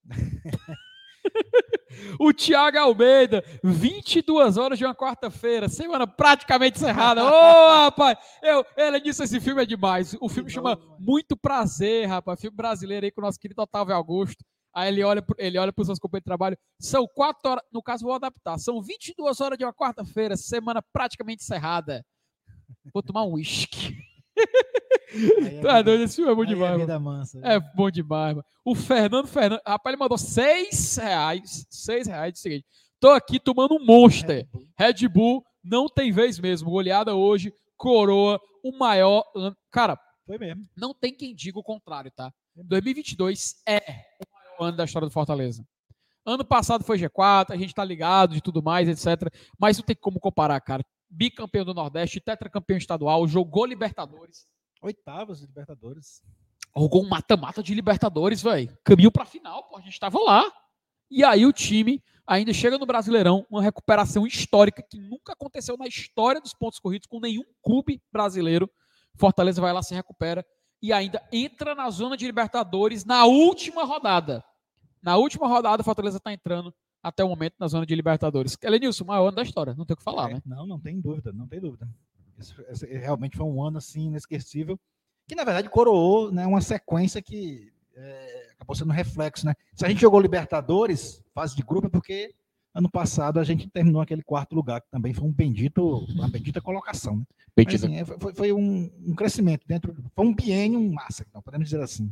o 2.20 2.34
Thiago 2.34 2.78
Almeida, 2.78 3.44
22 3.64 4.58
horas 4.58 4.78
de 4.78 4.86
uma 4.86 4.94
quarta-feira, 4.96 5.70
semana 5.70 6.06
praticamente 6.06 6.78
encerrada. 6.78 7.24
Ô, 7.24 7.68
rapaz! 7.84 8.18
Eu, 8.44 8.66
Lenilson, 8.92 9.24
esse 9.24 9.40
filme 9.40 9.64
é 9.64 9.66
demais. 9.66 10.16
O 10.20 10.28
filme 10.28 10.50
chama. 10.50 10.78
Muito 11.00 11.38
Prazer, 11.38 12.08
rapaz. 12.08 12.42
Filme 12.42 12.58
brasileiro 12.58 13.06
aí 13.06 13.12
com 13.12 13.22
o 13.22 13.24
nosso 13.24 13.40
querido 13.40 13.62
Otávio 13.62 13.96
Augusto. 13.96 14.44
Aí 14.74 14.90
ele 14.90 15.04
olha, 15.04 15.24
ele 15.38 15.58
olha 15.58 15.74
para 15.74 15.82
os 15.82 15.88
seus 15.88 16.00
companheiros 16.00 16.24
de 16.24 16.30
trabalho. 16.30 16.58
São 16.80 17.08
quatro 17.08 17.50
horas, 17.52 17.64
no 17.72 17.82
caso 17.82 18.04
vou 18.06 18.14
adaptar. 18.14 18.58
São 18.60 18.82
22 18.82 19.42
horas 19.42 19.58
de 19.58 19.64
uma 19.66 19.74
quarta-feira, 19.74 20.38
semana 20.38 20.82
praticamente 20.94 21.44
encerrada. 21.44 22.06
Vou 22.94 23.02
tomar 23.04 23.24
um 23.24 23.34
uísque. 23.34 23.98
É 25.12 25.14
vida- 25.50 25.82
doido, 25.82 26.04
esse 26.04 26.18
filme 26.18 26.32
é 26.32 26.36
bom 26.36 26.42
a 26.44 26.46
demais, 26.46 26.78
vida 26.80 27.00
mansa. 27.00 27.40
É 27.44 27.60
bom 27.76 27.90
demais, 27.90 28.36
mano. 28.36 28.46
O 28.64 28.76
Fernando 28.76 29.28
Fernandes. 29.28 29.64
Rapaz, 29.66 29.92
ele 29.94 30.00
mandou 30.00 30.18
seis 30.18 30.98
reais. 30.98 31.66
Seis 31.70 32.06
reais. 32.08 32.38
O 32.38 32.42
seguinte: 32.42 32.66
tô 33.00 33.10
aqui 33.10 33.40
tomando 33.40 33.74
um 33.76 33.84
Monster. 33.84 34.48
Red 34.78 35.08
Bull 35.08 35.44
não 35.64 35.88
tem 35.90 36.12
vez 36.12 36.38
mesmo. 36.40 36.70
Goleada 36.70 37.16
hoje, 37.16 37.52
coroa, 37.76 38.40
o 38.64 38.72
maior. 38.78 39.24
Cara, 39.72 40.00
Foi 40.28 40.38
mesmo. 40.38 40.64
não 40.78 40.94
tem 40.94 41.12
quem 41.16 41.34
diga 41.34 41.58
o 41.58 41.64
contrário, 41.64 42.12
tá? 42.16 42.32
2022 42.56 43.56
é 43.68 43.80
ano 44.64 44.78
da 44.78 44.86
história 44.86 45.08
do 45.08 45.14
Fortaleza. 45.14 45.66
Ano 46.26 46.46
passado 46.46 46.84
foi 46.84 46.98
G4, 46.98 47.52
a 47.52 47.58
gente 47.58 47.74
tá 47.74 47.84
ligado 47.84 48.34
de 48.34 48.42
tudo 48.42 48.62
mais, 48.62 48.88
etc. 48.88 49.34
Mas 49.58 49.78
não 49.78 49.86
tem 49.86 49.96
como 49.96 50.20
comparar, 50.20 50.60
cara. 50.62 50.84
Bicampeão 51.10 51.66
do 51.66 51.74
Nordeste, 51.74 52.20
tetracampeão 52.20 52.78
estadual, 52.78 53.28
jogou 53.28 53.66
Libertadores. 53.66 54.46
Oitavas 54.82 55.40
de 55.40 55.48
Libertadores. 55.48 56.22
Jogou 56.78 57.04
um 57.04 57.10
mata-mata 57.10 57.64
de 57.64 57.74
Libertadores, 57.74 58.42
velho. 58.42 58.78
Caminho 58.84 59.12
pra 59.12 59.26
final, 59.26 59.64
pô. 59.64 59.78
A 59.78 59.82
gente 59.82 60.00
tava 60.00 60.20
lá. 60.20 60.46
E 61.10 61.24
aí 61.24 61.46
o 61.46 61.52
time 61.52 62.04
ainda 62.28 62.54
chega 62.54 62.78
no 62.78 62.86
Brasileirão, 62.86 63.46
uma 63.50 63.62
recuperação 63.62 64.28
histórica 64.28 64.84
que 64.88 65.00
nunca 65.00 65.34
aconteceu 65.34 65.76
na 65.76 65.88
história 65.88 66.40
dos 66.40 66.54
pontos 66.54 66.80
corridos 66.80 67.08
com 67.08 67.20
nenhum 67.20 67.44
clube 67.64 68.00
brasileiro. 68.12 68.70
Fortaleza 69.16 69.60
vai 69.60 69.74
lá, 69.74 69.82
se 69.82 69.96
recupera 69.96 70.46
e 70.82 70.94
ainda 70.94 71.22
entra 71.32 71.74
na 71.74 71.90
zona 71.90 72.16
de 72.16 72.26
Libertadores 72.26 73.04
na 73.04 73.26
última 73.26 73.84
rodada. 73.84 74.46
Na 75.02 75.18
última 75.18 75.48
rodada, 75.48 75.84
Fortaleza 75.84 76.18
está 76.18 76.34
entrando 76.34 76.74
até 77.02 77.24
o 77.24 77.30
momento 77.30 77.56
na 77.60 77.68
zona 77.68 77.86
de 77.86 77.96
Libertadores. 77.96 78.58
Elenilson, 78.62 79.04
o 79.04 79.08
maior 79.08 79.28
ano 79.28 79.36
da 79.36 79.44
história, 79.44 79.74
não 79.74 79.86
tem 79.86 79.94
o 79.94 79.98
que 79.98 80.04
falar, 80.04 80.32
É, 80.32 80.34
né? 80.36 80.42
Não, 80.46 80.68
não 80.68 80.80
tem 80.80 81.00
dúvida, 81.00 81.32
não 81.32 81.48
tem 81.48 81.60
dúvida. 81.60 81.88
Esse, 82.38 82.54
esse 82.70 82.86
realmente 82.86 83.38
foi 83.38 83.46
um 83.46 83.64
ano 83.64 83.78
assim 83.78 84.08
inesquecível, 84.08 84.80
que 85.28 85.36
na 85.36 85.44
verdade 85.44 85.70
coroou 85.70 86.32
né, 86.32 86.46
uma 86.46 86.62
sequência 86.62 87.22
que 87.22 87.72
é, 87.96 88.50
acabou 88.54 88.76
sendo 88.76 88.92
um 88.92 88.94
reflexo, 88.94 89.46
né? 89.46 89.54
Se 89.74 89.86
a 89.86 89.90
gente 89.90 90.02
jogou 90.02 90.20
Libertadores, 90.20 91.22
fase 91.34 91.56
de 91.56 91.62
grupo, 91.62 91.88
é 91.88 91.90
porque 91.90 92.34
ano 92.74 92.90
passado 92.90 93.40
a 93.40 93.44
gente 93.44 93.70
terminou 93.70 94.02
aquele 94.02 94.24
quarto 94.24 94.56
lugar, 94.56 94.82
que 94.82 94.90
também 94.90 95.14
foi 95.14 95.28
um 95.28 95.32
bendito, 95.32 96.06
uma 96.10 96.30
bendita 96.30 96.62
colocação. 96.62 97.18
Né? 97.18 97.26
Mas, 97.58 97.84
assim, 97.84 97.96
é, 97.98 98.06
foi, 98.06 98.34
foi 98.34 98.54
um, 98.54 98.90
um 99.06 99.16
crescimento 99.16 99.68
dentro, 99.68 99.96
foi 100.16 100.26
um 100.26 100.34
biênio 100.34 100.82
massa, 100.92 101.26
então 101.28 101.42
podemos 101.42 101.68
dizer 101.68 101.82
assim. 101.82 102.12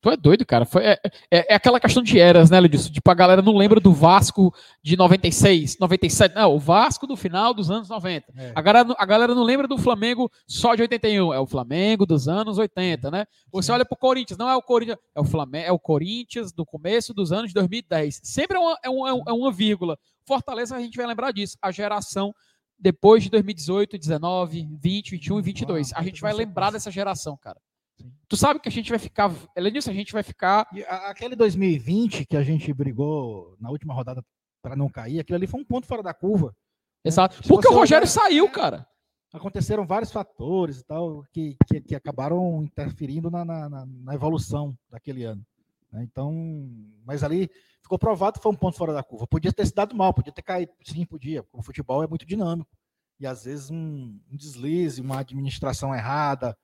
Tu 0.00 0.10
é 0.10 0.16
doido, 0.16 0.44
cara. 0.46 0.64
Foi, 0.64 0.84
é, 0.84 1.00
é, 1.30 1.52
é 1.52 1.54
aquela 1.54 1.80
questão 1.80 2.02
de 2.02 2.18
eras, 2.18 2.50
né, 2.50 2.60
Lidilson? 2.60 2.90
Tipo, 2.90 3.10
a 3.10 3.14
galera 3.14 3.42
não 3.42 3.56
lembra 3.56 3.80
do 3.80 3.92
Vasco 3.92 4.54
de 4.82 4.96
96, 4.96 5.78
97. 5.78 6.34
Não, 6.34 6.54
o 6.54 6.58
Vasco 6.58 7.06
do 7.06 7.16
final 7.16 7.52
dos 7.52 7.70
anos 7.70 7.88
90. 7.88 8.32
É. 8.36 8.52
A, 8.54 8.62
galera, 8.62 8.94
a 8.98 9.06
galera 9.06 9.34
não 9.34 9.42
lembra 9.42 9.66
do 9.66 9.78
Flamengo 9.78 10.30
só 10.46 10.74
de 10.74 10.82
81. 10.82 11.32
É 11.32 11.40
o 11.40 11.46
Flamengo 11.46 12.06
dos 12.06 12.28
anos 12.28 12.58
80, 12.58 13.10
né? 13.10 13.26
Você 13.50 13.72
olha 13.72 13.84
pro 13.84 13.96
Corinthians, 13.96 14.38
não 14.38 14.48
é 14.48 14.56
o 14.56 14.62
Corinthians, 14.62 14.98
é 15.14 15.20
o 15.20 15.24
Flamengo, 15.24 15.66
é 15.66 15.72
o 15.72 15.78
Corinthians 15.78 16.52
do 16.52 16.64
começo 16.64 17.12
dos 17.12 17.32
anos 17.32 17.52
2010. 17.52 18.20
Sempre 18.22 18.56
é 18.56 18.60
uma, 18.60 18.78
é 18.84 18.90
uma, 18.90 19.24
é 19.28 19.32
uma 19.32 19.52
vírgula. 19.52 19.98
Fortaleza, 20.24 20.76
a 20.76 20.80
gente 20.80 20.96
vai 20.96 21.06
lembrar 21.06 21.32
disso. 21.32 21.56
A 21.60 21.70
geração 21.70 22.32
depois 22.78 23.22
de 23.22 23.30
2018, 23.30 23.96
19, 23.96 24.68
20, 24.80 25.10
21 25.12 25.38
e 25.38 25.42
22. 25.42 25.92
Ah, 25.92 26.00
A 26.00 26.02
gente 26.02 26.20
vai 26.20 26.32
lembrar 26.32 26.72
dessa 26.72 26.90
geração, 26.90 27.36
cara. 27.36 27.60
Tu 28.28 28.36
sabe 28.36 28.60
que 28.60 28.68
a 28.68 28.72
gente 28.72 28.88
vai 28.90 28.98
ficar. 28.98 29.30
Além 29.56 29.72
disso, 29.72 29.90
a 29.90 29.92
gente 29.92 30.12
vai 30.12 30.22
ficar. 30.22 30.66
E 30.72 30.82
aquele 30.84 31.36
2020 31.36 32.24
que 32.24 32.36
a 32.36 32.42
gente 32.42 32.72
brigou 32.72 33.56
na 33.60 33.70
última 33.70 33.92
rodada 33.94 34.24
para 34.62 34.74
não 34.76 34.88
cair, 34.88 35.20
aquilo 35.20 35.36
ali 35.36 35.46
foi 35.46 35.60
um 35.60 35.64
ponto 35.64 35.86
fora 35.86 36.02
da 36.02 36.14
curva. 36.14 36.54
Exato. 37.04 37.36
Se 37.42 37.48
Porque 37.48 37.66
o 37.68 37.72
você 37.72 37.78
Rogério 37.78 38.04
olhar- 38.04 38.10
saiu, 38.10 38.46
é. 38.46 38.50
cara. 38.50 38.86
aconteceram 39.32 39.86
vários 39.86 40.12
fatores 40.12 40.78
e 40.80 40.84
tal 40.84 41.24
que, 41.32 41.56
que, 41.66 41.80
que 41.80 41.94
acabaram 41.94 42.62
interferindo 42.62 43.30
na, 43.30 43.44
na, 43.44 43.68
na- 43.68 43.86
na 43.86 44.14
evolução 44.14 44.76
daquele 44.90 45.24
ano. 45.24 45.44
né? 45.90 46.02
Então, 46.04 46.32
mas 47.04 47.22
ali 47.24 47.50
ficou 47.82 47.98
provado 47.98 48.38
que 48.38 48.42
foi 48.42 48.52
um 48.52 48.56
ponto 48.56 48.76
fora 48.78 48.92
da 48.92 49.02
curva. 49.02 49.26
Podia 49.26 49.52
ter 49.52 49.66
se 49.66 49.74
dado 49.74 49.94
mal, 49.96 50.14
podia 50.14 50.32
ter 50.32 50.42
caído, 50.42 50.72
sim, 50.84 51.04
podia. 51.04 51.42
porque 51.42 51.58
O 51.58 51.62
futebol 51.62 52.02
é 52.02 52.06
muito 52.06 52.24
dinâmico 52.26 52.70
e 53.18 53.26
às 53.26 53.44
vezes 53.44 53.70
um, 53.70 54.18
um 54.30 54.36
deslize, 54.36 55.00
uma 55.00 55.18
administração 55.20 55.94
errada, 55.94 56.56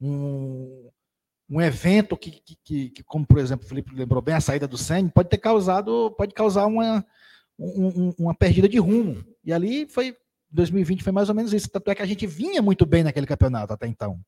um, 0.00 0.88
um 1.48 1.60
evento 1.60 2.16
que, 2.16 2.30
que, 2.64 2.90
que- 2.90 3.02
como 3.04 3.26
por 3.26 3.38
exemplo 3.38 3.64
o 3.64 3.68
Felipe 3.68 3.94
lembrou 3.94 4.22
bem, 4.22 4.34
a 4.34 4.40
saída 4.40 4.66
do 4.66 4.76
Senna, 4.78 5.10
pode 5.10 5.28
ter 5.28 5.38
causado, 5.38 6.10
pode 6.16 6.34
causar 6.34 6.66
uma, 6.66 7.04
um- 7.58 7.88
um- 8.08 8.14
uma 8.18 8.34
perdida 8.34 8.68
de 8.68 8.78
rumo. 8.78 9.24
E 9.44 9.52
ali 9.52 9.86
foi 9.86 10.16
2020 10.50 11.02
foi 11.02 11.12
mais 11.12 11.28
ou 11.28 11.34
menos 11.34 11.52
isso. 11.52 11.68
Tanto 11.68 11.90
é 11.90 11.94
que 11.94 12.02
a 12.02 12.06
gente 12.06 12.26
vinha 12.26 12.62
muito 12.62 12.86
bem 12.86 13.02
naquele 13.02 13.26
campeonato 13.26 13.72
até 13.72 13.86
então. 13.86 14.20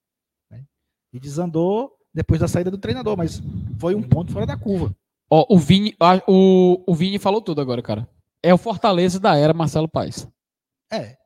né? 0.51 0.65
E 1.13 1.19
desandou 1.21 1.93
depois 2.13 2.41
da 2.41 2.49
saída 2.49 2.71
do 2.71 2.79
treinador, 2.79 3.17
mas 3.17 3.43
foi 3.79 3.95
um 3.95 4.03
ponto 4.03 4.33
fora 4.33 4.47
da 4.47 4.57
curva. 4.57 4.95
Ó, 5.31 5.45
o 5.55 5.59
Vini, 5.59 5.95
a- 6.01 6.23
o, 6.29 6.83
o 6.87 6.95
Vini 6.95 7.19
falou 7.19 7.41
tudo 7.43 7.61
agora, 7.61 7.83
cara. 7.83 8.09
É 8.43 8.55
o 8.55 8.59
Fortaleza 8.59 9.19
da 9.19 9.37
era 9.37 9.53
Marcelo 9.53 9.89
Paes. 9.89 10.27
É. 10.93 11.17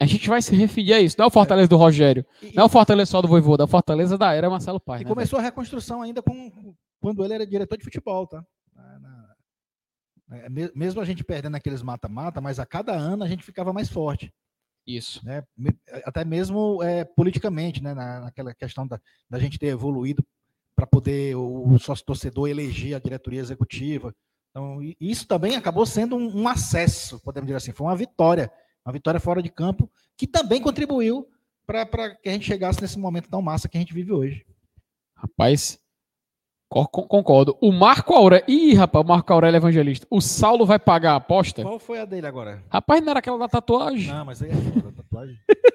A 0.00 0.06
gente 0.06 0.28
vai 0.28 0.42
se 0.42 0.54
referir 0.56 0.92
a 0.94 1.00
isso. 1.00 1.16
Não 1.18 1.24
é 1.24 1.28
o 1.28 1.30
Fortaleza 1.30 1.68
do 1.68 1.76
Rogério. 1.76 2.26
E, 2.42 2.52
Não 2.54 2.64
é 2.64 2.66
o 2.66 2.68
Fortaleza 2.68 3.10
só 3.10 3.22
do 3.22 3.28
Voivoda. 3.28 3.62
É 3.62 3.66
o 3.66 3.68
Fortaleza 3.68 4.18
da 4.18 4.32
era 4.32 4.50
Marcelo 4.50 4.80
Paes. 4.80 5.02
e 5.02 5.04
né, 5.04 5.10
começou 5.10 5.38
a 5.38 5.42
reconstrução 5.42 6.02
ainda 6.02 6.20
com, 6.22 6.74
quando 7.00 7.24
ele 7.24 7.34
era 7.34 7.46
diretor 7.46 7.78
de 7.78 7.84
futebol, 7.84 8.26
tá? 8.26 8.44
Na- 8.74 8.98
na- 8.98 9.34
é, 10.38 10.48
me- 10.48 10.72
mesmo 10.74 11.00
a 11.00 11.04
gente 11.04 11.22
perdendo 11.22 11.56
aqueles 11.56 11.80
mata-mata, 11.82 12.40
mas 12.40 12.58
a 12.58 12.66
cada 12.66 12.92
ano 12.92 13.22
a 13.24 13.28
gente 13.28 13.44
ficava 13.44 13.72
mais 13.72 13.88
forte. 13.88 14.26
velho? 14.26 14.32
Isso. 14.86 15.24
né? 15.24 15.42
Até 16.04 16.24
mesmo 16.24 16.82
é, 16.82 17.04
politicamente, 17.04 17.82
né? 17.82 17.94
na- 17.94 18.20
naquela 18.20 18.52
questão 18.52 18.86
da, 18.86 19.00
da 19.30 19.38
gente 19.38 19.58
ter 19.58 19.68
evoluído 19.68 20.22
para 20.76 20.86
poder 20.86 21.36
o, 21.36 21.68
o 21.72 21.78
sócio 21.78 22.04
torcedor 22.04 22.48
eleger 22.48 22.94
a 22.96 22.98
diretoria 22.98 23.40
executiva. 23.40 24.12
Então, 24.50 24.80
isso 25.00 25.26
também 25.26 25.54
acabou 25.56 25.86
sendo 25.86 26.16
um, 26.16 26.42
um 26.42 26.48
acesso, 26.48 27.20
podemos 27.20 27.46
dizer 27.46 27.56
assim, 27.58 27.72
foi 27.72 27.86
uma 27.86 27.96
vitória, 27.96 28.50
uma 28.84 28.92
vitória 28.92 29.18
fora 29.20 29.42
de 29.42 29.48
campo, 29.48 29.90
que 30.16 30.26
também 30.26 30.60
contribuiu 30.60 31.26
para 31.66 32.14
que 32.16 32.28
a 32.28 32.32
gente 32.32 32.46
chegasse 32.46 32.80
nesse 32.82 32.98
momento 32.98 33.28
tão 33.28 33.40
massa 33.40 33.68
que 33.68 33.76
a 33.76 33.80
gente 33.80 33.94
vive 33.94 34.12
hoje. 34.12 34.44
Rapaz, 35.16 35.78
co- 36.68 36.86
co- 36.86 37.06
concordo. 37.06 37.56
O 37.62 37.72
Marco 37.72 38.12
Aurélio. 38.14 38.44
Ih, 38.48 38.74
rapaz, 38.74 39.02
o 39.04 39.08
Marco 39.08 39.32
Aurélio 39.32 39.56
é 39.56 39.58
evangelista. 39.58 40.06
O 40.10 40.20
Saulo 40.20 40.66
vai 40.66 40.78
pagar 40.78 41.12
a 41.12 41.16
aposta? 41.16 41.62
Qual 41.62 41.78
foi 41.78 41.98
a 42.00 42.04
dele 42.04 42.26
agora? 42.26 42.62
Rapaz, 42.68 43.00
não 43.02 43.10
era 43.10 43.20
aquela 43.20 43.38
da 43.38 43.48
tatuagem. 43.48 44.12
Não, 44.12 44.24
mas 44.26 44.42
aí 44.42 44.50
é 44.50 44.54
foda, 44.54 44.88
a 44.90 44.92
tatuagem. 44.92 45.38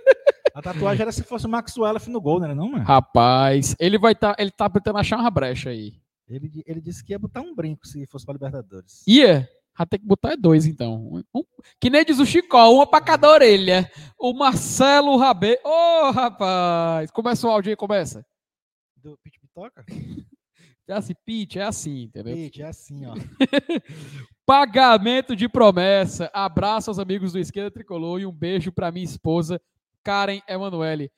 A 0.52 0.62
tatuagem 0.62 1.04
era 1.04 1.12
se 1.12 1.24
fosse 1.24 1.46
o 1.46 1.50
Maxwell 1.50 1.96
no 2.08 2.20
gol, 2.20 2.40
não 2.40 2.46
era 2.46 2.56
não, 2.56 2.70
mano? 2.72 2.84
Rapaz, 2.84 3.76
ele 3.80 3.98
vai 3.98 4.12
estar. 4.12 4.36
ele 4.38 4.52
tá 4.52 4.68
tentando 4.70 4.98
achar 4.98 5.18
uma 5.18 5.30
brecha 5.30 5.70
aí. 5.70 5.94
Ele, 6.28 6.64
ele 6.66 6.82
disse 6.82 7.04
que 7.04 7.14
ia 7.14 7.20
botar 7.20 7.40
um 7.42 7.56
brinco 7.56 7.88
se 7.88 8.06
fosse 8.08 8.26
para 8.26 8.34
Libertadores. 8.34 9.04
Ia. 9.08 9.48
Vai 9.80 9.88
ter 9.88 9.98
que 10.00 10.06
botar 10.06 10.34
é 10.34 10.36
dois, 10.38 10.66
então. 10.66 11.22
Um- 11.34 11.44
que 11.80 11.90
nem 11.90 12.04
diz 12.04 12.20
o 12.20 12.26
Chicó, 12.26 12.70
uma 12.70 12.86
pra 12.86 13.00
cada 13.00 13.30
orelha. 13.30 13.90
O 14.20 14.34
Marcelo 14.34 15.16
Rabê. 15.16 15.58
Ô, 15.64 16.12
rapaz! 16.12 17.10
Começa 17.12 17.48
o 17.48 17.50
áudio 17.50 17.70
aí, 17.70 17.78
começa. 17.78 18.26
Do 18.98 19.18
Pit 19.24 19.40
Pitoca? 19.40 19.86
É 20.86 20.94
assim, 20.94 21.14
Pete, 21.24 21.60
é 21.60 21.64
assim, 21.64 22.02
entendeu? 22.06 22.36
Pete, 22.36 22.64
é 22.64 22.66
assim, 22.66 23.06
ó. 23.06 23.14
Pagamento 24.44 25.36
de 25.36 25.48
promessa. 25.48 26.32
Abraço 26.34 26.90
aos 26.90 26.98
amigos 26.98 27.32
do 27.32 27.38
Esquerda 27.38 27.70
Tricolor 27.70 28.20
e 28.20 28.26
um 28.26 28.32
beijo 28.32 28.72
pra 28.72 28.92
minha 28.92 29.06
esposa, 29.06 29.62
Karen 30.04 30.42
Emanuele. 30.48 31.12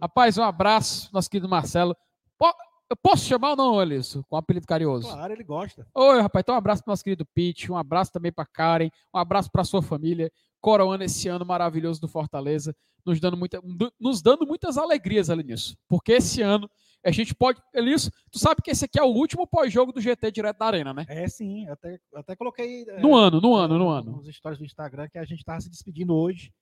Rapaz, 0.00 0.38
um 0.38 0.42
abraço, 0.42 1.10
nosso 1.12 1.28
querido 1.28 1.46
Marcelo. 1.46 1.94
Po- 2.38 2.54
eu 2.90 2.96
posso 2.96 3.24
chamar 3.24 3.50
ou 3.50 3.56
não, 3.56 3.78
Alisson? 3.80 4.22
Com 4.28 4.36
um 4.36 4.38
apelido 4.38 4.66
carinhoso. 4.66 5.08
Claro, 5.08 5.32
ele 5.32 5.44
gosta. 5.44 5.86
Oi, 5.94 6.20
rapaz. 6.20 6.42
Então, 6.42 6.54
um 6.54 6.58
abraço 6.58 6.82
pro 6.82 6.90
nosso 6.92 7.04
querido 7.04 7.26
Pete, 7.34 7.70
um 7.70 7.76
abraço 7.76 8.12
também 8.12 8.32
pra 8.32 8.46
Karen, 8.46 8.88
um 9.14 9.18
abraço 9.18 9.50
pra 9.50 9.64
sua 9.64 9.82
família, 9.82 10.30
coroando 10.60 11.04
esse 11.04 11.28
ano 11.28 11.44
maravilhoso 11.44 12.00
do 12.00 12.08
Fortaleza, 12.08 12.74
nos 13.04 13.20
dando, 13.20 13.36
muita, 13.36 13.60
nos 14.00 14.22
dando 14.22 14.46
muitas 14.46 14.76
alegrias 14.78 15.30
ali 15.30 15.42
nisso. 15.42 15.76
Porque 15.88 16.12
esse 16.12 16.42
ano 16.42 16.68
a 17.04 17.10
gente 17.10 17.34
pode. 17.34 17.60
Elis, 17.72 18.10
tu 18.30 18.38
sabe 18.38 18.60
que 18.62 18.70
esse 18.70 18.84
aqui 18.84 18.98
é 18.98 19.02
o 19.02 19.06
último 19.14 19.46
pós-jogo 19.46 19.92
do 19.92 20.00
GT 20.00 20.30
direto 20.32 20.58
da 20.58 20.66
Arena, 20.66 20.92
né? 20.92 21.04
É 21.08 21.28
sim, 21.28 21.68
até, 21.68 21.98
até 22.14 22.34
coloquei. 22.36 22.82
é, 22.88 23.00
No 23.00 23.14
ano, 23.14 23.40
no 23.40 23.54
ano, 23.54 23.78
no 23.78 23.88
ano. 23.88 24.12
Nos 24.22 24.34
stories 24.34 24.58
do 24.58 24.64
Instagram 24.64 25.08
que 25.08 25.18
a 25.18 25.24
gente 25.24 25.38
estava 25.38 25.60
se 25.60 25.70
despedindo 25.70 26.14
hoje 26.14 26.52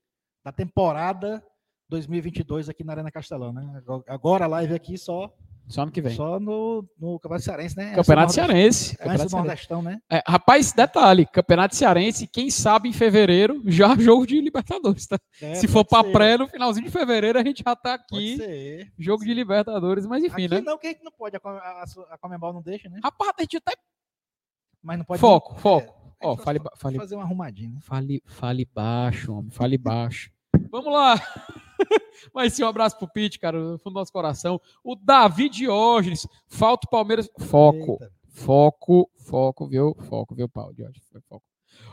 da 0.44 0.52
temporada 0.52 1.42
2022 1.88 2.68
aqui 2.68 2.84
na 2.84 2.92
Arena 2.92 3.10
Castelão, 3.10 3.52
né? 3.52 3.82
Agora 4.06 4.44
a 4.44 4.48
live 4.48 4.74
aqui 4.74 4.98
só, 4.98 5.32
Só 5.68 5.82
ano 5.82 5.90
que 5.90 6.00
vem. 6.00 6.14
só 6.14 6.38
no, 6.38 6.88
no 6.98 7.18
Campeonato 7.18 7.44
Cearense, 7.44 7.76
né? 7.76 7.94
Campeonato 7.94 8.32
Cearense. 8.32 8.96
Campeonato 8.96 9.28
do. 9.30 9.36
Nordestão, 9.36 9.82
né? 9.82 9.98
É, 10.08 10.22
rapaz, 10.26 10.72
detalhe: 10.72 11.26
Campeonato 11.26 11.74
Cearense, 11.74 12.26
quem 12.28 12.50
sabe 12.50 12.88
em 12.88 12.92
fevereiro, 12.92 13.60
já 13.66 13.94
jogo 13.98 14.26
de 14.26 14.40
Libertadores, 14.40 15.06
tá? 15.06 15.18
É, 15.42 15.54
Se 15.56 15.66
for 15.66 15.84
ser, 15.88 16.12
pré, 16.12 16.36
no 16.38 16.46
finalzinho 16.46 16.86
de 16.86 16.92
fevereiro, 16.92 17.38
a 17.38 17.42
gente 17.44 17.64
já 17.66 17.74
tá 17.74 17.94
aqui. 17.94 18.88
Jogo 18.98 19.24
de 19.24 19.34
Libertadores, 19.34 20.06
mas 20.06 20.22
enfim, 20.22 20.44
Aqui 20.44 20.54
né? 20.54 20.60
não, 20.60 20.78
que 20.78 20.86
a 20.86 20.90
gente 20.90 21.02
não 21.02 21.10
pode, 21.12 21.36
a, 21.36 21.40
a, 21.48 21.84
a 22.12 22.18
Comembol 22.18 22.52
não 22.52 22.62
deixa, 22.62 22.88
né? 22.88 23.00
Rapaz, 23.02 23.32
a 23.38 23.42
gente 23.42 23.56
até. 23.56 23.72
Mas 24.82 24.98
não 24.98 25.04
pode. 25.04 25.20
Foco, 25.20 25.52
nem- 25.54 25.60
foco. 25.60 26.14
é, 26.22 26.26
Ó, 26.28 26.36
fale, 26.36 26.60
fale, 26.76 26.96
fazer 26.96 27.16
uma 27.16 27.24
arrumadinha, 27.24 27.70
né? 27.70 27.78
fale, 27.82 28.22
fale 28.24 28.64
baixo, 28.72 29.32
homem. 29.34 29.50
Fale 29.50 29.76
baixo. 29.76 30.30
Vamos 30.70 30.92
lá. 30.92 31.20
Mas 32.34 32.52
sim, 32.52 32.62
um 32.64 32.68
abraço 32.68 32.98
pro 32.98 33.08
Pete, 33.08 33.38
cara, 33.38 33.58
no 33.58 33.78
fundo 33.78 33.94
do 33.94 34.00
nosso 34.00 34.12
coração. 34.12 34.60
O 34.82 34.96
Davi 34.96 35.48
Diógenes. 35.48 36.26
Falta 36.48 36.86
o 36.86 36.90
Palmeiras. 36.90 37.30
Foco, 37.38 37.92
Eita. 37.92 38.12
foco, 38.28 39.10
foco, 39.16 39.66
viu? 39.66 39.96
Foco, 40.08 40.34
viu, 40.34 40.48
Paulo 40.48 40.74
Diógenes? 40.74 41.06
Foco. 41.28 41.44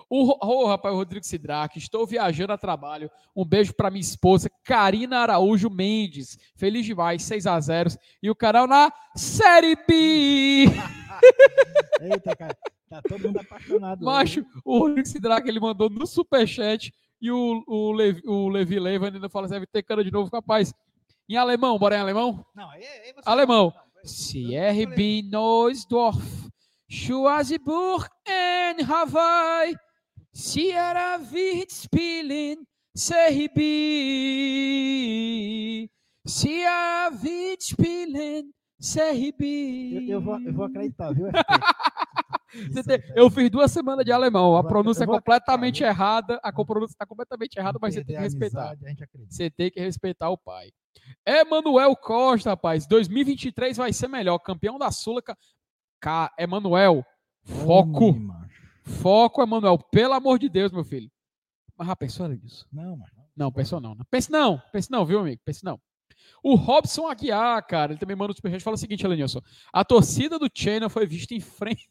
O, 0.10 0.46
ô, 0.46 0.68
rapaz, 0.68 0.94
o 0.94 0.98
Rodrigo 0.98 1.26
Sidraque, 1.26 1.80
estou 1.80 2.06
viajando 2.06 2.54
a 2.54 2.58
trabalho. 2.58 3.10
Um 3.36 3.44
beijo 3.44 3.74
para 3.74 3.90
minha 3.90 4.02
esposa, 4.02 4.50
Karina 4.64 5.20
Araújo 5.20 5.70
Mendes. 5.70 6.38
Feliz 6.56 6.86
demais, 6.86 7.24
6 7.24 7.48
a 7.48 7.60
0 7.60 7.90
E 8.22 8.30
o 8.30 8.36
canal 8.36 8.68
na 8.68 8.94
Série 9.16 9.76
B. 9.76 10.66
Eita, 12.02 12.36
cara. 12.36 12.56
Tá 12.90 13.02
todo 13.02 13.24
mundo 13.24 13.40
apaixonado. 13.40 14.06
Macho, 14.06 14.46
o 14.64 14.78
Rodrigo 14.78 15.08
Sidraque 15.08 15.50
ele 15.50 15.60
mandou 15.60 15.90
no 15.90 16.06
superchat 16.06 16.94
e 17.24 17.32
o, 17.32 17.64
o, 17.66 17.94
Levi, 17.94 18.22
o 18.26 18.50
Levi 18.50 18.78
Leiva 18.78 19.08
ainda 19.08 19.30
fala 19.30 19.46
assim: 19.46 19.54
deve 19.54 19.66
ter 19.66 19.82
cana 19.82 20.04
de 20.04 20.12
novo, 20.12 20.30
capaz. 20.30 20.74
Em 21.30 21.38
alemão, 21.38 21.80
bora 21.80 21.96
em 21.96 22.00
alemão? 22.00 22.46
Não, 22.54 22.70
aí, 22.70 22.84
aí 22.86 23.14
você 23.14 23.30
Alemão. 23.30 23.74
CRB 24.04 25.22
Neusdorf, 25.32 26.22
Schwarzburg 26.90 28.10
and 28.28 28.84
Hawaii, 28.86 29.74
Sierra 30.34 31.18
wird 31.18 31.72
spielen, 31.72 32.58
CRB, 32.94 33.62
Sierra 36.28 37.10
wird 37.24 37.62
spielen, 37.62 38.54
CRB. 38.82 39.94
Eu, 39.96 40.16
eu 40.16 40.22
vou, 40.22 40.38
eu 40.42 40.54
vou 40.54 40.66
acreditar, 40.66 41.14
viu? 41.14 41.28
tem- 42.84 43.02
eu 43.16 43.30
fiz 43.30 43.50
duas 43.50 43.72
semanas 43.72 44.06
de 44.06 44.12
alemão. 44.12 44.56
A 44.56 44.64
pronúncia 44.64 45.04
é 45.04 45.08
completamente 45.08 45.84
errada. 45.84 46.40
A 46.44 46.52
pronúncia 46.54 46.94
está 46.94 47.06
completamente 47.06 47.58
errada, 47.58 47.78
mas 47.82 47.94
você 47.94 48.04
tem 48.04 48.16
que 48.16 48.22
respeitar. 48.22 48.76
Você 49.30 49.50
tem 49.50 49.72
que 49.72 49.80
respeitar 49.80 50.30
o 50.30 50.38
pai. 50.38 50.70
Emanuel 51.26 51.96
Costa, 51.96 52.52
rapaz. 52.52 52.86
2023 52.88 53.78
vai 53.78 53.92
ser 53.94 54.08
melhor. 54.08 54.38
Campeão 54.40 54.78
da 54.78 54.92
Sula. 54.92 55.22
ca- 55.22 55.38
Ca... 56.00 56.32
Emanuel, 56.38 57.06
foco. 57.44 58.10
Homem. 58.10 58.30
Foco, 58.84 59.42
Emanuel. 59.42 59.78
Pelo 59.78 60.14
amor 60.14 60.38
de 60.38 60.50
Deus, 60.50 60.72
meu 60.72 60.84
filho. 60.84 61.10
Mas 61.78 61.88
já 61.88 61.96
pensou 61.96 62.28
nisso? 62.28 62.68
Não, 62.72 62.98
mas 62.98 63.10
não. 63.36 63.52
Pensou 63.52 63.80
não. 63.80 63.96
Pense 64.12 64.32
não. 64.32 64.62
Pense 64.72 64.92
não, 64.92 65.06
viu, 65.06 65.20
amigo? 65.20 65.42
Pense 65.46 65.64
não. 65.64 65.80
O 66.44 66.56
Robson 66.56 67.08
Aguiar, 67.08 67.66
cara, 67.66 67.94
ele 67.94 68.00
também 68.00 68.16
manda 68.16 68.32
um 68.32 68.36
superchat. 68.36 68.62
Fala 68.64 68.76
o 68.76 68.78
seguinte, 68.78 69.06
Elenilson. 69.06 69.40
A 69.72 69.84
torcida 69.86 70.38
do 70.38 70.50
Channel 70.54 70.90
foi 70.90 71.06
vista 71.08 71.34
em 71.34 71.40
frente. 71.40 71.90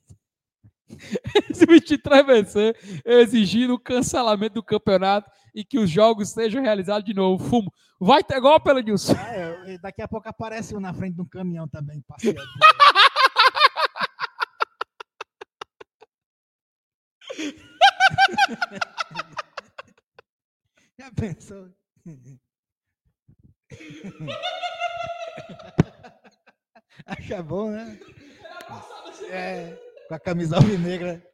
Esse 1.51 1.65
23 1.67 2.27
vencer, 2.27 2.77
exigindo 3.05 3.75
o 3.75 3.79
cancelamento 3.79 4.55
do 4.55 4.63
campeonato 4.63 5.31
e 5.55 5.65
que 5.65 5.79
os 5.79 5.91
jogos 5.91 6.31
sejam 6.31 6.63
realizados 6.63 7.05
de 7.05 7.15
novo. 7.15 7.45
Fumo. 7.45 7.73
Vai 8.01 8.23
ter 8.23 8.41
golpe, 8.41 8.71
Elenilson. 8.71 9.15
Ah, 9.19 9.35
é, 9.35 9.79
daqui 9.79 10.03
a 10.03 10.09
pouco 10.09 10.29
aparece 10.29 10.75
um 10.75 10.81
na 10.81 10.93
frente 10.93 11.15
de 11.17 11.23
um 11.23 11.29
caminhão 11.29 11.69
também, 11.69 12.03
passeando. 12.07 12.41
Já 20.99 21.11
pensou? 21.13 21.69
Acha 27.07 27.43
bom, 27.43 27.71
né? 27.71 27.99
É, 29.31 29.79
com 30.13 30.17
a 30.17 30.21
camisa 30.21 30.57
alvinegra. 30.57 31.27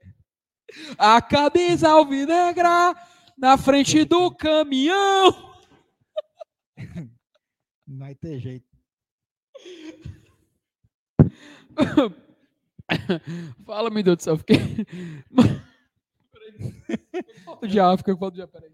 A 0.97 1.21
camisa 1.21 1.88
alvinegra 1.91 2.95
na 3.37 3.59
frente 3.59 4.05
do 4.05 4.31
caminhão. 4.31 5.55
Não 7.87 7.99
vai 7.99 8.14
ter 8.14 8.38
jeito. 8.38 8.69
Fala, 13.67 13.91
meu 13.91 14.03
Deus 14.03 14.19
do 14.19 14.23
céu. 14.23 14.38
Fiquei... 14.38 14.59
Falta 17.45 17.69
de 17.69 17.81
ar, 17.81 17.97
fiquei 17.99 18.14
com 18.14 18.21
falta 18.21 18.37
de 18.37 18.43
ar, 18.43 18.49
peraí. 18.49 18.71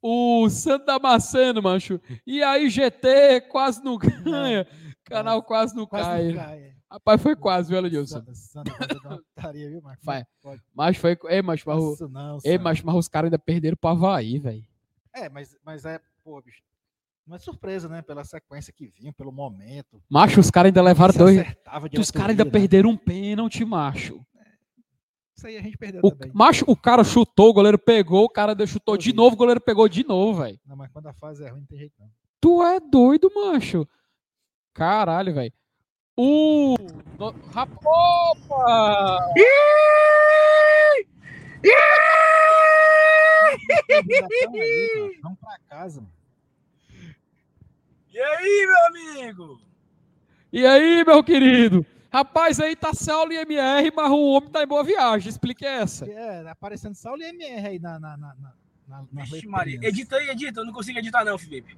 O 0.00 0.48
Santo 0.48 0.86
Damasceno, 0.86 1.62
macho. 1.62 2.00
E 2.26 2.42
aí, 2.42 2.68
GT 2.70 3.42
quase 3.50 3.84
não 3.84 3.98
ganha. 3.98 4.66
Canal 5.04 5.42
quase 5.42 5.74
não 5.76 5.86
Quase 5.86 6.08
cai. 6.08 6.28
não 6.28 6.34
cai. 6.36 6.77
É. 6.90 6.94
Rapaz, 6.94 7.22
foi 7.22 7.36
quase, 7.36 7.68
viu? 7.70 7.82
Vai. 10.02 10.24
Pode. 10.42 10.62
Mas 10.74 10.96
foi. 10.96 11.18
Ei, 11.28 11.42
macho, 11.42 11.64
mas, 11.68 11.78
o- 11.82 11.92
Isso 11.94 12.08
não, 12.08 12.38
ei, 12.44 12.58
macho, 12.58 12.84
mas 12.86 12.94
os 12.96 13.08
caras 13.08 13.26
ainda 13.26 13.38
perderam 13.38 13.76
pro 13.76 13.90
Havaí, 13.90 14.38
velho. 14.38 14.64
É, 15.14 15.28
mas, 15.28 15.56
mas 15.64 15.84
é, 15.84 16.00
pô, 16.22 16.40
bicho. 16.40 16.62
Não 17.26 17.36
é 17.36 17.38
surpresa, 17.38 17.88
né? 17.90 18.00
Pela 18.00 18.24
sequência 18.24 18.72
que 18.72 18.86
vinha, 18.86 19.12
pelo 19.12 19.30
momento. 19.30 20.02
Macho, 20.08 20.40
os 20.40 20.50
caras 20.50 20.68
ainda 20.70 20.80
levaram 20.80 21.12
Se 21.12 21.18
dois. 21.18 21.36
Os 21.98 22.10
caras 22.10 22.30
ainda 22.30 22.44
né? 22.44 22.50
perderam 22.50 22.90
um 22.90 22.96
pênalti, 22.96 23.64
macho. 23.66 24.24
Isso 25.36 25.46
aí 25.46 25.56
a 25.58 25.62
gente 25.62 25.76
perdeu 25.76 26.00
O, 26.02 26.10
também. 26.10 26.32
macho, 26.34 26.64
o 26.66 26.74
cara 26.74 27.04
chutou, 27.04 27.50
o 27.50 27.52
goleiro 27.52 27.78
pegou, 27.78 28.24
o 28.24 28.28
cara 28.30 28.56
chutou 28.66 28.96
de 28.96 29.12
novo, 29.12 29.34
o 29.34 29.38
goleiro 29.38 29.60
pegou 29.60 29.86
de 29.88 30.04
novo, 30.04 30.40
velho. 30.42 30.58
Não, 30.66 30.74
mas 30.74 30.90
quando 30.90 31.06
a 31.06 31.12
fase 31.12 31.44
é 31.44 31.48
ruim, 31.50 31.60
não 31.60 31.66
tem 31.66 31.78
jeito 31.78 31.94
não. 31.98 32.10
Tu 32.40 32.62
é 32.62 32.80
doido, 32.80 33.30
macho. 33.34 33.86
Caralho, 34.72 35.34
velho. 35.34 35.52
O. 36.20 36.74
rap- 37.54 37.70
Opa! 37.86 39.18
Vamos 45.22 45.38
pra 45.38 45.58
casa, 45.68 46.00
mano. 46.00 46.12
E 48.12 48.18
aí, 48.20 48.66
meu 48.66 48.86
amigo? 49.22 49.60
E 50.52 50.66
aí, 50.66 51.04
meu 51.04 51.22
querido? 51.22 51.86
Rapaz, 52.10 52.58
aí 52.58 52.74
tá 52.74 52.92
Saulo 52.94 53.32
e 53.32 53.36
MR, 53.36 53.92
mas 53.94 54.10
o 54.10 54.30
homem 54.32 54.50
tá 54.50 54.62
em 54.62 54.66
boa 54.66 54.82
viagem. 54.82 55.28
Explique 55.28 55.64
essa. 55.64 56.04
É, 56.10 56.48
aparecendo 56.48 56.94
Saulo 56.94 57.22
e 57.22 57.26
MR 57.26 57.66
aí 57.68 57.78
na, 57.78 58.00
na, 58.00 58.16
na, 58.16 58.34
na, 58.88 59.02
na, 59.12 59.22
Vixe, 59.24 59.46
Maria. 59.46 59.78
Edita 59.82 60.16
aí, 60.16 60.30
edita. 60.30 60.60
Eu 60.60 60.64
não 60.64 60.72
consigo 60.72 60.98
editar, 60.98 61.24
não, 61.24 61.38
Felipe. 61.38 61.76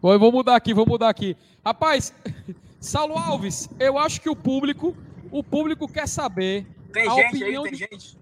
Vou, 0.00 0.18
vou 0.18 0.32
mudar 0.32 0.56
aqui, 0.56 0.72
vou 0.72 0.86
mudar 0.86 1.08
aqui. 1.08 1.36
Rapaz, 1.64 2.14
Saulo 2.82 3.16
Alves, 3.16 3.68
eu 3.78 3.96
acho 3.96 4.20
que 4.20 4.28
o 4.28 4.34
público, 4.34 4.96
o 5.30 5.42
público 5.42 5.86
quer 5.86 6.08
saber. 6.08 6.66
Tem 6.92 7.06
A 7.08 7.14
gente 7.14 7.26
opinião 7.36 7.62
aí, 7.64 7.70
tem 7.70 7.78
de- 7.78 7.78
gente. 7.90 8.18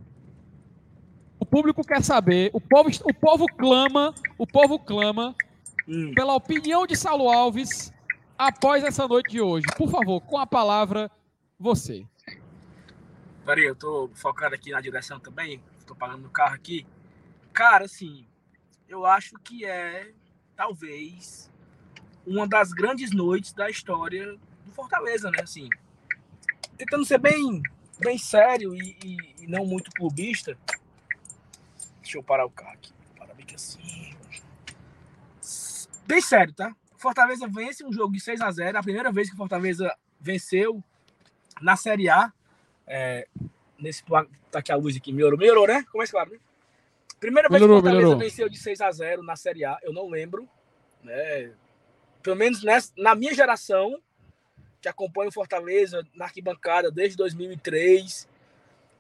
O 1.38 1.46
público 1.46 1.83
quer 1.83 2.05
saber. 2.05 2.51
O 2.53 2.61
povo, 2.61 2.90
o 3.05 3.14
povo 3.14 3.46
clama, 3.46 4.14
o 4.38 4.46
povo 4.46 4.79
clama 4.79 5.35
Hum. 5.88 6.12
pela 6.14 6.35
opinião 6.35 6.87
de 6.87 6.94
Saulo 6.94 7.31
Alves 7.31 7.90
após 8.38 8.85
essa 8.85 9.09
noite 9.09 9.31
de 9.31 9.40
hoje. 9.40 9.66
Por 9.79 9.90
favor, 9.90 10.20
com 10.20 10.37
a 10.37 10.46
palavra, 10.46 11.11
você. 11.59 12.07
Peraí, 13.46 13.64
eu 13.64 13.75
tô 13.75 14.11
focado 14.14 14.55
aqui 14.55 14.70
na 14.70 14.81
direção 14.83 15.18
também. 15.18 15.61
Tô 15.87 15.94
parando 15.94 16.23
no 16.25 16.31
carro 16.31 16.55
aqui. 16.55 16.87
Cara, 17.53 17.87
assim, 17.87 18.27
eu 18.87 19.07
acho 19.07 19.37
que 19.42 19.64
é, 19.64 20.12
talvez, 20.55 21.51
uma 22.27 22.46
das 22.46 22.70
grandes 22.73 23.11
noites 23.11 23.53
da 23.55 23.68
história 23.70 24.38
do 24.70 24.74
Fortaleza, 24.74 25.30
né? 25.30 25.38
Assim, 25.42 25.68
tentando 26.78 27.04
ser 27.04 27.18
bem, 27.18 27.62
bem 27.98 28.16
sério 28.16 28.74
e, 28.74 28.96
e- 29.04 29.44
e 29.44 29.46
não 29.46 29.66
muito 29.66 29.90
clubista. 29.90 30.56
Deixa 32.00 32.18
eu 32.18 32.22
parar 32.22 32.46
o 32.46 32.50
carro 32.50 32.72
aqui. 32.72 32.92
Parar 33.18 33.35
bem 33.35 33.44
que 33.46 33.54
assim. 33.54 34.14
Bem 36.06 36.20
sério, 36.20 36.52
tá? 36.54 36.74
Fortaleza 36.96 37.46
vence 37.48 37.85
um 37.85 37.92
jogo 37.92 38.12
de 38.12 38.20
6 38.20 38.40
a 38.40 38.50
0 38.50 38.78
A 38.78 38.83
primeira 38.83 39.11
vez 39.12 39.30
que 39.30 39.37
Fortaleza 39.37 39.94
venceu 40.20 40.83
na 41.61 41.76
Série 41.76 42.09
A. 42.09 42.33
É, 42.87 43.26
nesse 43.78 44.02
tá 44.50 44.59
aqui 44.59 44.72
a 44.72 44.76
luz 44.76 44.96
aqui, 44.96 45.12
melhorou, 45.12 45.38
melhorou, 45.38 45.66
né? 45.66 45.85
Como 45.90 46.02
é 46.02 46.06
claro, 46.06 46.30
né? 46.33 46.38
Primeira 47.20 47.48
vez 47.48 47.61
Melhorou, 47.61 47.78
que 47.78 47.83
Fortaleza 47.83 48.06
melhorou. 48.09 48.28
venceu 48.28 48.48
de 48.48 48.59
6 48.59 48.80
a 48.80 48.90
0 48.90 49.22
na 49.22 49.37
Série 49.37 49.64
A, 49.64 49.78
eu 49.83 49.92
não 49.92 50.09
lembro, 50.09 50.48
né? 51.02 51.52
Pelo 52.22 52.37
menos 52.37 52.62
nessa, 52.62 52.92
na 52.96 53.14
minha 53.14 53.35
geração, 53.35 54.02
que 54.80 54.88
acompanha 54.88 55.28
o 55.28 55.32
Fortaleza 55.32 56.06
na 56.14 56.24
arquibancada 56.24 56.90
desde 56.90 57.16
2003, 57.16 58.28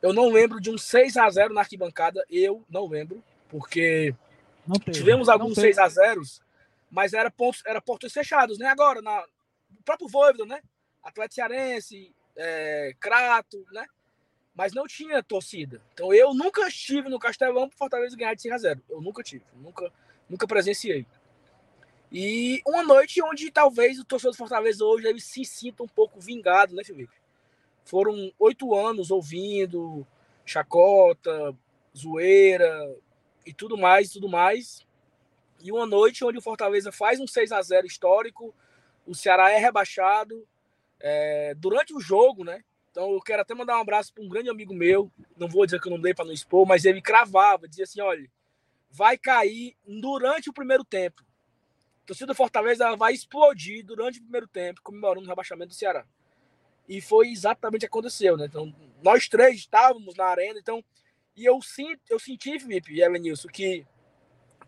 eu 0.02 0.12
não 0.12 0.30
lembro 0.30 0.60
de 0.60 0.70
um 0.70 0.78
6 0.78 1.16
a 1.16 1.28
0 1.28 1.54
na 1.54 1.60
arquibancada, 1.60 2.24
eu 2.30 2.64
não 2.68 2.86
lembro, 2.88 3.22
porque 3.48 4.14
Não 4.66 4.76
teve. 4.76 4.98
tivemos 4.98 5.28
alguns 5.28 5.54
teve. 5.54 5.74
6 5.74 5.78
a 5.78 5.88
0 5.88 6.22
mas 6.90 7.12
era 7.12 7.30
pontos, 7.30 7.62
era 7.64 7.80
portões 7.80 8.12
fechados, 8.12 8.58
né? 8.58 8.66
Agora, 8.66 9.00
na, 9.00 9.20
o 9.78 9.82
próprio 9.84 10.08
Voivoda, 10.08 10.44
né? 10.44 10.60
Atlético 11.02 11.36
Cearense, 11.36 12.12
é, 12.36 12.94
Crato, 12.98 13.64
né? 13.72 13.86
Mas 14.54 14.72
não 14.72 14.86
tinha 14.86 15.22
torcida. 15.22 15.80
Então 15.94 16.12
eu 16.12 16.34
nunca 16.34 16.66
estive 16.66 17.08
no 17.08 17.18
Castelão 17.18 17.68
pro 17.68 17.78
Fortaleza 17.78 18.16
ganhar 18.16 18.34
de 18.34 18.42
6 18.42 18.54
a 18.54 18.58
0 18.58 18.82
Eu 18.90 19.00
nunca 19.00 19.22
tive, 19.22 19.44
nunca, 19.54 19.90
nunca 20.28 20.46
presenciei. 20.46 21.06
E 22.12 22.60
uma 22.66 22.82
noite 22.82 23.22
onde 23.22 23.50
talvez 23.50 23.98
o 23.98 24.04
torcedor 24.04 24.32
do 24.32 24.38
Fortaleza 24.38 24.84
hoje 24.84 25.06
ele 25.06 25.20
se 25.20 25.44
sinta 25.44 25.82
um 25.82 25.88
pouco 25.88 26.20
vingado, 26.20 26.74
né, 26.74 26.82
Felipe? 26.82 27.14
Foram 27.84 28.32
oito 28.38 28.74
anos 28.74 29.10
ouvindo 29.10 30.06
chacota, 30.44 31.56
zoeira 31.96 32.96
e 33.46 33.52
tudo 33.52 33.76
mais, 33.76 34.10
tudo 34.10 34.28
mais. 34.28 34.84
E 35.62 35.70
uma 35.70 35.86
noite 35.86 36.24
onde 36.24 36.38
o 36.38 36.42
Fortaleza 36.42 36.90
faz 36.90 37.20
um 37.20 37.26
6 37.26 37.52
a 37.52 37.62
0 37.62 37.86
histórico, 37.86 38.54
o 39.06 39.14
Ceará 39.14 39.50
é 39.50 39.58
rebaixado 39.58 40.46
é, 40.98 41.54
durante 41.56 41.94
o 41.94 42.00
jogo, 42.00 42.44
né? 42.44 42.64
Então 42.90 43.12
eu 43.12 43.20
quero 43.20 43.42
até 43.42 43.54
mandar 43.54 43.76
um 43.78 43.82
abraço 43.82 44.12
para 44.12 44.24
um 44.24 44.28
grande 44.28 44.50
amigo 44.50 44.74
meu, 44.74 45.10
não 45.36 45.48
vou 45.48 45.64
dizer 45.64 45.80
que 45.80 45.86
eu 45.86 45.92
não 45.92 46.00
dei 46.00 46.12
para 46.12 46.24
não 46.24 46.32
expor, 46.32 46.66
mas 46.66 46.84
ele 46.84 47.00
cravava, 47.00 47.68
dizia 47.68 47.84
assim, 47.84 48.00
olha, 48.00 48.28
vai 48.90 49.16
cair 49.16 49.76
durante 49.86 50.50
o 50.50 50.52
primeiro 50.52 50.84
tempo. 50.84 51.22
Torcida 52.10 52.26
do 52.26 52.34
Fortaleza 52.34 52.96
vai 52.96 53.12
explodir 53.12 53.86
durante 53.86 54.18
o 54.18 54.22
primeiro 54.22 54.48
tempo, 54.48 54.82
comemorando 54.82 55.26
o 55.26 55.28
rebaixamento 55.28 55.68
do 55.68 55.74
Ceará. 55.74 56.04
E 56.88 57.00
foi 57.00 57.28
exatamente 57.28 57.76
o 57.76 57.80
que 57.82 57.86
aconteceu, 57.86 58.36
né? 58.36 58.46
Então, 58.46 58.74
nós 59.00 59.28
três 59.28 59.60
estávamos 59.60 60.16
na 60.16 60.24
arena, 60.24 60.58
então, 60.58 60.84
e 61.36 61.44
eu, 61.44 61.62
sinto, 61.62 62.00
eu 62.10 62.18
senti, 62.18 62.58
Felipe 62.58 62.92
e 62.92 63.00
Elenilson, 63.00 63.46
que 63.46 63.86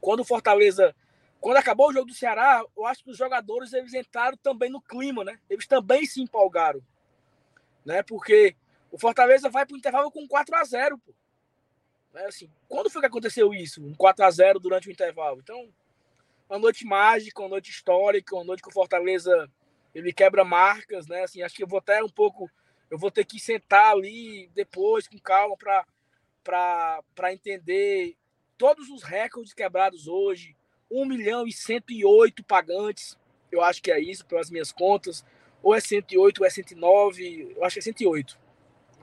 quando 0.01 0.21
o 0.21 0.25
Fortaleza, 0.25 0.95
quando 1.41 1.57
acabou 1.57 1.89
o 1.89 1.93
jogo 1.93 2.07
do 2.07 2.15
Ceará, 2.15 2.65
eu 2.77 2.87
acho 2.87 3.03
que 3.03 3.11
os 3.11 3.19
jogadores 3.19 3.73
eles 3.73 3.93
entraram 3.93 4.37
também 4.37 4.71
no 4.71 4.81
clima, 4.81 5.25
né? 5.25 5.37
Eles 5.51 5.67
também 5.67 6.07
se 6.07 6.23
empolgaram. 6.23 6.81
né? 7.85 8.05
Porque 8.05 8.55
o 8.89 8.97
Fortaleza 8.97 9.51
vai 9.51 9.67
para 9.67 9.75
o 9.75 9.79
intervalo 9.79 10.13
com 10.13 10.29
4 10.29 10.55
a 10.55 10.63
0 10.63 10.97
pô. 10.97 11.13
É 12.15 12.27
assim, 12.27 12.49
quando 12.69 12.89
foi 12.89 13.01
que 13.01 13.07
aconteceu 13.07 13.53
isso? 13.53 13.85
Um 13.85 13.95
4 13.97 14.25
a 14.25 14.31
0 14.31 14.61
durante 14.61 14.89
o 14.89 14.93
intervalo. 14.93 15.41
Então, 15.41 15.69
uma 16.53 16.59
noite 16.59 16.85
mágica, 16.85 17.41
uma 17.41 17.49
noite 17.49 17.71
histórica, 17.71 18.35
uma 18.37 18.45
noite 18.45 18.63
que 18.63 18.69
o 18.69 18.73
Fortaleza 18.73 19.51
ele 19.95 20.13
quebra 20.13 20.45
marcas, 20.45 21.07
né? 21.07 21.23
Assim, 21.23 21.43
acho 21.43 21.55
que 21.55 21.63
eu 21.63 21.67
vou 21.67 21.79
até 21.79 22.05
um 22.05 22.09
pouco, 22.11 22.51
eu 22.91 22.99
vou 22.99 23.11
ter 23.11 23.25
que 23.25 23.41
sentar 23.41 23.93
ali 23.93 24.51
depois 24.55 25.09
com 25.09 25.19
calma 25.19 25.57
para 25.57 25.87
para 26.45 27.33
entender 27.33 28.17
todos 28.59 28.91
os 28.91 29.03
recordes 29.03 29.55
quebrados 29.55 30.09
hoje, 30.09 30.57
1 30.91 31.07
milhão 31.07 31.47
e 31.47 31.53
108 31.53 32.45
pagantes, 32.45 33.17
eu 33.51 33.63
acho 33.63 33.81
que 33.81 33.93
é 33.93 34.01
isso, 34.01 34.27
pelas 34.27 34.51
minhas 34.51 34.73
contas, 34.73 35.25
ou 35.63 35.75
é 35.75 35.81
108 35.81 36.41
ou 36.41 36.47
é 36.47 36.51
109, 36.51 37.55
eu 37.57 37.65
acho 37.65 37.75
que 37.75 37.79
é 37.79 37.83
108. 37.83 38.39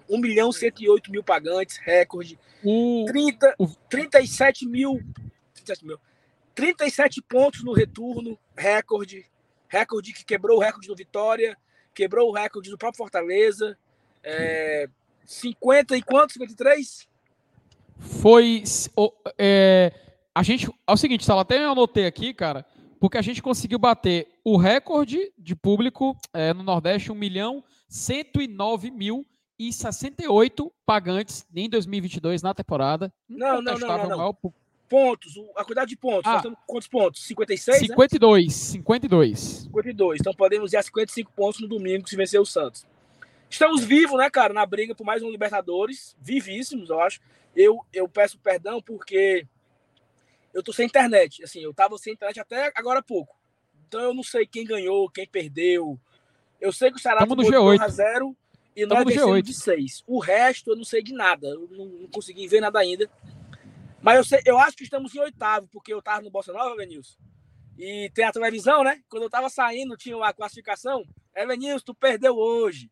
1 0.09 0.17
milhão 0.19 0.49
e 0.49 0.53
108 0.53 1.09
mil 1.09 1.23
pagantes, 1.23 1.77
recorde. 1.77 2.37
O, 2.63 3.05
30, 3.07 3.55
37 3.89 4.67
mil, 4.67 4.99
37 5.53 5.85
mil, 5.85 5.99
37 6.55 7.21
pontos 7.21 7.63
no 7.63 7.73
retorno, 7.73 8.37
recorde. 8.55 9.25
Recorde 9.67 10.13
que 10.13 10.25
quebrou 10.25 10.57
o 10.57 10.61
recorde 10.61 10.87
do 10.87 10.95
Vitória, 10.95 11.57
quebrou 11.93 12.29
o 12.29 12.33
recorde 12.33 12.69
do 12.69 12.77
próprio 12.77 12.97
Fortaleza. 12.97 13.77
É, 14.23 14.89
50 15.25 15.95
e 15.95 16.01
quanto? 16.01 16.33
53? 16.33 17.09
foi. 17.99 18.63
É, 19.37 19.93
a 20.33 20.41
gente. 20.43 20.67
É 20.87 20.91
o 20.91 20.97
seguinte, 20.97 21.25
Sala, 21.25 21.41
até 21.41 21.63
eu 21.63 21.71
anotei 21.71 22.05
aqui, 22.05 22.33
cara, 22.33 22.65
porque 22.99 23.17
a 23.17 23.21
gente 23.21 23.41
conseguiu 23.41 23.77
bater 23.77 24.27
o 24.43 24.57
recorde 24.57 25.31
de 25.37 25.55
público 25.55 26.17
é, 26.33 26.53
no 26.53 26.63
Nordeste, 26.63 27.11
1 27.11 27.15
milhão 27.15 27.63
109 27.87 28.91
mil 28.91 29.25
e 29.57 29.73
68 29.73 30.71
pagantes 30.85 31.45
em 31.53 31.69
2022 31.69 32.41
na 32.41 32.53
temporada. 32.53 33.13
Não, 33.27 33.61
não, 33.61 33.77
não, 33.77 33.87
não, 33.87 34.09
não. 34.09 34.17
Maior... 34.17 34.35
Pontos, 34.89 35.33
a 35.55 35.63
quantidade 35.63 35.89
de 35.89 35.95
pontos. 35.95 36.25
Ah, 36.25 36.41
quantos 36.65 36.87
pontos? 36.87 37.23
56? 37.27 37.79
52, 37.87 38.45
né? 38.45 38.51
52. 38.51 39.39
52. 39.39 40.19
Então 40.19 40.33
podemos 40.33 40.73
ir 40.73 40.77
a 40.77 40.83
55 40.83 41.31
pontos 41.31 41.61
no 41.61 41.67
domingo 41.67 42.09
se 42.09 42.15
vencer 42.15 42.41
o 42.41 42.45
Santos. 42.45 42.85
Estamos 43.49 43.83
vivos, 43.83 44.17
né, 44.17 44.29
cara, 44.29 44.53
na 44.53 44.65
briga 44.65 44.95
por 44.95 45.05
mais 45.05 45.21
um 45.21 45.29
Libertadores. 45.29 46.15
Vivíssimos, 46.19 46.89
eu 46.89 46.99
acho. 46.99 47.19
Eu, 47.55 47.79
eu 47.93 48.07
peço 48.07 48.39
perdão 48.39 48.81
porque 48.81 49.45
eu 50.53 50.63
tô 50.63 50.73
sem 50.73 50.85
internet. 50.85 51.43
Assim, 51.43 51.61
eu 51.61 51.73
tava 51.73 51.97
sem 51.97 52.13
internet 52.13 52.39
até 52.39 52.71
agora 52.75 52.99
há 52.99 53.03
pouco. 53.03 53.37
Então 53.87 54.01
eu 54.01 54.13
não 54.13 54.23
sei 54.23 54.45
quem 54.45 54.65
ganhou, 54.65 55.09
quem 55.09 55.27
perdeu. 55.27 55.99
Eu 56.59 56.71
sei 56.71 56.91
que 56.91 56.97
o 56.97 56.99
Ceará 56.99 57.25
tomou 57.25 57.49
2 57.49 57.81
a 57.81 57.87
0 57.87 58.35
e 58.75 58.85
nós 58.85 59.05
descemos 59.05 59.43
de 59.43 59.53
6. 59.53 60.03
O 60.07 60.19
resto 60.19 60.71
eu 60.71 60.75
não 60.75 60.83
sei 60.83 61.01
de 61.01 61.13
nada. 61.13 61.47
Eu 61.47 61.67
não, 61.71 61.85
não, 61.85 62.07
consegui 62.07 62.47
ver 62.47 62.61
nada 62.61 62.79
ainda. 62.79 63.09
Mas 64.01 64.17
eu, 64.17 64.23
sei, 64.23 64.41
eu 64.45 64.57
acho 64.57 64.77
que 64.77 64.83
estamos 64.83 65.13
em 65.13 65.19
oitavo, 65.19 65.67
porque 65.67 65.93
eu 65.93 66.01
tava 66.01 66.21
no 66.21 66.31
Bossa 66.31 66.53
Nova, 66.53 66.75
Venilson. 66.75 67.17
E 67.77 68.09
tem 68.13 68.25
a 68.25 68.31
televisão, 68.31 68.83
né? 68.83 69.01
Quando 69.09 69.23
eu 69.23 69.29
tava 69.29 69.49
saindo, 69.49 69.97
tinha 69.97 70.17
a 70.23 70.33
classificação. 70.33 71.03
É, 71.33 71.45
Venilson, 71.45 71.85
tu 71.85 71.93
perdeu 71.93 72.35
hoje. 72.35 72.89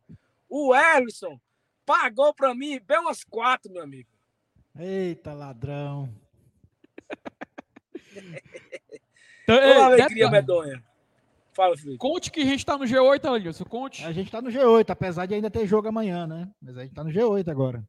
O 0.48 0.74
Ellison 0.74 1.38
pagou 1.84 2.34
para 2.34 2.54
mim 2.54 2.80
bem 2.86 2.98
umas 2.98 3.24
quatro, 3.24 3.72
meu 3.72 3.82
amigo. 3.82 4.08
Eita, 4.78 5.32
ladrão. 5.32 6.14
então, 9.42 9.56
Ô, 9.56 9.82
alegria 9.82 10.30
medonha. 10.30 10.82
Fala, 11.52 11.76
Felipe. 11.76 11.98
Conte 11.98 12.30
que 12.30 12.40
a 12.40 12.44
gente 12.44 12.64
tá 12.64 12.78
no 12.78 12.84
G8, 12.84 13.24
Alisson. 13.24 13.64
Conte. 13.64 14.04
A 14.04 14.12
gente 14.12 14.30
tá 14.30 14.40
no 14.40 14.48
G8, 14.48 14.90
apesar 14.90 15.26
de 15.26 15.34
ainda 15.34 15.50
ter 15.50 15.66
jogo 15.66 15.88
amanhã, 15.88 16.26
né? 16.26 16.48
Mas 16.62 16.78
a 16.78 16.82
gente 16.82 16.94
tá 16.94 17.02
no 17.02 17.10
G8 17.10 17.48
agora. 17.48 17.82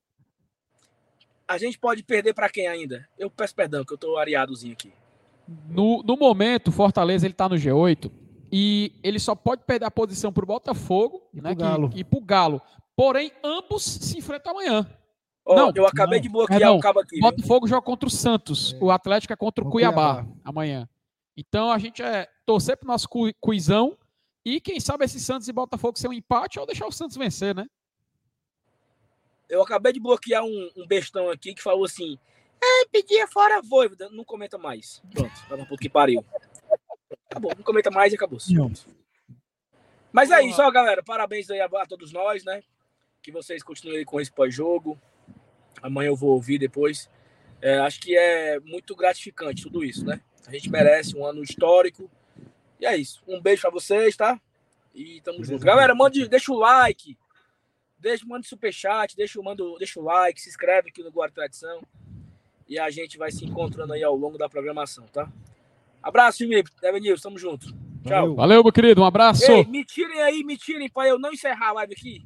A 1.49 1.57
gente 1.57 1.79
pode 1.79 2.03
perder 2.03 2.35
para 2.35 2.47
quem 2.47 2.67
ainda? 2.67 3.09
Eu 3.17 3.27
peço 3.27 3.55
perdão, 3.55 3.83
que 3.83 3.91
eu 3.91 3.97
tô 3.97 4.17
areadozinho 4.17 4.73
aqui. 4.73 4.93
No, 5.67 6.03
no 6.03 6.15
momento, 6.15 6.71
Fortaleza 6.71 7.25
ele 7.25 7.33
tá 7.33 7.49
no 7.49 7.55
G8 7.55 8.12
e 8.51 8.93
ele 9.01 9.17
só 9.17 9.33
pode 9.33 9.63
perder 9.63 9.88
a 9.88 9.89
posição 9.89 10.31
para 10.31 10.43
o 10.43 10.47
Botafogo 10.47 11.27
e 11.33 11.41
né, 11.41 11.55
para 11.55 11.65
o 11.81 11.89
Galo. 11.89 11.91
Galo. 12.23 12.62
Porém, 12.95 13.31
ambos 13.43 13.83
se 13.83 14.19
enfrentam 14.19 14.51
amanhã. 14.51 14.88
Oh, 15.43 15.55
não, 15.55 15.71
eu 15.73 15.88
acabei 15.88 16.19
não, 16.19 16.23
de 16.23 16.29
bloquear 16.29 16.59
não, 16.59 16.77
o 16.77 16.79
cabo 16.79 16.99
aqui. 16.99 17.19
Botafogo 17.19 17.67
joga 17.67 17.81
contra 17.81 18.07
o 18.07 18.12
Santos. 18.12 18.75
É. 18.75 18.83
O 18.83 18.91
Atlético 18.91 19.33
é 19.33 19.35
contra 19.35 19.63
o 19.63 19.71
Cuiabá, 19.71 20.17
Cuiabá, 20.17 20.31
amanhã. 20.43 20.88
Então 21.35 21.71
a 21.71 21.79
gente 21.79 22.03
é 22.03 22.27
torcer 22.45 22.77
para 22.77 22.85
o 22.85 22.91
nosso 22.91 23.09
cu, 23.09 23.27
cuizão 23.39 23.97
e 24.45 24.62
quem 24.62 24.79
sabe 24.79 25.05
esse 25.05 25.19
Santos 25.19 25.47
e 25.47 25.51
Botafogo 25.51 25.97
ser 25.97 26.09
um 26.09 26.13
empate 26.13 26.59
ou 26.59 26.67
deixar 26.67 26.85
o 26.85 26.91
Santos 26.91 27.17
vencer, 27.17 27.55
né? 27.55 27.65
Eu 29.49 29.62
acabei 29.62 29.91
de 29.91 29.99
bloquear 29.99 30.43
um, 30.43 30.69
um 30.77 30.88
bestão 30.88 31.29
aqui 31.29 31.53
que 31.53 31.62
falou 31.62 31.85
assim: 31.85 32.17
é, 32.62 32.85
pedia 32.91 33.27
fora 33.27 33.62
Voivoda. 33.62 34.09
Não 34.09 34.23
comenta 34.23 34.57
mais. 34.57 35.01
Pronto, 35.13 35.33
tá 35.47 35.55
um 35.55 35.65
pouco 35.65 35.77
que 35.77 35.89
pariu. 35.89 36.23
Acabou, 37.29 37.53
não 37.55 37.63
comenta 37.63 37.89
mais 37.89 38.12
e 38.12 38.15
acabou. 38.15 38.39
Mas 40.12 40.31
é 40.31 40.41
isso, 40.43 40.62
ó, 40.62 40.69
galera. 40.71 41.03
Parabéns 41.03 41.49
aí 41.49 41.62
a, 41.62 41.65
a, 41.65 41.85
todos 41.85 42.12
nós, 42.12 42.43
né? 42.43 42.63
Que 43.21 43.31
vocês 43.31 43.63
continuem 43.63 44.05
com 44.05 44.19
esse 44.19 44.31
pós-jogo. 44.31 44.99
Amanhã 45.81 46.09
eu 46.09 46.15
vou 46.15 46.31
ouvir 46.31 46.57
depois. 46.57 47.09
É, 47.62 47.77
acho 47.79 47.99
que 47.99 48.17
é 48.17 48.59
muito 48.62 48.95
gratificante 48.95 49.63
tudo 49.63 49.83
isso, 49.83 50.05
né? 50.05 50.21
A 50.47 50.51
gente 50.51 50.69
merece 50.69 51.15
um 51.15 51.25
ano 51.25 51.43
histórico. 51.43 52.09
E 52.79 52.85
é 52.85 52.95
isso. 52.95 53.21
Um 53.27 53.41
beijo 53.41 53.62
para 53.62 53.71
vocês, 53.71 54.15
tá? 54.15 54.39
E 54.95 55.21
tamo 55.21 55.43
junto. 55.43 55.63
Galera, 55.63 55.93
mande, 55.93 56.27
deixa 56.27 56.51
o 56.51 56.57
like. 56.57 57.17
Deixa, 57.99 58.25
manda 58.25 58.47
superchat, 58.47 59.15
deixa, 59.15 59.41
manda, 59.41 59.63
deixa 59.77 59.99
o 59.99 60.03
like, 60.03 60.39
se 60.39 60.49
inscreve 60.49 60.89
aqui 60.89 61.03
no 61.03 61.12
Guarda 61.12 61.35
Tradição. 61.35 61.81
E 62.67 62.79
a 62.79 62.89
gente 62.89 63.17
vai 63.17 63.31
se 63.31 63.45
encontrando 63.45 63.93
aí 63.93 64.03
ao 64.03 64.15
longo 64.15 64.38
da 64.38 64.47
programação, 64.47 65.05
tá? 65.07 65.29
Abraço, 66.01 66.38
Felipe. 66.38 66.71
Evanilson, 66.81 67.29
tamo 67.29 67.38
junto. 67.38 67.67
Tchau. 68.03 68.03
Valeu. 68.03 68.35
Valeu, 68.35 68.63
meu 68.63 68.71
querido. 68.71 69.01
Um 69.01 69.05
abraço. 69.05 69.51
Ei, 69.51 69.65
me 69.65 69.83
tirem 69.83 70.21
aí, 70.21 70.43
me 70.43 70.57
tirem 70.57 70.89
para 70.89 71.09
eu 71.09 71.19
não 71.19 71.33
encerrar 71.33 71.69
a 71.69 71.73
live 71.73 71.93
aqui. 71.93 72.25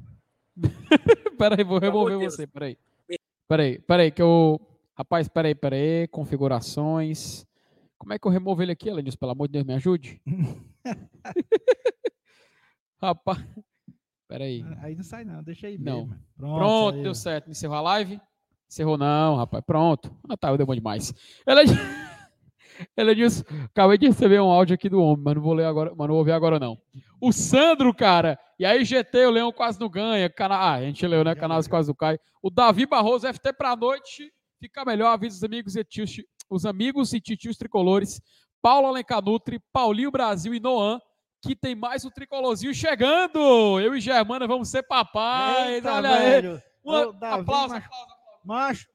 peraí, 1.38 1.64
vou 1.64 1.80
remover 1.80 2.20
você. 2.20 2.46
Peraí. 2.46 2.78
Peraí, 3.48 3.80
peraí, 3.80 4.12
que 4.12 4.22
eu. 4.22 4.62
Rapaz, 4.96 5.28
peraí, 5.28 5.56
peraí. 5.56 6.08
Configurações. 6.10 7.48
Como 7.98 8.14
é 8.14 8.20
que 8.20 8.28
eu 8.28 8.32
removo 8.32 8.62
ele 8.62 8.74
aqui, 8.74 8.90
Elenilson? 8.90 9.18
Pelo 9.18 9.32
amor 9.32 9.48
de 9.48 9.54
Deus, 9.54 9.66
me 9.66 9.74
ajude. 9.74 10.22
Rapaz. 13.02 13.44
Peraí. 14.34 14.66
Aí 14.82 14.96
não 14.96 15.04
sai, 15.04 15.24
não. 15.24 15.44
Deixa 15.44 15.68
aí 15.68 15.78
não. 15.78 16.08
mesmo. 16.08 16.20
Pronto, 16.36 16.58
Pronto 16.58 17.04
deu 17.04 17.14
certo. 17.14 17.52
Encerrou 17.52 17.78
a 17.78 17.82
live? 17.82 18.20
Encerrou, 18.68 18.98
não, 18.98 19.36
rapaz. 19.36 19.64
Pronto. 19.64 20.12
Ah, 20.28 20.36
tá, 20.36 20.50
eu 20.50 20.58
dei 20.58 20.66
bom 20.66 20.74
demais. 20.74 21.14
Elenilson. 21.46 21.80
Ele 22.98 23.14
disse, 23.14 23.46
acabei 23.66 24.00
de 24.00 24.08
receber 24.08 24.42
um 24.42 24.50
áudio 24.50 24.74
aqui 24.74 24.90
do 24.90 25.00
homem, 25.00 25.24
mas 25.24 25.36
não 25.36 25.44
vou 25.44 25.54
ler 25.54 25.66
agora, 25.66 25.94
mas 25.96 26.08
não 26.08 26.16
vou 26.16 26.26
ver 26.26 26.32
agora 26.32 26.60
não. 26.60 26.76
O 27.22 27.32
Sandro, 27.32 27.94
cara, 27.94 28.40
e 28.58 28.66
aí 28.66 28.84
GT, 28.84 29.28
o 29.28 29.30
Leão 29.30 29.52
quase 29.52 29.80
não 29.80 29.88
ganha, 29.88 30.28
cana... 30.28 30.56
ah, 30.56 30.74
a 30.74 30.82
gente 30.82 31.06
leu, 31.06 31.24
né, 31.24 31.36
Canais 31.36 31.68
quase 31.68 31.90
não 31.90 31.96
cai. 31.96 32.18
O 32.42 32.50
Davi 32.50 32.88
Barroso, 32.88 33.32
FT 33.32 33.54
pra 33.54 33.76
noite, 33.76 34.34
fica 34.60 34.84
melhor, 34.84 35.10
avisa 35.10 35.36
os 35.36 35.44
amigos 35.44 35.76
e 35.76 35.84
tios, 35.84 36.16
os 36.50 36.66
amigos 36.66 37.14
e 37.14 37.22
titios 37.22 37.58
tricolores, 37.58 38.20
Paulo 38.60 38.88
Alencanutri, 38.88 39.62
Paulinho 39.72 40.10
Brasil 40.10 40.56
e 40.56 40.60
Noan, 40.60 41.00
que 41.44 41.56
tem 41.56 41.76
mais 41.76 42.06
um 42.06 42.10
tricolorzinho 42.10 42.74
chegando. 42.74 43.78
Eu 43.82 43.96
e 43.96 44.00
Germana 44.02 44.48
vamos 44.48 44.70
ser 44.70 44.82
papais, 44.84 45.74
Eita, 45.76 45.94
olha 45.94 46.18
velho. 46.18 46.54
aí. 46.54 46.62
Um 46.86 46.96
aplauso, 46.96 47.76
aplauso, 47.76 47.84
Macho, 48.46 48.88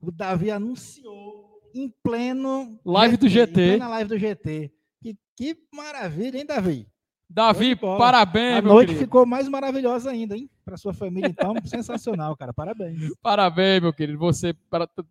o 0.00 0.10
Davi 0.10 0.50
anunciou 0.50 1.60
em 1.74 1.92
pleno 2.02 2.80
live 2.84 3.14
GT, 3.14 3.20
do 3.20 3.28
GT. 3.28 3.52
Plena 3.52 3.88
live 3.88 4.08
do 4.08 4.18
GT. 4.18 4.72
Que, 5.00 5.16
que 5.36 5.56
maravilha, 5.72 6.38
hein, 6.38 6.46
Davi? 6.46 6.88
Davi, 7.30 7.76
parabéns, 7.76 8.58
A 8.58 8.62
noite 8.62 8.88
querido. 8.88 9.04
ficou 9.04 9.26
mais 9.26 9.46
maravilhosa 9.48 10.10
ainda, 10.10 10.34
hein? 10.36 10.48
Para 10.64 10.76
sua 10.78 10.94
família, 10.94 11.28
então, 11.28 11.54
sensacional, 11.66 12.34
cara. 12.36 12.54
Parabéns. 12.54 13.12
Parabéns, 13.20 13.82
meu 13.82 13.92
querido. 13.92 14.18
Você, 14.18 14.54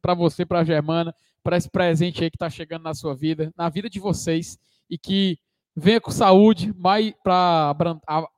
para 0.01 0.13
você, 0.15 0.45
para 0.45 0.59
a 0.59 0.63
Germana, 0.63 1.13
para 1.47 1.55
esse 1.55 1.69
presente 1.69 2.21
aí 2.21 2.29
que 2.29 2.35
está 2.35 2.49
chegando 2.49 2.83
na 2.83 2.93
sua 2.93 3.15
vida, 3.15 3.53
na 3.55 3.69
vida 3.69 3.89
de 3.89 4.01
vocês, 4.01 4.57
e 4.89 4.97
que 4.97 5.39
venha 5.73 6.01
com 6.01 6.11
saúde 6.11 6.73
para 7.23 7.73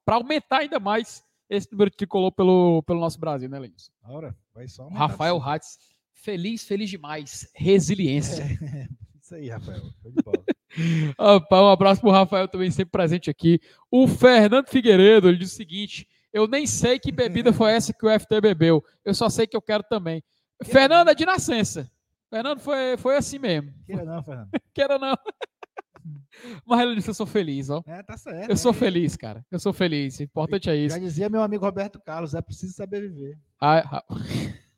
aumentar 0.05 0.60
ainda 0.60 0.80
mais 0.80 1.24
esse 1.49 1.72
número 1.72 1.89
de 1.89 1.97
tricolor 1.97 2.32
pelo, 2.32 2.84
pelo 2.84 2.99
nosso 2.99 3.20
Brasil, 3.20 3.49
né, 3.49 3.57
Lenilson? 3.57 3.91
Ora, 4.03 4.38
vai 4.53 4.68
só 4.68 4.88
Rafael 4.89 5.41
Hatz 5.41 5.80
Feliz, 6.14 6.64
feliz 6.64 6.88
demais. 6.88 7.49
Resiliência. 7.55 8.43
É, 8.43 8.88
isso 9.20 9.34
aí, 9.34 9.49
Rafael. 9.49 9.82
Foi 10.03 10.12
de 10.12 10.22
bola. 10.22 10.43
Um 11.51 11.68
abraço 11.68 11.99
pro 11.99 12.12
Rafael 12.12 12.47
também, 12.47 12.70
sempre 12.70 12.91
presente 12.91 13.28
aqui. 13.28 13.60
O 13.89 14.07
Fernando 14.07 14.68
Figueiredo, 14.68 15.28
ele 15.28 15.39
diz 15.39 15.51
o 15.51 15.55
seguinte: 15.55 16.07
eu 16.32 16.47
nem 16.47 16.68
sei 16.68 16.99
que 16.99 17.12
bebida 17.12 17.51
foi 17.51 17.72
essa 17.72 17.91
que 17.91 18.05
o 18.05 18.20
FT 18.20 18.39
bebeu. 18.39 18.84
Eu 19.03 19.16
só 19.16 19.30
sei 19.30 19.47
que 19.47 19.57
eu 19.57 19.62
quero 19.64 19.84
também. 19.89 20.24
Não. 20.89 21.12
é 21.12 21.16
de 21.16 21.26
nascença. 21.26 21.89
Fernando 22.30 22.60
foi, 22.60 22.96
foi 22.98 23.18
assim 23.18 23.40
mesmo. 23.40 23.74
Queira 23.86 24.06
não, 24.06 24.24
Fernando. 24.24 24.50
Queira 24.74 25.00
não. 25.00 25.16
Mas 26.66 26.80
ele 26.80 26.96
disse, 26.96 27.10
eu 27.10 27.14
sou 27.14 27.26
feliz, 27.26 27.70
ó. 27.70 27.84
É, 27.86 28.04
tá 28.04 28.18
certo. 28.18 28.50
Eu 28.50 28.58
sou 28.58 28.72
é. 28.72 28.74
feliz, 28.74 29.16
cara. 29.16 29.46
Eu 29.52 29.60
sou 29.60 29.74
feliz. 29.74 30.20
O 30.20 30.24
importante 30.24 30.70
é 30.70 30.76
isso. 30.76 30.96
Já 30.96 31.02
dizia 31.02 31.30
meu 31.30 31.42
amigo 31.42 31.66
Roberto 31.66 32.00
Carlos, 32.00 32.34
é 32.34 32.42
preciso 32.42 32.74
saber 32.74 33.02
viver. 33.02 33.38
Ah, 33.60 34.00
ah. 34.00 34.04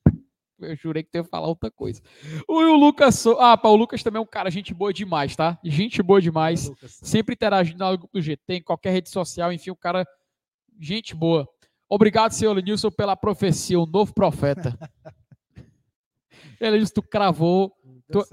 Eu 0.59 0.75
jurei 0.75 1.01
que 1.01 1.09
tu 1.09 1.15
ia 1.15 1.23
falar 1.23 1.47
outra 1.47 1.71
coisa. 1.71 2.01
O, 2.47 2.53
o 2.53 2.75
Lucas. 2.75 3.15
So... 3.15 3.31
Ah, 3.39 3.57
pá, 3.57 3.67
o 3.69 3.75
Lucas 3.75 4.03
também 4.03 4.19
é 4.19 4.21
um 4.21 4.27
cara, 4.27 4.49
gente 4.51 4.75
boa 4.75 4.93
demais, 4.93 5.35
tá? 5.35 5.57
Gente 5.63 6.03
boa 6.03 6.21
demais. 6.21 6.71
Sempre 6.85 7.33
interagindo 7.33 7.83
no 7.83 7.97
grupo 7.97 8.13
do 8.13 8.21
GT, 8.21 8.55
em 8.55 8.61
qualquer 8.61 8.91
rede 8.91 9.09
social, 9.09 9.51
enfim, 9.51 9.71
o 9.71 9.75
cara. 9.75 10.05
Gente 10.79 11.15
boa. 11.15 11.49
Obrigado, 11.89 12.31
senhor 12.31 12.53
Lenilson, 12.53 12.91
pela 12.91 13.15
profecia, 13.15 13.79
o 13.79 13.87
novo 13.87 14.13
profeta. 14.13 14.77
Ele 16.61 16.79
disse, 16.79 16.93
tu 16.93 17.01
cravou. 17.01 17.75
Tu- 18.11 18.25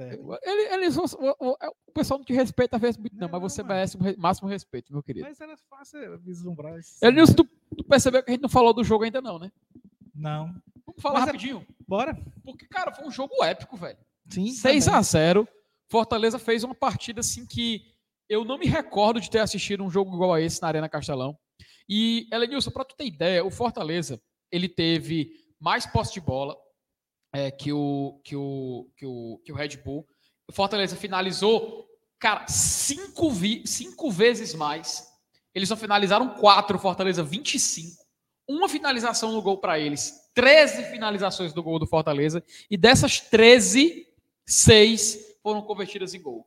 ele, 0.43 0.75
ele- 0.75 0.89
o, 0.89 1.47
o- 1.51 1.57
o 1.89 1.93
pessoal 1.93 2.19
não 2.19 2.25
te 2.25 2.33
respeita 2.33 2.77
às 2.77 2.83
vezes 2.83 2.97
muito, 2.99 3.15
não, 3.17 3.29
Não, 3.29 3.41
mas 3.41 3.53
você 3.53 3.63
merece 3.63 3.97
o 3.97 4.01
máximo 4.21 4.49
respeito, 4.49 4.93
meu 4.93 5.03
querido. 5.03 5.27
Mas 5.27 5.41
era 5.41 5.57
fácil 5.71 6.19
vislumbrar 6.19 6.79
isso. 6.79 6.97
Ele 7.01 7.21
disse, 7.21 7.35
tu, 7.35 7.45
tu 7.77 7.85
percebeu 7.85 8.23
que 8.23 8.31
a 8.31 8.33
gente 8.35 8.43
não 8.43 8.49
falou 8.49 8.75
do 8.75 8.85
jogo 8.85 9.05
ainda, 9.05 9.21
não, 9.23 9.39
né? 9.39 9.51
Não. 10.15 10.47
Vamos 10.85 11.01
falar 11.01 11.21
Mas 11.21 11.29
é- 11.29 11.33
rapidinho. 11.33 11.67
Bora. 11.87 12.17
Porque, 12.45 12.67
cara, 12.67 12.93
foi 12.93 13.07
um 13.07 13.11
jogo 13.11 13.33
épico, 13.45 13.77
velho. 13.77 13.99
Sim. 14.29 14.49
6 14.51 14.85
também. 14.85 14.99
a 14.99 15.03
0 15.03 15.49
Fortaleza 15.91 16.39
fez 16.39 16.65
uma 16.65 16.75
partida 16.75 17.21
assim 17.21 17.47
que 17.47 17.83
eu 18.29 18.45
não 18.45 18.59
me 18.59 18.67
recordo 18.67 19.21
de 19.21 19.31
ter 19.31 19.39
assistido 19.39 19.83
um 19.83 19.89
jogo 19.91 20.13
igual 20.15 20.35
a 20.35 20.41
esse 20.41 20.61
na 20.61 20.69
Arena 20.69 20.89
Castelão. 20.89 21.39
E, 21.89 22.29
Elenilson, 22.31 22.71
para 22.71 22.85
tu 22.85 22.95
ter 22.95 23.07
ideia, 23.07 23.43
o 23.45 23.51
Fortaleza, 23.51 24.21
ele 24.53 24.69
teve 24.69 25.31
mais 25.59 25.87
posse 25.87 26.13
de 26.13 26.21
bola 26.21 26.55
é, 27.33 27.51
que, 27.51 27.73
o, 27.73 28.21
que, 28.25 28.37
o, 28.37 28.89
que, 28.97 29.07
o, 29.07 29.41
que 29.45 29.53
o 29.53 29.55
Red 29.55 29.77
Bull. 29.85 30.07
O 30.47 30.53
Fortaleza 30.53 30.97
finalizou, 30.97 31.87
cara, 32.19 32.47
cinco, 32.49 33.31
vi, 33.31 33.63
cinco 33.67 34.11
vezes 34.11 34.55
mais. 34.55 35.07
Eles 35.55 35.69
só 35.69 35.77
finalizaram 35.77 36.35
quatro, 36.35 36.77
o 36.77 36.81
Fortaleza 36.81 37.23
25. 37.23 38.03
Uma 38.49 38.69
finalização 38.69 39.33
no 39.33 39.43
gol 39.43 39.59
para 39.59 39.79
eles. 39.79 40.31
13 40.35 40.85
finalizações 40.85 41.53
do 41.53 41.63
gol 41.63 41.79
do 41.79 41.87
Fortaleza. 41.87 42.43
E 42.71 42.77
dessas 42.77 43.21
13, 43.21 44.07
seis 44.47 45.37
foram 45.43 45.61
convertidas 45.63 46.15
em 46.15 46.23
gol. 46.23 46.47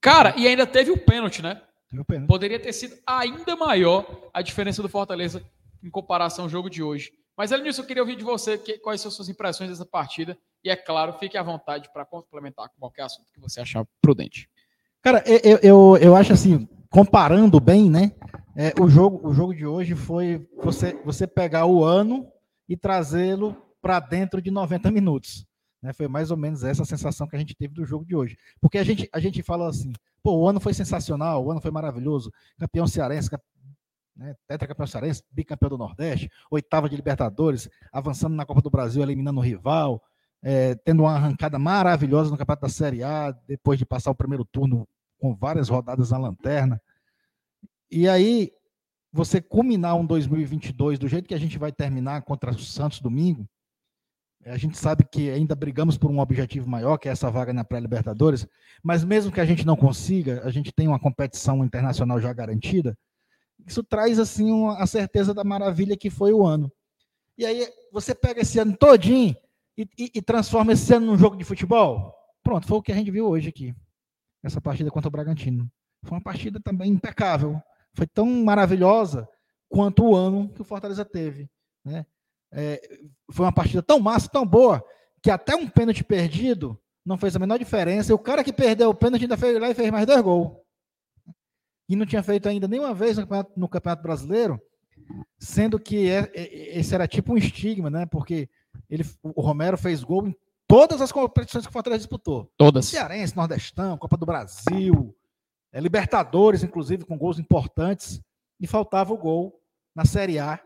Cara, 0.00 0.34
e 0.36 0.46
ainda 0.46 0.66
teve 0.66 0.90
o 0.90 0.98
pênalti, 0.98 1.40
né? 1.40 1.62
Teve 1.88 2.04
pena. 2.04 2.26
Poderia 2.26 2.58
ter 2.58 2.72
sido 2.72 2.98
ainda 3.06 3.54
maior 3.56 4.28
a 4.32 4.42
diferença 4.42 4.82
do 4.82 4.88
Fortaleza 4.88 5.42
em 5.82 5.90
comparação 5.90 6.44
ao 6.44 6.48
jogo 6.48 6.68
de 6.68 6.82
hoje. 6.82 7.12
Mas, 7.36 7.50
Elenilson, 7.50 7.82
eu 7.82 7.86
queria 7.86 8.02
ouvir 8.02 8.16
de 8.16 8.24
você 8.24 8.56
que- 8.56 8.78
quais 8.78 9.00
são 9.00 9.08
as 9.08 9.14
suas 9.14 9.28
impressões 9.28 9.70
dessa 9.70 9.84
partida. 9.84 10.38
E, 10.62 10.70
é 10.70 10.76
claro, 10.76 11.12
fique 11.14 11.36
à 11.36 11.42
vontade 11.42 11.90
para 11.92 12.04
complementar 12.04 12.68
com 12.68 12.78
qualquer 12.78 13.02
assunto 13.02 13.32
que 13.32 13.40
você 13.40 13.60
achar 13.60 13.84
prudente. 14.00 14.48
Cara, 15.02 15.22
eu, 15.26 15.58
eu, 15.62 15.96
eu, 15.98 16.16
acho 16.16 16.32
assim, 16.32 16.68
comparando 16.90 17.60
bem, 17.60 17.90
né? 17.90 18.12
é, 18.56 18.72
o, 18.80 18.88
jogo, 18.88 19.28
o 19.28 19.34
jogo 19.34 19.54
de 19.54 19.66
hoje 19.66 19.94
foi 19.94 20.48
você, 20.62 20.94
você 21.04 21.26
pegar 21.26 21.66
o 21.66 21.84
ano 21.84 22.26
e 22.68 22.76
trazê-lo 22.76 23.56
para 23.82 24.00
dentro 24.00 24.40
de 24.40 24.50
90 24.50 24.90
minutos. 24.90 25.44
Né? 25.82 25.92
Foi 25.92 26.08
mais 26.08 26.30
ou 26.30 26.36
menos 26.36 26.62
essa 26.62 26.84
sensação 26.84 27.26
que 27.26 27.36
a 27.36 27.38
gente 27.38 27.54
teve 27.54 27.74
do 27.74 27.84
jogo 27.84 28.04
de 28.04 28.14
hoje. 28.14 28.38
Porque 28.60 28.78
a 28.78 28.84
gente, 28.84 29.08
a 29.12 29.20
gente 29.20 29.42
fala 29.42 29.68
assim, 29.68 29.92
pô, 30.22 30.36
o 30.36 30.48
ano 30.48 30.60
foi 30.60 30.72
sensacional, 30.72 31.44
o 31.44 31.50
ano 31.50 31.60
foi 31.60 31.70
maravilhoso, 31.70 32.32
campeão 32.58 32.86
cearense, 32.86 33.28
né, 34.16 34.34
tetracampeão 34.46 34.86
cearense, 34.86 35.22
bicampeão 35.30 35.70
do 35.70 35.78
Nordeste, 35.78 36.30
oitava 36.50 36.88
de 36.88 36.96
Libertadores, 36.96 37.68
avançando 37.92 38.34
na 38.34 38.46
Copa 38.46 38.62
do 38.62 38.70
Brasil, 38.70 39.02
eliminando 39.02 39.40
o 39.40 39.42
rival, 39.42 40.02
é, 40.42 40.74
tendo 40.76 41.02
uma 41.02 41.14
arrancada 41.14 41.58
maravilhosa 41.58 42.30
no 42.30 42.36
Campeonato 42.36 42.62
da 42.62 42.68
Série 42.68 43.02
A, 43.02 43.32
depois 43.46 43.78
de 43.78 43.86
passar 43.86 44.10
o 44.10 44.14
primeiro 44.14 44.44
turno 44.44 44.86
com 45.18 45.34
várias 45.34 45.68
rodadas 45.68 46.10
na 46.10 46.18
lanterna. 46.18 46.80
E 47.90 48.08
aí, 48.08 48.52
você 49.12 49.40
culminar 49.40 49.96
um 49.96 50.04
2022 50.04 50.98
do 50.98 51.08
jeito 51.08 51.28
que 51.28 51.34
a 51.34 51.38
gente 51.38 51.58
vai 51.58 51.72
terminar 51.72 52.22
contra 52.22 52.50
o 52.50 52.58
Santos 52.58 53.00
domingo, 53.00 53.48
eh, 54.42 54.50
a 54.50 54.58
gente 54.58 54.76
sabe 54.76 55.04
que 55.10 55.30
ainda 55.30 55.54
brigamos 55.54 55.96
por 55.96 56.10
um 56.10 56.18
objetivo 56.18 56.68
maior, 56.68 56.98
que 56.98 57.08
é 57.08 57.12
essa 57.12 57.30
vaga 57.30 57.52
na 57.52 57.64
pré-Libertadores, 57.64 58.46
mas 58.82 59.04
mesmo 59.04 59.32
que 59.32 59.40
a 59.40 59.46
gente 59.46 59.64
não 59.64 59.76
consiga, 59.76 60.42
a 60.44 60.50
gente 60.50 60.72
tem 60.72 60.86
uma 60.86 61.00
competição 61.00 61.64
internacional 61.64 62.20
já 62.20 62.32
garantida, 62.32 62.98
isso 63.66 63.82
traz 63.82 64.18
assim 64.18 64.50
uma, 64.50 64.78
a 64.82 64.86
certeza 64.86 65.32
da 65.34 65.44
maravilha 65.44 65.96
que 65.96 66.10
foi 66.10 66.32
o 66.32 66.44
ano. 66.46 66.70
E 67.36 67.44
aí 67.44 67.68
você 67.92 68.14
pega 68.14 68.40
esse 68.42 68.58
ano 68.58 68.76
todinho 68.76 69.34
e, 69.76 69.82
e- 69.98 70.10
e 70.14 70.22
transforma 70.22 70.72
esse 70.72 70.92
ano 70.94 71.06
num 71.06 71.18
jogo 71.18 71.36
de 71.36 71.44
futebol. 71.44 72.14
Pronto, 72.42 72.66
foi 72.66 72.78
o 72.78 72.82
que 72.82 72.92
a 72.92 72.94
gente 72.94 73.10
viu 73.10 73.26
hoje 73.26 73.48
aqui, 73.48 73.74
essa 74.42 74.60
partida 74.60 74.90
contra 74.90 75.08
o 75.08 75.10
Bragantino. 75.10 75.68
Foi 76.04 76.16
uma 76.18 76.22
partida 76.22 76.60
também 76.60 76.90
impecável, 76.90 77.60
foi 77.94 78.06
tão 78.06 78.26
maravilhosa 78.26 79.28
quanto 79.68 80.04
o 80.04 80.14
ano 80.14 80.48
que 80.50 80.60
o 80.60 80.64
Fortaleza 80.64 81.04
teve. 81.04 81.48
Né? 81.84 82.04
É, 82.52 82.80
foi 83.32 83.46
uma 83.46 83.52
partida 83.52 83.82
tão 83.82 83.98
massa, 83.98 84.28
tão 84.28 84.46
boa, 84.46 84.84
que 85.22 85.30
até 85.30 85.56
um 85.56 85.66
pênalti 85.66 86.04
perdido 86.04 86.78
não 87.04 87.16
fez 87.18 87.34
a 87.34 87.38
menor 87.38 87.58
diferença. 87.58 88.12
E 88.12 88.14
o 88.14 88.18
cara 88.18 88.44
que 88.44 88.52
perdeu 88.52 88.90
o 88.90 88.94
pênalti 88.94 89.22
ainda 89.22 89.36
fez 89.36 89.58
lá 89.58 89.70
e 89.70 89.74
fez 89.74 89.90
mais 89.90 90.06
dois 90.06 90.20
gols. 90.20 90.52
E 91.88 91.96
não 91.96 92.06
tinha 92.06 92.22
feito 92.22 92.48
ainda 92.48 92.66
nenhuma 92.66 92.94
vez 92.94 93.16
no 93.16 93.22
Campeonato, 93.22 93.52
no 93.56 93.68
Campeonato 93.68 94.02
Brasileiro, 94.02 94.60
sendo 95.38 95.78
que 95.78 96.08
é- 96.08 96.30
é- 96.34 96.78
esse 96.78 96.94
era 96.94 97.06
tipo 97.06 97.32
um 97.32 97.36
estigma, 97.36 97.90
né? 97.90 98.06
Porque 98.06 98.48
ele, 98.88 99.04
o 99.22 99.40
Romero 99.42 99.76
fez 99.76 100.02
gol 100.02 100.26
em 100.28 100.36
todas 100.66 101.00
as 101.00 101.12
competições 101.12 101.64
que 101.64 101.70
o 101.70 101.72
Fortaleza 101.72 102.00
disputou. 102.00 102.50
Todas. 102.56 102.86
Cearense, 102.86 103.36
Nordestão, 103.36 103.98
Copa 103.98 104.16
do 104.16 104.26
Brasil, 104.26 105.14
é, 105.72 105.80
Libertadores, 105.80 106.62
inclusive, 106.62 107.04
com 107.04 107.18
gols 107.18 107.38
importantes, 107.38 108.20
e 108.60 108.66
faltava 108.66 109.12
o 109.12 109.18
gol 109.18 109.60
na 109.94 110.04
Série 110.04 110.38
A. 110.38 110.58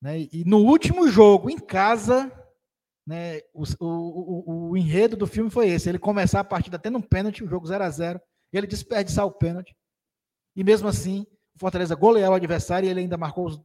Né? 0.00 0.20
E 0.32 0.44
no 0.46 0.58
último 0.58 1.08
jogo, 1.08 1.50
em 1.50 1.58
casa, 1.58 2.30
né, 3.06 3.40
o, 3.52 3.64
o, 3.80 3.86
o, 3.86 4.70
o 4.70 4.76
enredo 4.76 5.16
do 5.16 5.26
filme 5.26 5.50
foi 5.50 5.68
esse: 5.68 5.88
ele 5.88 5.98
começar 5.98 6.40
a 6.40 6.44
partida 6.44 6.78
tendo 6.78 6.98
um 6.98 7.02
pênalti, 7.02 7.42
o 7.42 7.48
jogo 7.48 7.66
0 7.66 7.82
a 7.84 7.90
0 7.90 8.20
ele 8.52 8.66
desperdiçar 8.68 9.26
o 9.26 9.32
pênalti, 9.32 9.74
e 10.54 10.62
mesmo 10.64 10.88
assim, 10.88 11.26
o 11.54 11.58
Fortaleza 11.58 11.94
golear 11.94 12.30
o 12.30 12.34
adversário 12.34 12.86
e 12.86 12.90
ele 12.90 13.00
ainda 13.00 13.16
marcou 13.16 13.64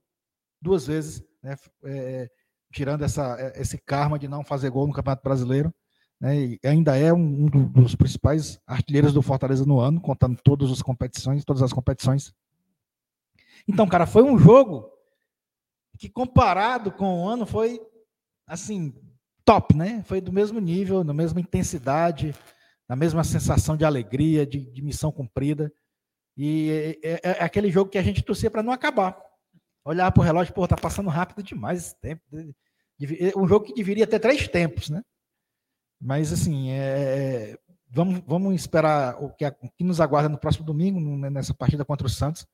duas 0.62 0.86
vezes, 0.88 1.24
né, 1.42 1.56
é, 1.86 2.30
tirando 2.72 3.04
essa, 3.04 3.36
é, 3.40 3.62
esse 3.62 3.78
karma 3.78 4.20
de 4.20 4.28
não 4.28 4.44
fazer 4.44 4.70
gol 4.70 4.88
no 4.88 4.94
Campeonato 4.94 5.24
Brasileiro 5.24 5.74
né, 6.20 6.58
ainda 6.66 6.98
é 6.98 7.14
um, 7.14 7.46
do- 7.46 7.70
dos 7.70 7.96
principais 7.96 8.60
artilheiros 8.68 9.14
do 9.14 9.22
Fortaleza 9.22 9.66
no 9.66 9.80
ano, 9.80 10.02
contando 10.02 10.38
todas 10.44 10.70
as 10.72 10.82
competições, 10.82 11.46
todas 11.46 11.64
as 11.64 11.72
competições. 11.72 12.34
Então, 13.68 13.88
cara, 13.88 14.06
foi 14.06 14.24
um 14.24 14.38
jogo 14.38 14.92
que 15.98 16.10
comparado 16.10 16.92
com 16.92 17.24
o 17.24 17.28
ano 17.28 17.46
foi 17.46 17.80
assim 18.46 18.94
top, 19.46 19.76
né? 19.76 20.04
Foi 20.04 20.20
do 20.22 20.32
mesmo 20.32 20.60
nível, 20.60 21.04
na 21.04 21.14
mesma 21.14 21.40
intensidade, 21.40 22.36
na 22.88 22.96
mesma 22.96 23.24
sensação 23.24 23.78
de 23.78 23.86
alegria, 23.86 24.46
de, 24.46 24.60
de 24.60 24.82
missão 24.82 25.12
cumprida. 25.12 25.72
E 26.42 26.98
é, 27.04 27.10
é- 27.16 27.20
é 27.40 27.44
aquele 27.44 27.70
jogo 27.70 27.92
que 27.92 27.98
a 27.98 28.02
gente 28.02 28.24
torcia 28.24 28.50
para 28.50 28.64
não 28.64 28.72
acabar. 28.72 29.22
Olhar 29.84 30.10
para 30.10 30.22
o 30.22 30.24
relógio, 30.24 30.54
pô, 30.54 30.66
tá 30.66 30.78
passando 30.78 31.10
rápido 31.10 31.44
demais 31.44 31.80
esse 31.88 32.00
tempo. 32.00 32.22
É 32.34 33.38
Um 33.38 33.46
jogo 33.46 33.66
que 33.66 33.74
deveria 33.74 34.08
ter 34.08 34.20
três 34.20 34.48
tempos, 34.48 34.90
né? 34.90 35.04
Mas, 36.02 36.32
assim, 36.32 36.70
é, 36.72 37.58
vamos, 37.90 38.22
vamos 38.26 38.56
esperar 38.56 39.22
o 39.22 39.30
que, 39.34 39.46
o 39.46 39.70
que 39.78 39.84
nos 39.84 40.00
aguarda 40.00 40.30
no 40.30 40.38
próximo 40.38 40.66
domingo, 40.66 40.98
no- 40.98 41.30
nessa 41.30 41.54
partida 41.54 41.84
contra 41.84 42.08
o 42.08 42.10
Santos. 42.10 42.48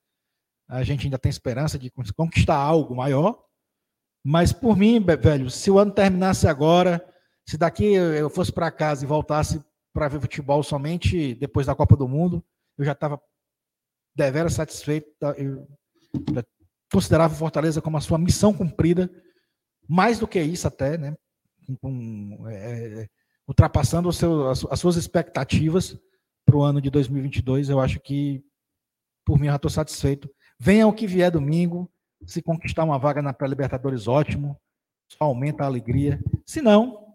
A 0.68 0.82
gente 0.84 1.06
ainda 1.06 1.20
tem 1.20 1.30
esperança 1.30 1.78
de 1.78 1.92
con- 1.92 2.02
conquistar 2.18 2.56
algo 2.56 2.96
maior. 2.96 3.40
Mas, 4.24 4.52
por 4.52 4.76
mim, 4.76 5.00
velho, 5.00 5.48
se 5.52 5.70
o 5.70 5.78
ano 5.78 5.92
terminasse 5.92 6.48
agora, 6.48 7.08
se 7.48 7.56
daqui 7.56 7.94
eu 7.94 8.32
fosse 8.32 8.52
para 8.52 8.72
casa 8.72 9.04
e 9.06 9.08
voltasse 9.08 9.64
para 9.94 10.08
ver 10.08 10.20
futebol 10.20 10.64
somente 10.64 11.36
depois 11.36 11.68
da 11.68 11.76
Copa 11.76 11.96
do 11.96 12.08
Mundo, 12.08 12.44
eu 12.80 12.84
já 12.84 12.94
estava 12.94 13.22
deveras 14.16 14.53
satisfeito. 14.53 15.07
considerava 16.91 17.36
Fortaleza 17.36 17.82
como 17.82 17.97
a 17.97 18.01
sua 18.01 18.18
missão 18.18 18.53
cumprida, 18.53 19.09
mais 19.88 20.20
do 20.20 20.28
que 20.28 20.41
isso 20.41 20.68
até, 20.68 20.97
né? 20.97 21.16
Com, 21.82 22.45
é, 22.47 23.07
ultrapassando 23.47 24.09
o 24.09 24.13
seu, 24.13 24.49
as, 24.49 24.66
as 24.66 24.80
suas 24.80 24.95
expectativas 24.95 25.97
para 26.45 26.55
o 26.55 26.63
ano 26.63 26.80
de 26.80 26.89
2022. 26.89 27.70
Eu 27.70 27.80
acho 27.80 27.99
que, 27.99 28.43
por 29.26 29.39
mim, 29.39 29.47
eu 29.47 29.51
já 29.51 29.55
estou 29.57 29.72
satisfeito. 29.72 30.30
Venha 30.59 30.88
o 30.88 30.93
que 30.93 31.07
vier 31.07 31.32
domingo, 31.32 31.91
se 32.26 32.41
conquistar 32.41 32.84
uma 32.84 32.97
vaga 32.97 33.22
na 33.22 33.34
pré-Libertadores, 33.34 34.07
ótimo, 34.07 34.57
só 35.11 35.26
aumenta 35.26 35.63
a 35.63 35.68
alegria. 35.68 36.20
Se 36.45 36.61
não, 36.61 37.05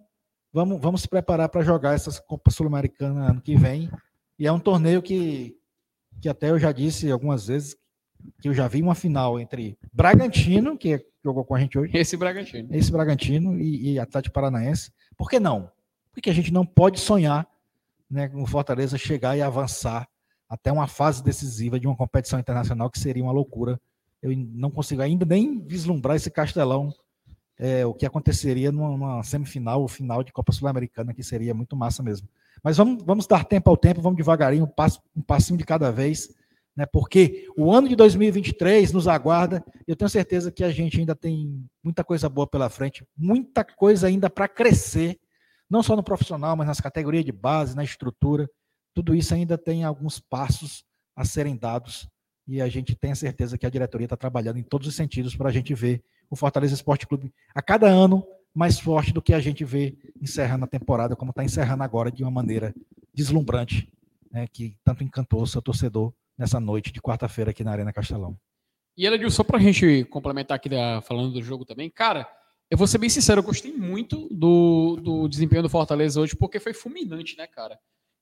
vamos, 0.53 0.81
vamos 0.81 1.03
se 1.03 1.09
preparar 1.09 1.49
para 1.49 1.63
jogar 1.63 1.95
essas 1.95 2.19
Copa 2.21 2.51
Sul-Americana 2.51 3.31
ano 3.31 3.41
que 3.41 3.57
vem. 3.57 3.91
E 4.39 4.47
é 4.47 4.53
um 4.53 4.61
torneio 4.61 5.03
que, 5.03 5.57
que 6.21 6.29
até 6.29 6.51
eu 6.51 6.59
já 6.59 6.73
disse 6.73 7.11
algumas 7.11 7.47
vezes 7.47 7.77
que 8.41 8.49
eu 8.49 8.55
já 8.55 8.69
vi 8.69 8.83
uma 8.83 8.95
final 8.95 9.41
entre 9.41 9.79
Bragantino, 9.93 10.77
que 10.77 11.05
jogou 11.25 11.45
com 11.45 11.55
a 11.55 11.61
gente 11.61 11.79
hoje, 11.79 11.97
Esse 11.97 12.17
Bragantino. 12.17 12.69
esse 12.73 12.93
Bragantino 12.93 13.59
e, 13.59 13.93
e 13.93 13.99
Atlético 13.99 14.35
Paranaense. 14.35 14.93
Por 15.17 15.29
que 15.29 15.41
não? 15.41 15.71
Porque 16.13 16.31
a 16.31 16.35
gente 16.35 16.53
não 16.53 16.67
pode 16.67 17.01
sonhar 17.01 17.47
né, 18.11 18.29
com 18.29 18.43
o 18.43 18.47
Fortaleza 18.47 18.99
chegar 18.99 19.37
e 19.37 19.43
avançar 19.43 20.09
até 20.49 20.73
uma 20.73 20.87
fase 20.87 21.23
decisiva 21.23 21.79
de 21.79 21.87
uma 21.87 21.97
competição 21.97 22.39
internacional 22.39 22.91
que 22.91 22.99
seria 22.99 23.23
uma 23.23 23.33
loucura. 23.33 23.81
Eu 24.21 24.37
não 24.37 24.71
consigo 24.71 25.01
ainda 25.01 25.25
nem 25.25 25.65
vislumbrar 25.65 26.17
esse 26.17 26.31
castelão, 26.31 26.93
é, 27.59 27.87
o 27.87 27.95
que 27.95 28.05
aconteceria 28.05 28.73
numa, 28.73 28.89
numa 28.89 29.23
semifinal 29.23 29.81
ou 29.81 29.89
final 29.89 30.25
de 30.25 30.33
Copa 30.33 30.53
Sul-Americana, 30.53 31.15
que 31.15 31.23
seria 31.23 31.55
muito 31.55 31.77
massa 31.77 32.03
mesmo. 32.03 32.29
Mas 32.63 32.77
vamos, 32.77 33.03
vamos 33.05 33.27
dar 33.27 33.45
tempo 33.45 33.71
ao 33.71 33.77
tempo, 33.77 34.03
vamos 34.03 34.17
devagarinho, 34.17 34.65
um, 34.65 34.69
passo, 34.69 35.01
um 35.17 35.23
passinho 35.23 35.59
de 35.59 35.65
cada 35.65 35.91
vez, 35.91 36.35
né? 36.77 36.87
porque 36.87 37.47
o 37.57 37.73
ano 37.73 37.89
de 37.89 37.97
2023 37.97 38.93
nos 38.93 39.09
aguarda. 39.09 39.65
Eu 39.87 39.97
tenho 39.97 40.09
certeza 40.09 40.53
que 40.53 40.63
a 40.63 40.71
gente 40.71 40.99
ainda 40.99 41.15
tem 41.15 41.65
muita 41.83 42.05
coisa 42.05 42.29
boa 42.29 42.47
pela 42.47 42.69
frente, 42.69 43.05
muita 43.17 43.65
coisa 43.65 44.07
ainda 44.07 44.29
para 44.29 44.49
crescer, 44.49 45.19
não 45.69 45.83
só 45.83 45.97
no 45.97 46.03
profissional, 46.03 46.57
mas 46.57 46.67
nas 46.67 46.81
categorias 46.81 47.25
de 47.25 47.33
base, 47.33 47.77
na 47.77 47.85
estrutura. 47.85 48.49
Tudo 48.95 49.15
isso 49.15 49.35
ainda 49.35 49.57
tem 49.57 49.85
alguns 49.85 50.19
passos 50.19 50.85
a 51.17 51.25
serem 51.25 51.57
dados 51.57 52.09
e 52.47 52.61
a 52.61 52.69
gente 52.69 52.97
tem 52.97 53.13
a 53.13 53.17
certeza 53.17 53.57
que 53.57 53.65
a 53.65 53.71
diretoria 53.71 54.07
está 54.07 54.17
trabalhando 54.17 54.59
em 54.59 54.63
todos 54.63 54.89
os 54.89 54.95
sentidos 54.95 55.37
para 55.37 55.49
a 55.49 55.53
gente 55.53 55.73
ver 55.73 56.03
o 56.29 56.35
Fortaleza 56.35 56.75
Esporte 56.75 57.07
Clube 57.07 57.33
a 57.55 57.63
cada 57.63 57.87
ano 57.87 58.27
mais 58.55 58.79
forte 58.79 59.13
do 59.13 59.23
que 59.23 59.33
a 59.33 59.41
gente 59.41 59.65
vê 59.65 59.97
encerrando 60.21 60.65
a 60.65 60.69
temporada, 60.69 61.17
como 61.17 61.31
está 61.31 61.45
encerrando 61.45 61.83
agora 61.83 62.11
de 62.11 62.23
uma 62.23 62.31
maneira 62.31 62.75
deslumbrante, 63.15 63.89
né, 64.31 64.47
que 64.47 64.77
tanto 64.85 65.05
encantou 65.05 65.43
o 65.43 65.47
seu 65.47 65.63
torcedor 65.63 66.13
nessa 66.37 66.59
noite 66.59 66.93
de 66.93 67.01
quarta-feira 67.01 67.51
aqui 67.51 67.63
na 67.63 67.73
Arena 67.73 67.93
Castelão. 67.93 68.37
E 68.97 69.07
Eladil, 69.07 69.31
só 69.31 69.45
para 69.45 69.59
a 69.59 69.61
gente 69.61 70.05
complementar 70.05 70.57
aqui 70.57 70.69
da, 70.69 71.01
falando 71.03 71.33
do 71.33 71.43
jogo 71.43 71.65
também, 71.65 71.91
cara, 71.91 72.29
eu 72.71 72.79
vou 72.79 72.87
ser 72.87 72.99
bem 72.99 73.09
sincero, 73.09 73.41
eu 73.41 73.45
gostei 73.45 73.73
muito 73.73 74.29
do, 74.31 74.97
do 75.03 75.29
desempenho 75.29 75.63
do 75.63 75.69
Fortaleza 75.69 76.21
hoje, 76.21 76.37
porque 76.37 76.61
foi 76.61 76.73
fulminante, 76.73 77.37
né, 77.37 77.47
cara? 77.47 77.79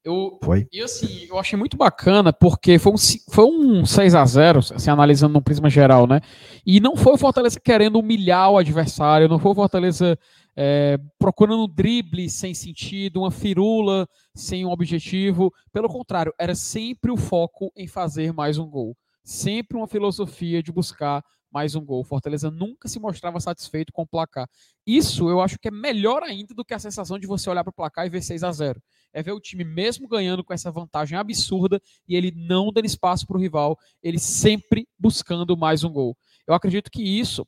Eu, 0.09 0.39
foi. 0.43 0.67
E 0.73 0.81
assim, 0.81 1.27
eu 1.29 1.39
achei 1.39 1.59
muito 1.59 1.77
bacana, 1.77 2.33
porque 2.33 2.79
foi 2.79 2.93
um, 2.93 2.97
foi 3.31 3.45
um 3.45 3.85
6 3.85 4.15
a 4.15 4.25
0 4.25 4.59
assim, 4.59 4.91
analisando 4.91 5.35
no 5.35 5.43
prisma 5.43 5.69
geral, 5.69 6.07
né? 6.07 6.21
E 6.65 6.81
não 6.81 6.97
foi 6.97 7.13
o 7.13 7.19
Fortaleza 7.19 7.61
querendo 7.61 7.99
humilhar 7.99 8.51
o 8.51 8.57
adversário, 8.57 9.29
não 9.29 9.39
foi 9.39 9.53
o 9.53 9.55
Fortaleza 9.55 10.19
é, 10.57 10.99
procurando 11.19 11.65
um 11.65 11.69
drible 11.69 12.31
sem 12.31 12.55
sentido, 12.55 13.21
uma 13.21 13.31
firula 13.31 14.09
sem 14.35 14.65
um 14.65 14.71
objetivo. 14.71 15.53
Pelo 15.71 15.89
contrário, 15.89 16.33
era 16.39 16.55
sempre 16.55 17.11
o 17.13 17.17
foco 17.19 17.71
em 17.77 17.87
fazer 17.87 18.33
mais 18.33 18.57
um 18.57 18.67
gol. 18.67 18.97
Sempre 19.23 19.77
uma 19.77 19.87
filosofia 19.87 20.63
de 20.63 20.73
buscar 20.73 21.23
mais 21.51 21.75
um 21.75 21.85
gol. 21.85 22.05
Fortaleza 22.05 22.51
nunca 22.51 22.89
se 22.89 22.99
mostrava 22.99 23.41
satisfeito 23.41 23.93
com 23.93 24.03
o 24.03 24.07
placar. 24.07 24.49
Isso 24.87 25.29
eu 25.29 25.41
acho 25.41 25.59
que 25.59 25.69
é 25.69 25.71
melhor 25.71 26.23
ainda 26.23 26.55
do 26.55 26.65
que 26.65 26.75
a 26.75 26.79
sensação 26.79 27.19
de 27.19 27.27
você 27.27 27.49
olhar 27.49 27.65
para 27.65 27.71
o 27.71 27.75
placar 27.75 28.07
e 28.07 28.11
ver 28.11 28.23
6 28.23 28.45
a 28.45 28.53
0 28.53 28.83
É 29.13 29.23
ver 29.23 29.33
o 29.33 29.41
time 29.41 29.65
mesmo 29.65 30.09
ganhando 30.09 30.45
com 30.45 30.53
essa 30.53 30.71
vantagem 30.71 31.19
absurda 31.19 31.81
e 32.07 32.15
ele 32.15 32.33
não 32.35 32.73
dando 32.73 32.87
espaço 32.87 33.27
para 33.27 33.37
o 33.37 33.41
rival, 33.41 33.79
ele 34.03 34.19
sempre 34.19 34.87
buscando 34.99 35.57
mais 35.57 35.85
um 35.85 35.91
gol. 35.91 36.17
Eu 36.47 36.55
acredito 36.55 36.91
que 36.91 37.03
isso 37.03 37.47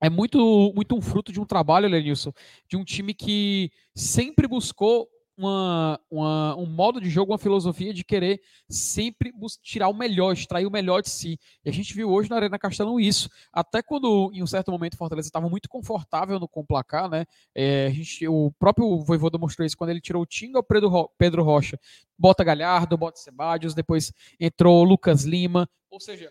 é 0.00 0.08
muito, 0.08 0.72
muito 0.74 0.96
um 0.96 1.00
fruto 1.00 1.32
de 1.32 1.40
um 1.40 1.44
trabalho, 1.44 1.88
Lenilson, 1.88 2.32
de 2.68 2.76
um 2.76 2.84
time 2.84 3.12
que 3.12 3.70
sempre 3.94 4.46
buscou 4.46 5.08
uma, 5.40 5.98
uma, 6.10 6.56
um 6.56 6.66
modo 6.66 7.00
de 7.00 7.08
jogo, 7.08 7.32
uma 7.32 7.38
filosofia 7.38 7.94
de 7.94 8.04
querer 8.04 8.42
sempre 8.68 9.32
tirar 9.62 9.88
o 9.88 9.94
melhor, 9.94 10.32
extrair 10.32 10.66
o 10.66 10.70
melhor 10.70 11.00
de 11.00 11.08
si. 11.08 11.38
E 11.64 11.70
a 11.70 11.72
gente 11.72 11.94
viu 11.94 12.10
hoje 12.10 12.28
na 12.28 12.36
Arena 12.36 12.58
Castelão 12.58 13.00
isso. 13.00 13.30
Até 13.50 13.82
quando, 13.82 14.30
em 14.34 14.42
um 14.42 14.46
certo 14.46 14.70
momento, 14.70 14.94
o 14.94 14.96
Fortaleza 14.98 15.28
estava 15.28 15.48
muito 15.48 15.68
confortável 15.68 16.38
no 16.38 16.46
com 16.46 16.64
placar, 16.64 17.08
né? 17.08 17.24
É, 17.54 17.86
a 17.86 17.90
gente, 17.90 18.28
o 18.28 18.52
próprio 18.58 19.00
Voivoda 19.00 19.38
mostrou 19.38 19.64
isso 19.64 19.76
quando 19.76 19.90
ele 19.90 20.00
tirou 20.00 20.22
o 20.22 20.26
Tinga, 20.26 20.58
o 20.58 20.62
Pedro, 20.62 21.10
Pedro 21.16 21.42
Rocha, 21.42 21.80
bota 22.18 22.44
Galhardo, 22.44 22.98
bota 22.98 23.18
Sebadios, 23.18 23.74
depois 23.74 24.12
entrou 24.38 24.84
Lucas 24.84 25.24
Lima. 25.24 25.66
Ou 25.90 25.98
seja, 25.98 26.30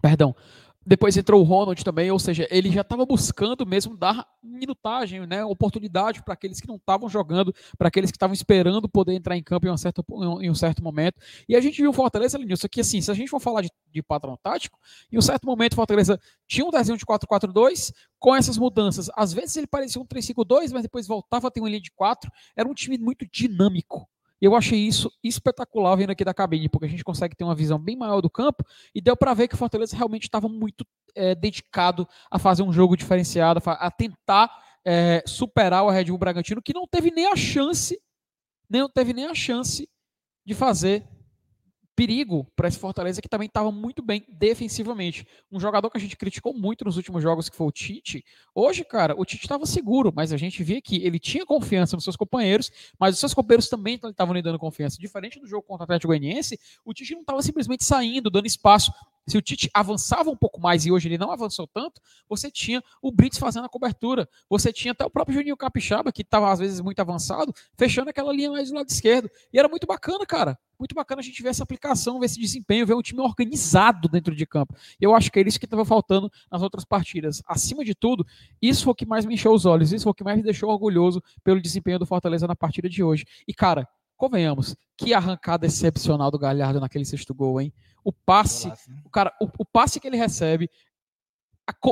perdão, 0.00 0.34
depois 0.90 1.16
entrou 1.16 1.40
o 1.40 1.44
Ronald 1.44 1.84
também, 1.84 2.10
ou 2.10 2.18
seja, 2.18 2.48
ele 2.50 2.68
já 2.68 2.80
estava 2.80 3.06
buscando 3.06 3.64
mesmo 3.64 3.96
dar 3.96 4.26
minutagem, 4.42 5.24
né, 5.24 5.44
oportunidade 5.44 6.20
para 6.20 6.34
aqueles 6.34 6.60
que 6.60 6.66
não 6.66 6.74
estavam 6.74 7.08
jogando, 7.08 7.54
para 7.78 7.86
aqueles 7.86 8.10
que 8.10 8.16
estavam 8.16 8.34
esperando 8.34 8.88
poder 8.88 9.14
entrar 9.14 9.36
em 9.36 9.42
campo 9.42 9.68
em 9.68 9.70
um 9.70 9.76
certo, 9.76 10.04
em 10.40 10.50
um 10.50 10.54
certo 10.54 10.82
momento. 10.82 11.20
E 11.48 11.54
a 11.54 11.60
gente 11.60 11.80
viu 11.80 11.90
o 11.90 11.92
Fortaleza, 11.92 12.36
Linilson, 12.36 12.66
que 12.68 12.80
assim, 12.80 13.00
se 13.00 13.08
a 13.08 13.14
gente 13.14 13.28
for 13.28 13.38
falar 13.38 13.62
de, 13.62 13.70
de 13.88 14.02
patrão 14.02 14.36
tático, 14.42 14.80
em 15.12 15.16
um 15.16 15.22
certo 15.22 15.46
momento 15.46 15.74
o 15.74 15.76
Fortaleza 15.76 16.18
tinha 16.44 16.66
um 16.66 16.70
desenho 16.72 16.98
de 16.98 17.06
4-4-2, 17.06 17.92
com 18.18 18.34
essas 18.34 18.58
mudanças, 18.58 19.08
às 19.14 19.32
vezes 19.32 19.56
ele 19.58 19.68
parecia 19.68 20.02
um 20.02 20.04
3-5-2, 20.04 20.72
mas 20.72 20.82
depois 20.82 21.06
voltava 21.06 21.46
a 21.46 21.50
ter 21.52 21.60
uma 21.60 21.68
linha 21.68 21.80
de 21.80 21.92
4, 21.92 22.28
era 22.56 22.68
um 22.68 22.74
time 22.74 22.98
muito 22.98 23.24
dinâmico, 23.30 24.08
eu 24.40 24.54
achei 24.54 24.78
isso 24.78 25.12
espetacular 25.22 25.96
vendo 25.96 26.10
aqui 26.10 26.24
da 26.24 26.32
cabine, 26.32 26.68
porque 26.68 26.86
a 26.86 26.88
gente 26.88 27.04
consegue 27.04 27.36
ter 27.36 27.44
uma 27.44 27.54
visão 27.54 27.78
bem 27.78 27.96
maior 27.96 28.20
do 28.20 28.30
campo 28.30 28.64
e 28.94 29.00
deu 29.00 29.16
para 29.16 29.34
ver 29.34 29.48
que 29.48 29.54
o 29.54 29.58
Fortaleza 29.58 29.96
realmente 29.96 30.24
estava 30.24 30.48
muito 30.48 30.86
é, 31.14 31.34
dedicado 31.34 32.08
a 32.30 32.38
fazer 32.38 32.62
um 32.62 32.72
jogo 32.72 32.96
diferenciado, 32.96 33.60
a 33.64 33.90
tentar 33.90 34.50
é, 34.84 35.22
superar 35.26 35.84
o 35.84 35.90
Red 35.90 36.04
Bull 36.04 36.18
Bragantino, 36.18 36.62
que 36.62 36.72
não 36.72 36.86
teve 36.86 37.10
nem 37.10 37.26
a 37.26 37.36
chance, 37.36 38.00
nem 38.68 38.88
teve 38.88 39.12
nem 39.12 39.26
a 39.26 39.34
chance 39.34 39.88
de 40.44 40.54
fazer 40.54 41.06
perigo 42.00 42.46
para 42.56 42.66
esse 42.66 42.78
Fortaleza 42.78 43.20
que 43.20 43.28
também 43.28 43.44
estava 43.44 43.70
muito 43.70 44.00
bem 44.02 44.24
defensivamente. 44.26 45.26
Um 45.52 45.60
jogador 45.60 45.90
que 45.90 45.98
a 45.98 46.00
gente 46.00 46.16
criticou 46.16 46.54
muito 46.54 46.82
nos 46.82 46.96
últimos 46.96 47.22
jogos, 47.22 47.50
que 47.50 47.56
foi 47.56 47.66
o 47.66 47.70
Tite. 47.70 48.24
Hoje, 48.54 48.82
cara, 48.84 49.14
o 49.18 49.22
Tite 49.22 49.44
estava 49.44 49.66
seguro, 49.66 50.10
mas 50.16 50.32
a 50.32 50.38
gente 50.38 50.64
via 50.64 50.80
que 50.80 50.96
ele 51.04 51.18
tinha 51.18 51.44
confiança 51.44 51.94
nos 51.96 52.04
seus 52.04 52.16
companheiros, 52.16 52.70
mas 52.98 53.12
os 53.16 53.20
seus 53.20 53.34
companheiros 53.34 53.68
também 53.68 54.00
estavam 54.02 54.32
lhe 54.32 54.40
dando 54.40 54.58
confiança. 54.58 54.96
Diferente 54.98 55.38
do 55.38 55.46
jogo 55.46 55.62
contra 55.62 55.82
o 55.82 55.84
Atlético 55.84 56.08
Goianiense, 56.08 56.58
o 56.86 56.94
Tite 56.94 57.12
não 57.12 57.20
estava 57.20 57.42
simplesmente 57.42 57.84
saindo, 57.84 58.30
dando 58.30 58.46
espaço. 58.46 58.90
Se 59.30 59.38
o 59.38 59.42
Tite 59.42 59.70
avançava 59.72 60.28
um 60.28 60.36
pouco 60.36 60.60
mais 60.60 60.84
e 60.84 60.90
hoje 60.90 61.06
ele 61.06 61.16
não 61.16 61.30
avançou 61.30 61.64
tanto, 61.68 62.00
você 62.28 62.50
tinha 62.50 62.82
o 63.00 63.12
Brits 63.12 63.38
fazendo 63.38 63.66
a 63.66 63.68
cobertura. 63.68 64.28
Você 64.48 64.72
tinha 64.72 64.90
até 64.90 65.04
o 65.04 65.10
próprio 65.10 65.36
Juninho 65.36 65.56
Capixaba, 65.56 66.10
que 66.10 66.22
estava 66.22 66.50
às 66.50 66.58
vezes 66.58 66.80
muito 66.80 66.98
avançado, 66.98 67.54
fechando 67.78 68.10
aquela 68.10 68.32
linha 68.32 68.50
mais 68.50 68.70
do 68.70 68.74
lado 68.74 68.88
esquerdo. 68.88 69.30
E 69.52 69.58
era 69.58 69.68
muito 69.68 69.86
bacana, 69.86 70.26
cara 70.26 70.58
muito 70.80 70.94
bacana 70.94 71.20
a 71.20 71.22
gente 71.22 71.42
ver 71.42 71.50
essa 71.50 71.62
aplicação, 71.62 72.18
ver 72.18 72.24
esse 72.24 72.40
desempenho, 72.40 72.86
ver 72.86 72.94
um 72.94 73.02
time 73.02 73.20
organizado 73.20 74.08
dentro 74.08 74.34
de 74.34 74.46
campo. 74.46 74.74
Eu 74.98 75.14
acho 75.14 75.30
que 75.30 75.38
é 75.38 75.42
isso 75.46 75.58
que 75.58 75.66
estava 75.66 75.84
faltando 75.84 76.32
nas 76.50 76.62
outras 76.62 76.86
partidas. 76.86 77.42
Acima 77.46 77.84
de 77.84 77.94
tudo, 77.94 78.26
isso 78.62 78.84
foi 78.84 78.92
o 78.92 78.94
que 78.94 79.04
mais 79.04 79.26
me 79.26 79.34
encheu 79.34 79.52
os 79.52 79.66
olhos, 79.66 79.92
isso 79.92 80.04
foi 80.04 80.12
o 80.12 80.14
que 80.14 80.24
mais 80.24 80.38
me 80.38 80.42
deixou 80.42 80.70
orgulhoso 80.70 81.22
pelo 81.44 81.60
desempenho 81.60 81.98
do 81.98 82.06
Fortaleza 82.06 82.46
na 82.46 82.56
partida 82.56 82.88
de 82.88 83.02
hoje. 83.02 83.26
E, 83.46 83.52
cara, 83.52 83.86
convenhamos, 84.20 84.76
que 84.96 85.14
arrancada 85.14 85.66
excepcional 85.66 86.30
do 86.30 86.38
Galhardo 86.38 86.78
naquele 86.78 87.06
sexto 87.06 87.34
gol, 87.34 87.60
hein? 87.60 87.72
O 88.04 88.12
passe, 88.12 88.70
o 89.04 89.10
cara, 89.10 89.34
o, 89.40 89.48
o 89.58 89.64
passe 89.64 89.98
que 89.98 90.06
ele 90.06 90.16
recebe, 90.16 90.70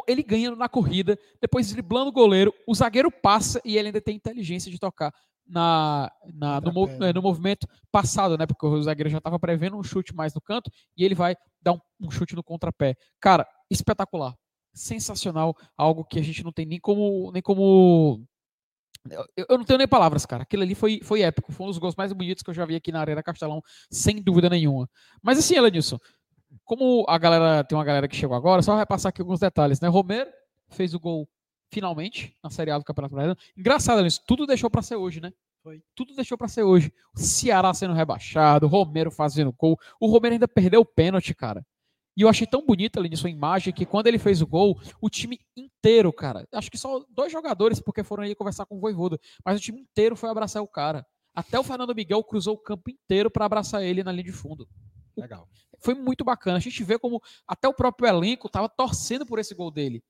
ele 0.06 0.22
ganha 0.22 0.54
na 0.54 0.68
corrida, 0.68 1.18
depois 1.40 1.70
driblando 1.70 2.10
o 2.10 2.12
goleiro, 2.12 2.52
o 2.66 2.74
zagueiro 2.74 3.10
passa 3.10 3.60
e 3.64 3.76
ele 3.76 3.88
ainda 3.88 4.00
tem 4.00 4.16
inteligência 4.16 4.70
de 4.70 4.78
tocar 4.78 5.12
na, 5.46 6.12
na 6.34 6.60
no, 6.60 7.04
é, 7.04 7.12
no, 7.12 7.22
movimento 7.22 7.66
passado, 7.90 8.36
né? 8.36 8.46
Porque 8.46 8.66
o 8.66 8.82
zagueiro 8.82 9.08
já 9.08 9.18
estava 9.18 9.38
prevendo 9.38 9.78
um 9.78 9.82
chute 9.82 10.14
mais 10.14 10.34
no 10.34 10.40
canto 10.40 10.70
e 10.96 11.04
ele 11.04 11.14
vai 11.14 11.34
dar 11.62 11.72
um, 11.72 11.80
um 12.00 12.10
chute 12.10 12.36
no 12.36 12.44
contrapé. 12.44 12.94
Cara, 13.20 13.46
espetacular. 13.70 14.34
Sensacional. 14.74 15.56
Algo 15.76 16.04
que 16.04 16.18
a 16.18 16.22
gente 16.22 16.44
não 16.44 16.52
tem 16.52 16.66
nem 16.66 16.78
como. 16.78 17.32
Nem 17.32 17.40
como 17.40 18.22
eu, 19.10 19.46
eu 19.48 19.58
não 19.58 19.64
tenho 19.64 19.78
nem 19.78 19.88
palavras, 19.88 20.24
cara. 20.26 20.42
Aquilo 20.42 20.62
ali 20.62 20.74
foi, 20.74 21.00
foi 21.02 21.22
épico. 21.22 21.52
Foi 21.52 21.66
um 21.66 21.70
dos 21.70 21.78
gols 21.78 21.96
mais 21.96 22.12
bonitos 22.12 22.42
que 22.42 22.50
eu 22.50 22.54
já 22.54 22.64
vi 22.64 22.74
aqui 22.76 22.92
na 22.92 23.00
Arena 23.00 23.22
Castelão, 23.22 23.62
sem 23.90 24.20
dúvida 24.22 24.48
nenhuma. 24.48 24.88
Mas 25.22 25.38
assim, 25.38 25.56
Elenilson, 25.56 25.98
como 26.64 27.04
a 27.08 27.18
galera 27.18 27.64
tem 27.64 27.76
uma 27.76 27.84
galera 27.84 28.08
que 28.08 28.16
chegou 28.16 28.36
agora, 28.36 28.62
só 28.62 28.74
vai 28.74 28.86
passar 28.86 29.10
aqui 29.10 29.20
alguns 29.20 29.40
detalhes, 29.40 29.80
né? 29.80 29.88
Romero 29.88 30.30
fez 30.68 30.94
o 30.94 31.00
gol 31.00 31.28
finalmente, 31.70 32.34
na 32.42 32.50
Série 32.50 32.70
A 32.70 32.78
do 32.78 32.84
Campeonato 32.84 33.14
Brasileiro. 33.14 33.40
Engraçado 33.56 34.06
isso, 34.06 34.22
tudo 34.26 34.46
deixou 34.46 34.70
para 34.70 34.82
ser 34.82 34.96
hoje, 34.96 35.20
né? 35.20 35.32
Foi. 35.62 35.82
Tudo 35.94 36.14
deixou 36.14 36.38
para 36.38 36.48
ser 36.48 36.62
hoje. 36.62 36.92
O 37.14 37.18
Ceará 37.18 37.74
sendo 37.74 37.92
rebaixado, 37.92 38.66
o 38.66 38.68
Romero 38.68 39.10
fazendo 39.10 39.52
gol. 39.52 39.78
O 40.00 40.06
Romero 40.06 40.34
ainda 40.34 40.48
perdeu 40.48 40.80
o 40.80 40.84
pênalti, 40.84 41.34
cara. 41.34 41.64
E 42.18 42.22
eu 42.22 42.28
achei 42.28 42.48
tão 42.48 42.66
bonita 42.66 42.98
ali 42.98 43.16
sua 43.16 43.30
imagem 43.30 43.72
que 43.72 43.86
quando 43.86 44.08
ele 44.08 44.18
fez 44.18 44.42
o 44.42 44.46
gol, 44.46 44.76
o 45.00 45.08
time 45.08 45.38
inteiro, 45.56 46.12
cara, 46.12 46.44
acho 46.52 46.68
que 46.68 46.76
só 46.76 47.04
dois 47.08 47.30
jogadores 47.30 47.78
porque 47.78 48.02
foram 48.02 48.24
aí 48.24 48.34
conversar 48.34 48.66
com 48.66 48.76
o 48.76 48.80
Voivoda, 48.80 49.20
mas 49.44 49.56
o 49.56 49.62
time 49.62 49.82
inteiro 49.82 50.16
foi 50.16 50.28
abraçar 50.28 50.60
o 50.60 50.66
cara. 50.66 51.06
Até 51.32 51.56
o 51.60 51.62
Fernando 51.62 51.94
Miguel 51.94 52.24
cruzou 52.24 52.54
o 52.54 52.58
campo 52.58 52.90
inteiro 52.90 53.30
para 53.30 53.44
abraçar 53.44 53.84
ele 53.84 54.02
na 54.02 54.10
linha 54.10 54.24
de 54.24 54.32
fundo. 54.32 54.68
Legal. 55.16 55.48
Foi 55.78 55.94
muito 55.94 56.24
bacana. 56.24 56.56
A 56.56 56.60
gente 56.60 56.82
vê 56.82 56.98
como 56.98 57.22
até 57.46 57.68
o 57.68 57.74
próprio 57.74 58.08
elenco 58.08 58.48
estava 58.48 58.68
torcendo 58.68 59.24
por 59.24 59.38
esse 59.38 59.54
gol 59.54 59.70
dele. 59.70 60.02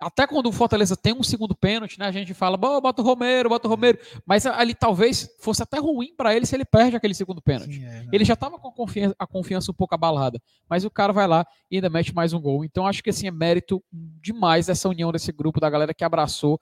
Até 0.00 0.26
quando 0.26 0.46
o 0.46 0.52
Fortaleza 0.52 0.96
tem 0.96 1.12
um 1.12 1.22
segundo 1.22 1.54
pênalti, 1.54 1.98
né, 1.98 2.06
a 2.06 2.10
gente 2.10 2.32
fala, 2.32 2.56
bota 2.56 3.02
o 3.02 3.04
Romero, 3.04 3.50
bota 3.50 3.68
o 3.68 3.70
Romero. 3.70 3.98
Mas 4.24 4.46
ali 4.46 4.74
talvez 4.74 5.28
fosse 5.38 5.62
até 5.62 5.78
ruim 5.78 6.14
para 6.16 6.34
ele 6.34 6.46
se 6.46 6.56
ele 6.56 6.64
perde 6.64 6.96
aquele 6.96 7.12
segundo 7.12 7.42
pênalti. 7.42 7.74
Sim, 7.74 7.84
é, 7.84 8.06
ele 8.10 8.24
já 8.24 8.32
estava 8.32 8.58
com 8.58 8.68
a 8.68 8.72
confiança, 8.72 9.14
a 9.18 9.26
confiança, 9.26 9.70
um 9.70 9.74
pouco 9.74 9.94
abalada. 9.94 10.40
Mas 10.68 10.86
o 10.86 10.90
cara 10.90 11.12
vai 11.12 11.26
lá 11.26 11.46
e 11.70 11.76
ainda 11.76 11.90
mete 11.90 12.14
mais 12.14 12.32
um 12.32 12.40
gol. 12.40 12.64
Então 12.64 12.86
acho 12.86 13.02
que 13.02 13.10
assim, 13.10 13.26
é 13.26 13.30
mérito 13.30 13.84
demais 13.92 14.70
essa 14.70 14.88
união 14.88 15.12
desse 15.12 15.30
grupo, 15.32 15.60
da 15.60 15.68
galera 15.68 15.92
que 15.92 16.02
abraçou. 16.02 16.58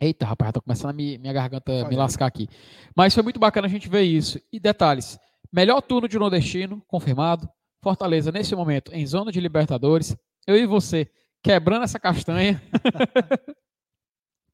Eita, 0.00 0.26
rapaz, 0.26 0.52
tô 0.52 0.60
começando 0.60 0.90
a 0.90 0.92
me, 0.92 1.18
minha 1.18 1.32
garganta 1.32 1.72
Olha 1.72 1.88
me 1.88 1.96
lascar 1.96 2.26
aqui. 2.26 2.48
Mas 2.96 3.14
foi 3.14 3.22
muito 3.22 3.38
bacana 3.38 3.68
a 3.68 3.70
gente 3.70 3.88
ver 3.88 4.02
isso. 4.02 4.40
E 4.52 4.58
detalhes: 4.58 5.18
melhor 5.52 5.80
turno 5.80 6.08
de 6.08 6.18
nordestino, 6.18 6.82
confirmado. 6.88 7.48
Fortaleza, 7.86 8.32
nesse 8.32 8.56
momento, 8.56 8.92
em 8.92 9.06
zona 9.06 9.30
de 9.30 9.38
Libertadores. 9.38 10.16
Eu 10.44 10.56
e 10.56 10.66
você 10.66 11.08
quebrando 11.40 11.84
essa 11.84 12.00
castanha. 12.00 12.60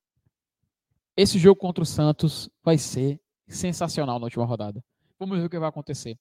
Esse 1.15 1.37
jogo 1.37 1.59
contra 1.59 1.83
o 1.83 1.85
Santos 1.85 2.49
vai 2.63 2.77
ser 2.77 3.19
sensacional 3.47 4.19
na 4.19 4.25
última 4.25 4.45
rodada. 4.45 4.83
Vamos 5.19 5.37
ver 5.37 5.45
o 5.45 5.49
que 5.49 5.59
vai 5.59 5.69
acontecer. 5.69 6.17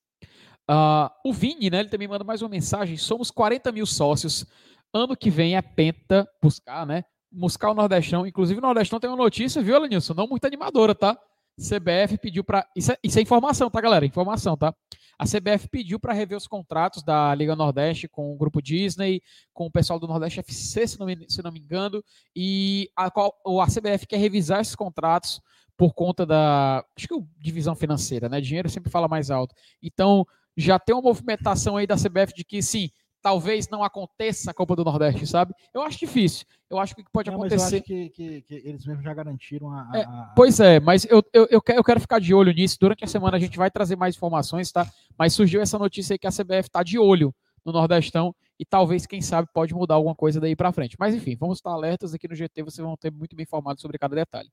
Ah, 0.68 1.12
o 1.24 1.32
Vini, 1.32 1.70
né? 1.70 1.80
Ele 1.80 1.88
também 1.88 2.08
manda 2.08 2.24
mais 2.24 2.42
uma 2.42 2.48
mensagem. 2.48 2.96
Somos 2.96 3.30
40 3.30 3.72
mil 3.72 3.86
sócios. 3.86 4.46
Ano 4.92 5.16
que 5.16 5.30
vem 5.30 5.56
é 5.56 5.62
penta 5.62 6.28
buscar, 6.42 6.86
né? 6.86 7.04
Buscar 7.30 7.70
o 7.70 7.74
Nordestão. 7.74 8.26
Inclusive, 8.26 8.58
o 8.58 8.62
Nordestão 8.62 9.00
tem 9.00 9.08
uma 9.08 9.16
notícia, 9.16 9.62
viu, 9.62 9.74
Alanilson? 9.74 10.14
Não 10.14 10.26
muito 10.26 10.44
animadora, 10.44 10.94
tá? 10.94 11.18
CBF 11.58 12.18
pediu 12.18 12.44
para. 12.44 12.66
Isso, 12.76 12.92
é, 12.92 12.98
isso 13.02 13.18
é 13.18 13.22
informação, 13.22 13.70
tá, 13.70 13.80
galera? 13.80 14.06
Informação, 14.06 14.56
tá? 14.56 14.74
A 15.18 15.24
CBF 15.24 15.68
pediu 15.68 16.00
para 16.00 16.12
rever 16.12 16.36
os 16.36 16.46
contratos 16.46 17.02
da 17.02 17.34
Liga 17.34 17.54
Nordeste 17.54 18.08
com 18.08 18.32
o 18.32 18.36
grupo 18.36 18.62
Disney, 18.62 19.22
com 19.52 19.66
o 19.66 19.70
pessoal 19.70 20.00
do 20.00 20.06
Nordeste 20.06 20.40
FC, 20.40 20.86
se 20.86 20.98
não 20.98 21.06
me, 21.06 21.26
se 21.28 21.42
não 21.42 21.52
me 21.52 21.60
engano, 21.60 22.02
e 22.34 22.90
a, 22.96 23.10
qual, 23.10 23.36
a 23.60 23.66
CBF 23.66 24.06
quer 24.06 24.18
revisar 24.18 24.60
esses 24.60 24.74
contratos 24.74 25.40
por 25.76 25.94
conta 25.94 26.24
da. 26.24 26.84
Acho 26.96 27.08
que 27.08 27.14
é 27.14 27.18
divisão 27.38 27.74
financeira, 27.74 28.28
né? 28.28 28.40
Dinheiro 28.40 28.68
sempre 28.68 28.90
fala 28.90 29.08
mais 29.08 29.30
alto. 29.30 29.54
Então, 29.82 30.26
já 30.56 30.78
tem 30.78 30.94
uma 30.94 31.02
movimentação 31.02 31.76
aí 31.76 31.86
da 31.86 31.96
CBF 31.96 32.34
de 32.34 32.44
que 32.44 32.62
sim, 32.62 32.90
talvez 33.22 33.68
não 33.68 33.84
aconteça 33.84 34.50
a 34.50 34.54
Copa 34.54 34.74
do 34.74 34.84
Nordeste, 34.84 35.26
sabe? 35.26 35.54
Eu 35.72 35.82
acho 35.82 35.98
difícil. 35.98 36.44
Eu 36.68 36.78
acho 36.78 36.94
que 36.94 37.04
pode 37.12 37.30
Não, 37.30 37.38
mas 37.38 37.52
eu 37.52 37.58
acontecer. 37.58 37.76
acho 37.76 37.84
que, 37.84 38.08
que- 38.10 38.42
que 38.42 38.54
eles 38.68 38.84
mesmos 38.84 39.04
já 39.04 39.14
garantiram 39.14 39.70
a. 39.70 39.88
a- 39.92 39.98
É, 39.98 40.06
Pois 40.34 40.58
é, 40.58 40.80
mas 40.80 41.04
eu, 41.04 41.22
eu, 41.32 41.46
eu, 41.50 41.62
quero, 41.84 42.00
ficar 42.00 42.18
de 42.18 42.34
olho 42.34 42.52
nisso. 42.52 42.76
Durante 42.80 43.04
a 43.04 43.06
semana 43.06 43.36
a 43.36 43.40
gente 43.40 43.56
vai 43.56 43.70
trazer 43.70 43.94
mais 43.96 44.16
informações, 44.16 44.72
tá? 44.72 44.86
Mas 45.16 45.32
surgiu 45.34 45.60
essa 45.62 45.78
notícia 45.78 46.14
aí 46.14 46.18
que 46.18 46.26
a 46.26 46.30
CBF 46.32 46.68
tá 46.70 46.82
de 46.82 46.98
olho 46.98 47.34
no 47.64 47.72
Nordestão 47.72 48.34
e 48.58 48.64
talvez, 48.64 49.06
quem 49.06 49.20
sabe, 49.20 49.48
pode 49.54 49.72
mudar 49.74 49.94
alguma 49.94 50.14
coisa 50.14 50.40
daí 50.40 50.56
para 50.56 50.72
frente. 50.72 50.96
Mas 50.98 51.14
enfim, 51.14 51.36
vamos 51.38 51.58
estar 51.58 51.70
alertas 51.70 52.12
aqui 52.14 52.26
no 52.26 52.34
GT, 52.34 52.62
vocês 52.62 52.84
vão 52.84 52.96
ter 52.96 53.12
muito 53.12 53.36
bem 53.36 53.44
informados 53.44 53.80
sobre 53.80 53.98
cada 53.98 54.16
detalhe. 54.16 54.50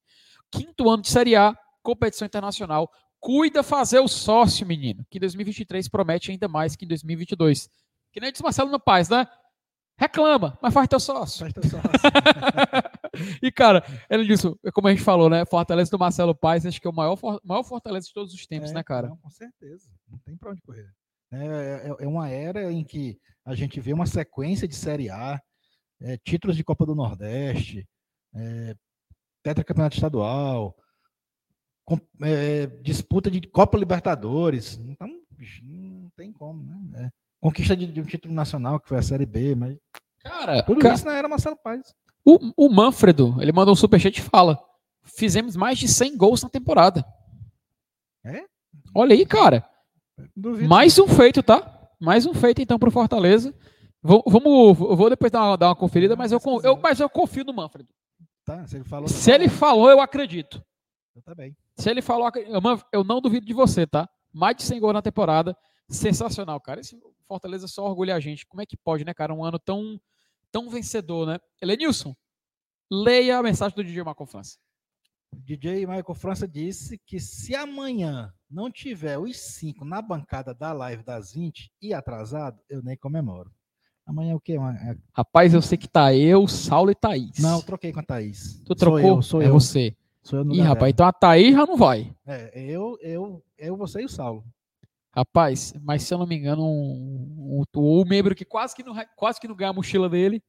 Quinto 0.52 0.90
ano 0.90 1.02
de 1.02 1.10
Série 1.10 1.36
A, 1.36 1.56
competição 1.82 2.26
internacional. 2.26 2.90
Cuida 3.20 3.62
fazer 3.64 4.00
o 4.00 4.08
sócio, 4.08 4.66
menino, 4.66 5.06
que 5.10 5.20
2023 5.20 5.88
promete 5.90 6.32
ainda 6.32 6.48
mais 6.48 6.76
que 6.76 6.86
em 6.86 6.88
2022. 6.88 7.70
Que 8.12 8.20
nem 8.20 8.32
disse 8.32 8.44
Marcelo 8.44 8.72
no 8.72 8.80
Paz, 8.80 9.10
né? 9.10 9.28
Reclama, 9.98 10.58
mas 10.62 10.74
faz 10.74 10.88
teu 10.88 11.00
sócio. 11.00 11.40
Presta 11.52 11.60
atenção. 11.60 11.82
e, 13.44 13.52
cara, 13.52 13.84
ele 14.10 14.26
disse, 14.26 14.48
como 14.74 14.88
a 14.88 14.92
gente 14.92 15.04
falou, 15.04 15.30
né? 15.30 15.46
Fortaleza 15.46 15.92
do 15.92 16.00
Marcelo 16.00 16.34
Paes, 16.34 16.66
acho 16.66 16.80
que 16.80 16.88
é 16.88 16.90
o 16.90 16.94
maior, 16.94 17.18
maior 17.44 17.64
Fortaleza 17.64 18.08
de 18.08 18.14
todos 18.14 18.34
os 18.34 18.48
tempos, 18.48 18.72
É, 18.72 18.74
né, 18.76 18.84
cara? 18.84 19.10
Não, 19.10 19.18
com 19.18 19.30
certeza. 19.30 19.90
Não 20.08 20.18
tem 20.20 20.38
para 20.38 20.52
onde 20.52 20.62
correr. 20.62 20.90
É, 21.32 21.38
é- 22.00 22.04
é 22.06 22.08
uma 22.08 22.30
era 22.30 22.72
em 22.72 22.84
que 22.84 23.20
a 23.46 23.54
gente 23.54 23.80
vê 23.80 23.92
uma 23.94 24.06
sequência 24.06 24.68
de 24.68 24.76
Série 24.76 25.10
A, 25.10 25.40
é, 26.02 26.18
títulos 26.18 26.56
de 26.56 26.64
Copa 26.64 26.86
do 26.86 26.96
Nordeste, 26.96 27.88
é, 28.34 28.76
tetracampeonato 29.44 29.96
estadual, 29.96 30.76
com- 31.86 32.00
é, 32.24 32.68
disputa 32.82 33.30
de 33.30 33.42
Copa 33.50 33.78
Libertadores. 33.78 34.78
Então, 34.80 35.08
não 35.62 36.10
tem 36.16 36.32
como, 36.32 36.64
né? 36.90 37.12
Conquista 37.42 37.76
de, 37.76 37.88
de 37.88 38.02
um 38.02 38.06
título 38.06 38.34
nacional, 38.34 38.80
que 38.80 38.88
foi 38.90 38.98
a 38.98 39.02
Série 39.02 39.26
B, 39.26 39.56
mas 39.56 39.78
Cara, 40.22 40.62
tudo 40.64 40.82
ca- 40.82 40.94
isso 40.94 41.06
não 41.06 41.14
era 41.14 41.28
Marcelo 41.30 41.56
Paes. 41.56 41.94
o, 42.26 42.38
o 42.66 42.70
Manfredo, 42.70 43.36
ele 43.42 43.52
mandou 43.54 43.74
um 43.74 43.78
superchat 43.78 44.18
e 44.20 44.22
fala: 44.22 44.60
fizemos 45.04 45.56
mais 45.56 45.78
de 45.80 45.88
100 45.88 46.18
gols 46.18 46.44
na 46.44 46.50
temporada. 46.50 47.06
É? 48.26 48.44
Olha 48.94 49.14
aí, 49.16 49.26
cara. 49.26 49.66
Duvido. 50.36 50.68
Mais 50.68 51.00
um 51.00 51.08
feito, 51.08 51.42
tá? 51.42 51.88
Mais 52.00 52.26
um 52.26 52.34
feito, 52.34 52.62
então, 52.62 52.78
pro 52.78 52.92
Fortaleza. 52.92 53.54
Vou- 54.02 54.24
Vamos, 54.28 54.78
vou 54.78 55.10
depois 55.10 55.32
dar 55.32 55.44
uma, 55.44 55.58
dar 55.58 55.68
uma 55.70 55.76
conferida, 55.76 56.16
mas 56.16 56.32
eu, 56.32 56.40
eu, 56.64 56.78
mas 56.78 57.00
eu 57.00 57.10
confio 57.10 57.44
no 57.46 57.54
Manfredo. 57.54 57.90
Tá, 58.46 58.66
se 58.68 58.76
ele 58.78 58.84
falou. 58.84 59.08
Se 59.08 59.32
ele 59.32 59.48
falou, 59.48 59.90
eu 59.90 60.02
acredito. 60.02 60.62
Eu 61.16 61.22
também. 61.22 61.56
Se 61.78 61.90
ele 61.90 62.02
falou, 62.02 62.30
eu 62.92 63.04
não 63.04 63.22
duvido 63.22 63.46
de 63.46 63.54
você, 63.54 63.86
tá? 63.88 64.10
Mais 64.34 64.56
de 64.58 64.64
100 64.64 64.80
gols 64.82 64.94
na 64.94 65.02
temporada. 65.02 65.56
Sensacional, 65.90 66.60
cara. 66.62 66.80
Esse 66.82 67.00
Fortaleza 67.28 67.68
só 67.68 67.86
orgulha 67.86 68.16
a 68.16 68.20
gente. 68.20 68.46
Como 68.46 68.62
é 68.62 68.66
que 68.66 68.78
pode, 68.78 69.04
né, 69.04 69.14
cara? 69.14 69.34
Um 69.34 69.44
ano 69.44 69.60
tão, 69.60 70.00
tão 70.52 70.70
vencedor, 70.70 71.28
né? 71.28 71.40
Elenilson, 71.62 72.16
leia 72.92 73.38
a 73.38 73.44
mensagem 73.44 73.76
do 73.76 73.84
DJ 73.84 74.04
Marco 74.04 74.26
França. 74.26 74.58
DJ 75.32 75.86
Michael 75.86 76.16
França 76.16 76.48
disse 76.48 76.98
que 77.06 77.20
se 77.20 77.56
amanhã 77.56 78.34
não 78.50 78.72
tiver 78.72 79.18
os 79.18 79.38
cinco 79.38 79.86
na 79.86 80.02
bancada 80.02 80.54
da 80.56 80.74
live 80.74 81.04
das 81.04 81.34
20 81.34 81.72
e 81.82 81.94
atrasado, 81.94 82.60
eu 82.68 82.82
nem 82.82 82.98
comemoro. 82.98 83.52
Amanhã 84.06 84.32
é 84.32 84.36
o 84.36 84.40
quê? 84.40 84.54
É- 84.54 84.98
Rapaz, 85.14 85.54
eu 85.54 85.62
sei 85.62 85.78
que 85.78 85.88
tá 85.88 86.16
eu, 86.16 86.48
Saulo 86.48 86.90
e 86.90 86.96
Thaís. 86.96 87.38
Não, 87.38 87.58
eu 87.58 87.64
troquei 87.64 87.94
com 87.94 88.00
a 88.00 88.04
Thaís. 88.04 88.60
tu 88.66 88.68
Sou 88.70 88.76
trocou? 88.76 89.18
eu, 89.18 89.22
sou 89.22 89.42
é 89.42 89.48
eu. 89.48 89.54
você. 89.54 89.96
Sou 90.24 90.40
eu 90.40 90.46
no 90.46 90.54
Ih, 90.56 90.62
rapaz, 90.62 90.92
então 90.92 91.06
a 91.06 91.14
Thaís 91.14 91.54
já 91.54 91.66
não 91.66 91.78
vai. 91.78 92.12
É, 92.26 92.52
eu, 92.60 92.98
eu, 93.02 93.44
eu, 93.58 93.78
você 93.78 94.02
e 94.02 94.06
o 94.06 94.10
Saulo. 94.10 94.44
Rapaz, 95.12 95.74
mas 95.82 96.04
se 96.04 96.14
eu 96.14 96.18
não 96.20 96.28
me 96.28 96.36
engano, 96.36 96.64
um, 96.64 97.64
um, 97.76 97.80
o 97.80 98.06
membro 98.06 98.36
que 98.36 98.46
quase 98.46 98.76
que, 98.76 98.84
não, 98.84 98.96
quase 99.16 99.40
que 99.40 99.48
não 99.48 99.56
ganha 99.56 99.72
a 99.72 99.74
mochila 99.74 100.08
dele, 100.08 100.42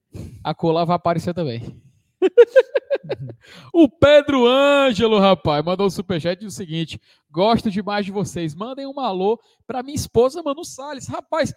a 0.44 0.54
cola 0.54 0.84
vai 0.84 0.96
aparecer 0.96 1.32
também. 1.32 1.80
o 3.72 3.88
Pedro 3.88 4.46
Ângelo, 4.46 5.18
rapaz, 5.18 5.64
mandou 5.64 5.86
um 5.86 5.90
superchat 5.90 6.44
o 6.44 6.50
seguinte: 6.50 7.00
gosto 7.30 7.70
demais 7.70 8.04
de 8.04 8.12
vocês. 8.12 8.54
Mandem 8.54 8.86
um 8.86 9.00
alô 9.00 9.40
pra 9.66 9.82
minha 9.82 9.96
esposa, 9.96 10.42
Manu 10.42 10.64
Salles. 10.64 11.08
Rapaz, 11.08 11.54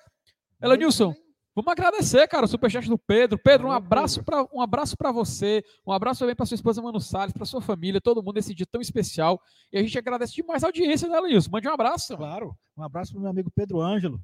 Elenilson, 0.61 1.13
vamos 1.55 1.71
agradecer, 1.71 2.27
cara, 2.27 2.45
o 2.45 2.47
superchat 2.47 2.87
do 2.87 2.97
Pedro. 2.97 3.37
Pedro, 3.37 3.67
um 3.67 3.71
abraço 3.71 4.23
para 4.23 4.45
um 4.53 4.61
abraço 4.61 4.95
para 4.97 5.11
você, 5.11 5.63
um 5.85 5.91
abraço 5.91 6.19
também 6.19 6.35
para 6.35 6.45
sua 6.45 6.55
esposa 6.55 6.81
Manu 6.81 6.99
Salles, 6.99 7.33
para 7.33 7.45
sua 7.45 7.61
família, 7.61 8.01
todo 8.01 8.21
mundo 8.23 8.35
nesse 8.35 8.53
dia 8.53 8.65
tão 8.71 8.81
especial. 8.81 9.39
E 9.71 9.77
a 9.77 9.81
gente 9.81 9.97
agradece 9.97 10.33
demais 10.33 10.63
a 10.63 10.67
audiência, 10.67 11.07
né, 11.07 11.17
Elenilson? 11.17 11.49
Mande 11.51 11.67
um 11.67 11.73
abraço. 11.73 12.15
Claro. 12.17 12.55
Um 12.77 12.83
abraço 12.83 13.11
para 13.11 13.19
o 13.19 13.21
meu 13.21 13.31
amigo 13.31 13.51
Pedro 13.55 13.81
Ângelo. 13.81 14.19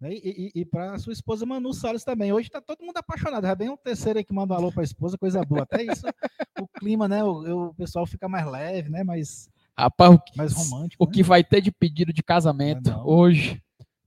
né, 0.00 0.12
E, 0.12 0.52
e, 0.54 0.60
e 0.60 0.64
para 0.64 0.98
sua 0.98 1.12
esposa 1.12 1.46
Manu 1.46 1.72
Salles 1.72 2.04
também. 2.04 2.32
Hoje 2.32 2.48
está 2.48 2.60
todo 2.60 2.84
mundo 2.84 2.96
apaixonado. 2.98 3.46
Já 3.46 3.54
bem 3.54 3.70
um 3.70 3.76
terceiro 3.76 4.18
aí 4.18 4.24
que 4.24 4.34
manda 4.34 4.52
um 4.54 4.56
alô 4.56 4.70
para 4.72 4.82
a 4.82 4.84
esposa, 4.84 5.16
coisa 5.16 5.42
boa. 5.44 5.62
Até 5.62 5.82
isso, 5.82 6.04
o 6.60 6.68
clima, 6.68 7.08
né? 7.08 7.24
O, 7.24 7.68
o 7.68 7.74
pessoal 7.74 8.04
fica 8.06 8.28
mais 8.28 8.46
leve, 8.46 8.90
né? 8.90 9.02
Mais, 9.02 9.48
Rapaz, 9.76 10.14
o 10.14 10.18
que, 10.18 10.36
mais 10.36 10.52
romântico. 10.52 11.02
o 11.02 11.06
né? 11.06 11.12
que 11.14 11.22
vai 11.22 11.42
ter 11.42 11.60
de 11.60 11.72
pedido 11.72 12.12
de 12.12 12.22
casamento 12.22 12.90
Não, 12.90 12.98
não. 12.98 13.06
hoje? 13.08 13.60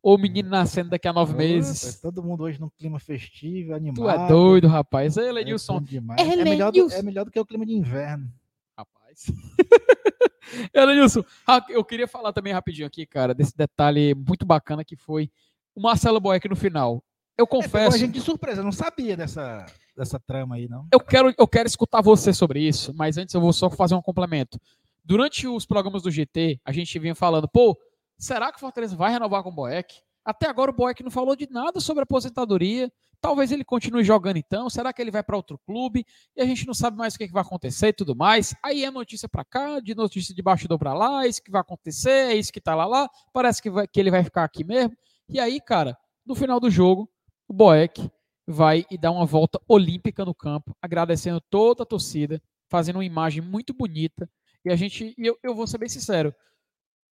Ou 0.08 0.16
o 0.16 0.18
menino 0.18 0.47
nascendo 0.49 0.89
daqui 0.89 1.05
a 1.05 1.12
nove 1.12 1.34
Puta, 1.34 1.43
meses. 1.43 1.99
Todo 1.99 2.24
mundo 2.24 2.43
hoje 2.43 2.62
num 2.62 2.70
clima 2.70 2.97
festivo, 2.97 3.74
animado. 3.76 3.97
Tu 3.97 4.10
é 4.10 4.28
doido, 4.30 4.66
rapaz. 4.70 5.18
Ei, 5.18 5.26
É 5.26 5.30
Elenilson. 5.30 5.74
bom 5.80 5.82
demais. 5.82 6.22
É, 6.22 6.43
melhor 6.45 6.72
do, 6.72 6.89
é 6.93 7.01
melhor 7.01 7.26
do 7.26 7.32
que 7.32 7.38
o 7.38 7.45
clima 7.45 7.66
de 7.66 7.74
inverno. 7.74 8.32
Rapaz. 8.78 9.26
Elenilson, 10.74 11.24
ah, 11.45 11.62
eu 11.68 11.84
queria 11.84 12.08
falar 12.08 12.32
também 12.32 12.53
rapidinho 12.53 12.88
aqui, 12.88 13.05
cara, 13.05 13.34
desse 13.34 13.55
detalhe 13.55 14.16
muito 14.16 14.45
bacana 14.45 14.86
que 14.86 14.95
foi 14.95 15.30
o 15.76 15.82
Marcelo 15.82 16.22
Boeck 16.22 16.47
no 16.47 16.55
final. 16.55 17.03
Eu 17.38 17.43
É, 17.43 17.47
pegou 17.47 17.62
confesso. 17.64 17.95
a 17.95 17.99
gente 17.99 18.14
de 18.14 18.22
surpresa, 18.22 18.62
eu 18.62 18.66
não 18.66 18.72
sabia 18.72 19.18
dessa, 19.18 19.66
dessa 19.95 20.18
trama 20.20 20.55
aí, 20.55 20.70
não. 20.70 20.88
Eu 20.89 21.01
quero, 21.01 21.34
eu 21.38 21.47
quero 21.49 21.68
escutar 21.68 22.01
você 22.01 22.32
sobre 22.32 22.62
isso, 22.66 22.93
mas 22.95 23.18
antes 23.18 23.36
eu 23.36 23.41
vou 23.41 23.51
só 23.51 23.70
fazer 23.70 23.93
um 23.93 24.01
complemento. 24.01 24.58
Durante 25.03 25.47
os 25.47 25.66
programas 25.66 26.01
do 26.01 26.10
GT, 26.10 26.62
a 26.64 26.72
gente 26.72 26.97
vinha 26.97 27.14
falando, 27.14 27.47
pô, 27.47 27.78
será 28.18 28.51
que 28.51 28.57
o 28.57 28.59
Fortaleza 28.59 28.95
vai 28.95 29.11
renovar 29.11 29.43
com 29.43 29.49
o 29.49 29.53
Boeck? 29.53 29.95
Até 30.26 30.49
agora 30.49 30.72
o 30.72 30.74
Boeck 30.74 31.01
não 31.01 31.09
falou 31.09 31.36
de 31.36 31.47
nada 31.49 31.80
sobre 31.80 32.03
aposentadoria. 32.03 32.91
Talvez 33.22 33.51
ele 33.51 33.63
continue 33.63 34.03
jogando 34.03 34.38
então. 34.38 34.70
Será 34.70 34.91
que 34.91 35.01
ele 35.01 35.09
vai 35.09 35.24
para 35.24 35.38
outro 35.38 35.57
clube? 35.65 36.05
E 36.36 36.41
a 36.41 36.45
gente 36.45 36.68
não 36.68 36.74
sabe 36.74 36.97
mais 36.97 37.15
o 37.15 37.18
que, 37.18 37.24
é 37.24 37.28
que 37.28 37.34
vai 37.34 37.41
acontecer 37.41 37.88
e 37.88 37.93
tudo 37.93 38.15
mais. 38.15 38.53
Aí 38.61 38.84
é 38.84 38.91
notícia 38.91 39.30
para 39.30 39.45
cá, 39.45 39.80
de 39.80 39.95
notícia 39.95 40.36
de 40.36 40.41
bastidor 40.41 40.78
para 40.78 40.93
lá, 40.93 41.24
é 41.24 41.30
isso 41.30 41.41
que 41.41 41.49
vai 41.49 41.61
acontecer, 41.61 42.32
é 42.32 42.36
isso 42.36 42.51
que 42.51 42.59
tá 42.59 42.76
lá 42.76 42.86
lá. 42.86 43.09
Parece 43.32 43.61
que, 43.61 43.70
vai, 43.70 43.88
que 43.88 43.99
ele 43.99 44.11
vai 44.11 44.24
ficar 44.24 44.43
aqui 44.43 44.63
mesmo. 44.63 44.95
E 45.30 45.39
aí, 45.39 45.61
cara, 45.61 45.97
no 46.26 46.36
final 46.36 46.59
do 46.59 46.70
jogo, 46.70 47.09
o 47.47 47.53
Boeck 47.53 48.11
vai 48.45 48.86
e 48.91 48.97
dar 48.97 49.11
uma 49.11 49.26
volta 49.26 49.59
olímpica 49.68 50.26
no 50.26 50.36
campo, 50.36 50.76
agradecendo 50.82 51.41
toda 51.49 51.84
a 51.84 51.86
torcida, 51.86 52.41
fazendo 52.70 52.97
uma 52.97 53.05
imagem 53.05 53.41
muito 53.41 53.74
bonita. 53.74 54.30
E 54.63 54.70
a 54.70 54.76
gente, 54.76 55.15
eu, 55.18 55.38
eu 55.41 55.55
vou 55.55 55.68
ser 55.68 55.78
bem 55.78 55.89
sincero, 55.89 56.36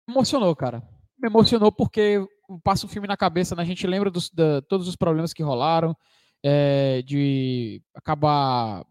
emocionou, 0.07 0.55
cara. 0.55 0.81
Me 1.17 1.27
emocionou 1.29 1.71
porque 1.71 2.25
passa 2.63 2.85
o 2.85 2.89
filme 2.89 3.07
na 3.07 3.17
cabeça, 3.17 3.55
né? 3.55 3.63
A 3.63 3.65
gente 3.65 3.87
lembra 3.87 4.11
dos, 4.11 4.29
da, 4.29 4.61
todos 4.63 4.87
os 4.87 4.95
problemas 4.95 5.33
que 5.33 5.43
rolaram, 5.43 5.95
é, 6.43 7.01
de 7.01 7.81
acabar 7.93 8.85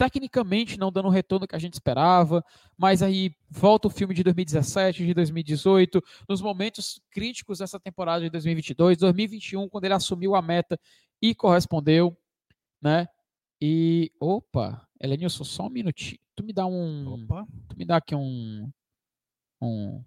tecnicamente 0.00 0.78
não 0.78 0.90
dando 0.90 1.08
o 1.08 1.10
retorno 1.10 1.46
que 1.46 1.54
a 1.54 1.58
gente 1.58 1.74
esperava, 1.74 2.42
mas 2.76 3.02
aí 3.02 3.34
volta 3.50 3.86
o 3.86 3.90
filme 3.90 4.14
de 4.14 4.22
2017, 4.22 5.04
de 5.04 5.12
2018, 5.12 6.02
nos 6.26 6.40
momentos 6.40 7.02
críticos 7.10 7.58
dessa 7.58 7.78
temporada 7.78 8.24
de 8.24 8.30
2022, 8.30 8.96
2021, 8.96 9.68
quando 9.68 9.84
ele 9.84 9.92
assumiu 9.92 10.34
a 10.34 10.40
meta 10.40 10.80
e 11.20 11.34
correspondeu, 11.34 12.16
né? 12.80 13.06
E 13.60 14.10
opa, 14.18 14.88
Elenilson, 14.98 15.44
só 15.44 15.66
um 15.66 15.70
minutinho. 15.70 16.18
Tu 16.34 16.42
me 16.42 16.54
dá 16.54 16.64
um, 16.64 17.24
Opa. 17.24 17.46
tu 17.68 17.76
me 17.76 17.84
dá 17.84 17.98
aqui 17.98 18.14
um 18.14 18.72
um 19.60 20.02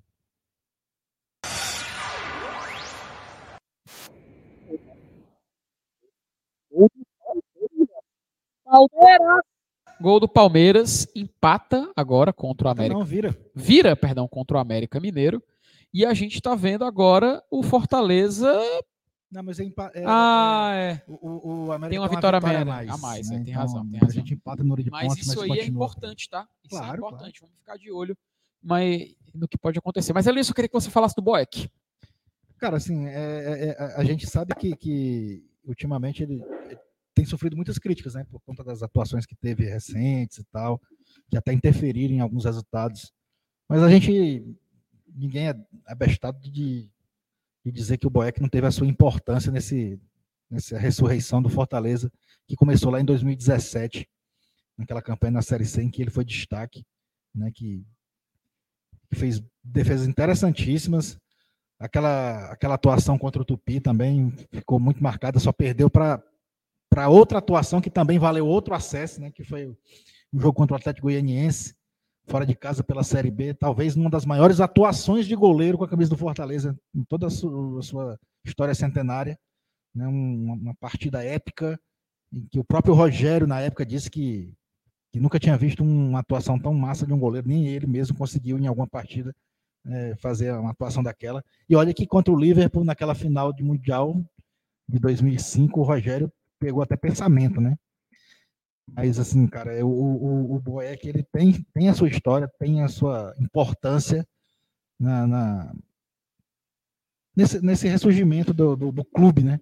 Gol 10.02 10.20
do 10.20 10.28
Palmeiras 10.28 11.08
empata 11.16 11.90
agora 11.96 12.34
contra 12.34 12.68
o 12.68 12.72
América. 12.72 12.98
Não 12.98 13.06
vira. 13.06 13.38
Vira, 13.56 13.96
perdão, 13.96 14.28
contra 14.28 14.58
o 14.58 14.60
América 14.60 15.00
Mineiro. 15.00 15.42
E 15.94 16.06
a 16.06 16.14
gente 16.14 16.36
está 16.36 16.56
vendo 16.56 16.84
agora 16.84 17.44
o 17.52 17.62
Fortaleza. 17.62 18.52
Não, 19.32 19.44
mas 19.44 19.60
é, 19.60 19.64
empa- 19.64 19.92
é- 19.94 20.04
ah, 20.06 20.72
é. 20.76 20.92
é- 20.92 21.04
o, 21.08 21.66
o, 21.66 21.72
América 21.72 21.90
Tem 21.90 22.00
uma 22.00 22.08
vitória 22.10 22.38
a 22.38 22.40
a 22.40 22.66
menos, 22.66 22.94
a 22.94 22.98
mais, 22.98 23.32
é, 23.32 23.40
tem 23.40 23.54
razão, 23.54 23.88
tem 23.88 23.98
A 24.00 24.02
razão. 24.02 24.14
gente 24.16 24.34
empata 24.34 24.64
no 24.64 24.76
de 24.76 24.90
Mas 24.92 25.08
pontos, 25.08 25.26
isso 25.28 25.40
mas 25.40 25.52
aí 25.52 25.60
é 25.60 25.66
importante, 25.66 26.30
tá? 26.30 26.48
Isso 26.64 26.76
é 26.76 26.80
Claro, 26.80 26.98
importante. 26.98 27.40
Vamos 27.42 27.56
ficar 27.58 27.78
de 27.78 27.92
olho 27.92 28.16
mas, 28.62 29.16
no 29.34 29.48
que 29.48 29.58
pode 29.58 29.78
acontecer. 29.80 30.14
Mas, 30.14 30.26
Elias, 30.28 30.48
eu 30.50 30.56
queria 30.56 30.70
que 30.70 30.74
você 30.74 30.90
falasse 30.90 31.16
do 31.16 31.22
Boeck. 31.22 31.70
Cara, 32.58 32.78
assim, 32.78 33.08
é- 33.08 33.12
é- 33.12 33.66
é- 33.70 33.78
a- 33.84 33.98
a 34.02 34.04
gente 34.04 34.26
sabe 34.28 34.54
que, 34.56 34.76
que 34.76 35.44
ultimamente 35.66 36.24
ele 36.24 36.44
ele 36.66 36.80
tem 37.14 37.26
sofrido 37.26 37.56
muitas 37.56 37.78
críticas, 37.78 38.16
né? 38.16 38.24
Por 38.26 38.42
conta 38.42 38.64
das 38.64 38.82
atuações 38.82 39.26
que 39.26 39.36
teve 39.36 39.66
recentes 39.66 40.40
e 40.40 40.44
tal, 40.46 40.82
que 41.30 41.38
até 41.38 41.54
interferiram 41.54 42.16
em 42.16 42.20
alguns 42.20 42.46
resultados. 42.46 43.14
Mas 43.70 43.84
a 43.84 43.90
gente, 43.90 44.44
ninguém 45.08 45.50
é 45.50 45.56
abestado 45.86 46.40
de, 46.40 46.90
de 47.64 47.72
dizer 47.72 47.98
que 47.98 48.08
o 48.08 48.10
Boeck 48.10 48.42
não 48.42 48.50
teve 48.50 48.68
a 48.68 48.72
sua 48.72 48.88
importância 48.88 49.52
nesse, 49.52 50.00
nessa 50.50 50.78
ressurreição 50.78 51.42
do 51.42 51.50
Fortaleza, 51.50 52.12
que 52.48 52.56
começou 52.56 52.92
lá 52.92 53.00
em 53.00 53.06
2017, 53.06 54.10
naquela 54.78 55.02
campanha 55.02 55.32
na 55.32 55.42
Série 55.42 55.66
C, 55.66 55.84
em 55.84 55.90
que 55.90 56.02
ele 56.02 56.12
foi 56.12 56.26
destaque, 56.26 56.84
né? 57.34 57.52
Que 57.52 57.86
fez 59.14 59.42
defesas 59.64 60.08
interessantíssimas, 60.08 61.20
aquela, 61.80 62.52
aquela 62.52 62.76
atuação 62.76 63.18
contra 63.18 63.42
o 63.42 63.46
Tupi 63.46 63.80
também 63.80 64.32
ficou 64.52 64.80
muito 64.80 65.02
marcada, 65.04 65.40
só 65.40 65.52
perdeu 65.52 65.90
para 65.90 66.22
outra 67.10 67.40
atuação 67.40 67.82
que 67.82 67.90
também 67.90 68.20
valeu 68.20 68.48
outro 68.48 68.74
acesso, 68.74 69.22
né, 69.22 69.32
que 69.32 69.44
foi 69.44 69.66
o, 69.66 69.78
jogo 70.34 70.54
contra 70.54 70.76
o 70.76 70.78
Atlético 70.78 71.08
Goianiense, 71.08 71.76
fora 72.26 72.46
de 72.46 72.56
casa 72.56 72.84
pela 72.84 73.04
Série 73.04 73.30
B, 73.30 73.54
talvez 73.54 73.96
uma 73.96 74.10
das 74.10 74.26
maiores 74.26 74.60
atuações 74.60 75.28
de 75.28 75.36
goleiro 75.36 75.78
com 75.78 75.84
a 75.84 75.90
camisa 75.90 76.10
do 76.10 76.18
Fortaleza 76.18 76.78
em 76.96 77.04
toda 77.04 77.28
a 77.28 77.30
sua, 77.30 77.80
a 77.80 77.82
sua 77.82 78.20
história 78.46 78.74
centenária, 78.74 79.38
né, 79.94 80.08
uma, 80.08 80.54
uma 80.54 80.76
partida 80.76 81.24
épica, 81.24 81.80
em 82.32 82.48
que 82.48 82.60
o 82.60 82.64
próprio 82.64 82.96
Rogério, 82.96 83.46
na 83.46 83.60
época, 83.60 83.86
disse 83.86 84.10
que, 84.10 84.52
que 85.12 85.20
nunca 85.20 85.40
tinha 85.40 85.58
visto 85.58 85.84
uma 85.84 86.20
atuação 86.20 86.58
tão 86.58 86.74
massa 86.74 87.06
de 87.06 87.14
um 87.14 87.20
goleiro, 87.20 87.48
nem 87.48 87.68
ele 87.68 87.86
mesmo 87.86 88.18
conseguiu 88.18 88.58
em 88.58 88.66
alguma 88.66 88.88
partida 88.88 89.36
é, 89.86 90.16
fazer 90.18 90.54
uma 90.54 90.72
atuação 90.72 91.04
daquela. 91.04 91.44
E 91.70 91.76
olha 91.76 91.94
que 91.94 92.08
contra 92.08 92.34
o 92.34 92.40
Liverpool, 92.40 92.84
naquela 92.84 93.16
final 93.16 93.52
de 93.54 93.64
Mundial 93.64 94.24
de 94.88 95.00
2005, 95.00 95.80
o 95.80 95.84
Rogério 95.84 96.32
pegou 96.60 96.82
até 96.82 96.96
pensamento, 96.96 97.60
né? 97.60 97.76
Mas, 98.92 99.18
assim, 99.18 99.48
cara, 99.48 99.74
é, 99.74 99.84
o, 99.84 99.88
o, 99.88 100.56
o 100.56 100.60
Boeck, 100.60 101.08
ele 101.08 101.24
tem, 101.24 101.54
tem 101.74 101.90
a 101.90 101.94
sua 101.94 102.10
história, 102.10 102.52
tem 102.60 102.82
a 102.82 102.88
sua 102.88 103.34
importância 103.40 104.28
na, 105.00 105.26
na- 105.26 105.74
nesse, 107.36 107.62
nesse 107.62 107.88
ressurgimento 107.88 108.54
do, 108.54 108.76
do, 108.76 108.92
do 108.92 109.06
clube, 109.06 109.44
né? 109.44 109.60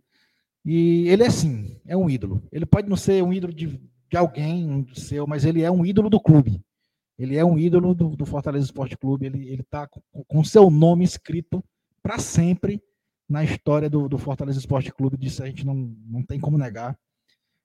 E 0.65 1.07
ele 1.09 1.23
é, 1.23 1.29
sim, 1.29 1.79
é 1.85 1.95
um 1.97 2.09
ídolo. 2.09 2.43
Ele 2.51 2.65
pode 2.65 2.87
não 2.89 2.97
ser 2.97 3.23
um 3.23 3.33
ídolo 3.33 3.53
de, 3.53 3.67
de 4.09 4.17
alguém, 4.17 4.69
um 4.69 4.93
seu, 4.93 5.25
mas 5.25 5.45
ele 5.45 5.61
é 5.61 5.71
um 5.71 5.85
ídolo 5.85 6.09
do 6.09 6.19
clube. 6.19 6.61
Ele 7.21 7.37
é 7.37 7.45
um 7.45 7.57
ídolo 7.57 7.93
do, 7.93 8.15
do 8.15 8.25
Fortaleza 8.25 8.65
Esporte 8.65 8.97
Clube. 8.97 9.27
Ele 9.27 9.61
está 9.61 9.87
com 10.27 10.43
seu 10.43 10.71
nome 10.71 11.03
escrito 11.03 11.63
para 12.01 12.17
sempre 12.17 12.81
na 13.29 13.43
história 13.43 13.89
do, 13.89 14.09
do 14.09 14.17
Fortaleza 14.17 14.57
Esporte 14.57 14.91
Clube. 14.91 15.17
Disso 15.17 15.43
a 15.43 15.45
gente 15.45 15.65
não, 15.65 15.75
não 15.75 16.23
tem 16.23 16.39
como 16.39 16.57
negar. 16.57 16.97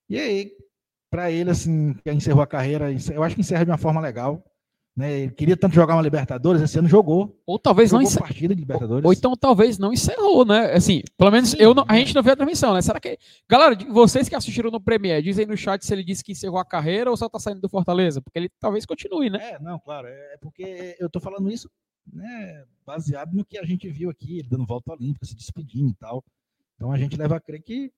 E 0.08 0.18
aí, 0.18 0.52
para 1.10 1.30
ele, 1.30 1.50
assim, 1.50 1.94
que 1.94 2.12
encerrou 2.12 2.42
a 2.42 2.46
carreira, 2.46 2.90
eu 3.12 3.22
acho 3.22 3.34
que 3.34 3.40
encerra 3.40 3.64
de 3.64 3.70
uma 3.70 3.78
forma 3.78 4.00
legal. 4.00 4.44
Né? 4.96 5.20
Ele 5.20 5.32
queria 5.32 5.56
tanto 5.58 5.74
jogar 5.74 5.94
uma 5.94 6.00
Libertadores, 6.02 6.62
esse 6.62 6.78
ano 6.78 6.88
jogou. 6.88 7.38
Ou 7.44 7.58
talvez 7.58 7.92
não 7.92 7.98
jogou 7.98 8.08
encerrou. 8.10 8.26
partida 8.28 8.54
de 8.54 8.60
Libertadores. 8.60 9.04
Ou 9.04 9.12
então 9.12 9.36
talvez 9.36 9.76
não 9.78 9.92
encerrou, 9.92 10.42
né? 10.46 10.72
Assim, 10.72 11.02
pelo 11.18 11.30
menos 11.30 11.50
Sim, 11.50 11.58
eu 11.60 11.74
não- 11.74 11.84
a 11.86 11.92
né? 11.92 11.98
gente 11.98 12.14
não 12.14 12.22
viu 12.22 12.32
a 12.32 12.36
transmissão, 12.36 12.72
né? 12.72 12.80
Será 12.80 12.98
que. 12.98 13.18
Galera, 13.46 13.76
vocês 13.92 14.26
que 14.26 14.34
assistiram 14.34 14.70
no 14.70 14.80
Premiere, 14.80 15.22
dizem 15.22 15.44
no 15.44 15.54
chat 15.56 15.84
se 15.84 15.92
ele 15.92 16.02
disse 16.02 16.24
que 16.24 16.32
encerrou 16.32 16.58
a 16.58 16.64
carreira 16.64 17.10
ou 17.10 17.16
só 17.16 17.28
tá 17.28 17.38
saindo 17.38 17.60
do 17.60 17.68
Fortaleza, 17.68 18.22
porque 18.22 18.38
ele 18.38 18.48
talvez 18.58 18.86
continue, 18.86 19.28
né? 19.28 19.50
É, 19.52 19.58
não, 19.60 19.78
claro. 19.78 20.06
É 20.08 20.34
é 20.34 20.36
porque 20.40 20.96
eu 20.98 21.10
tô 21.10 21.20
falando 21.20 21.50
isso 21.50 21.68
né, 22.10 22.64
baseado 22.86 23.34
no 23.34 23.44
que 23.44 23.58
a 23.58 23.64
gente 23.64 23.88
viu 23.90 24.08
aqui, 24.08 24.38
ele 24.38 24.48
dando 24.48 24.64
volta 24.64 24.92
olímpica, 24.92 25.26
se 25.26 25.34
despedindo 25.36 25.90
e 25.90 25.94
tal. 25.94 26.24
Então 26.76 26.90
a 26.90 26.96
gente 26.96 27.16
leva 27.16 27.36
a 27.36 27.40
crer 27.40 27.60
que 27.62 27.92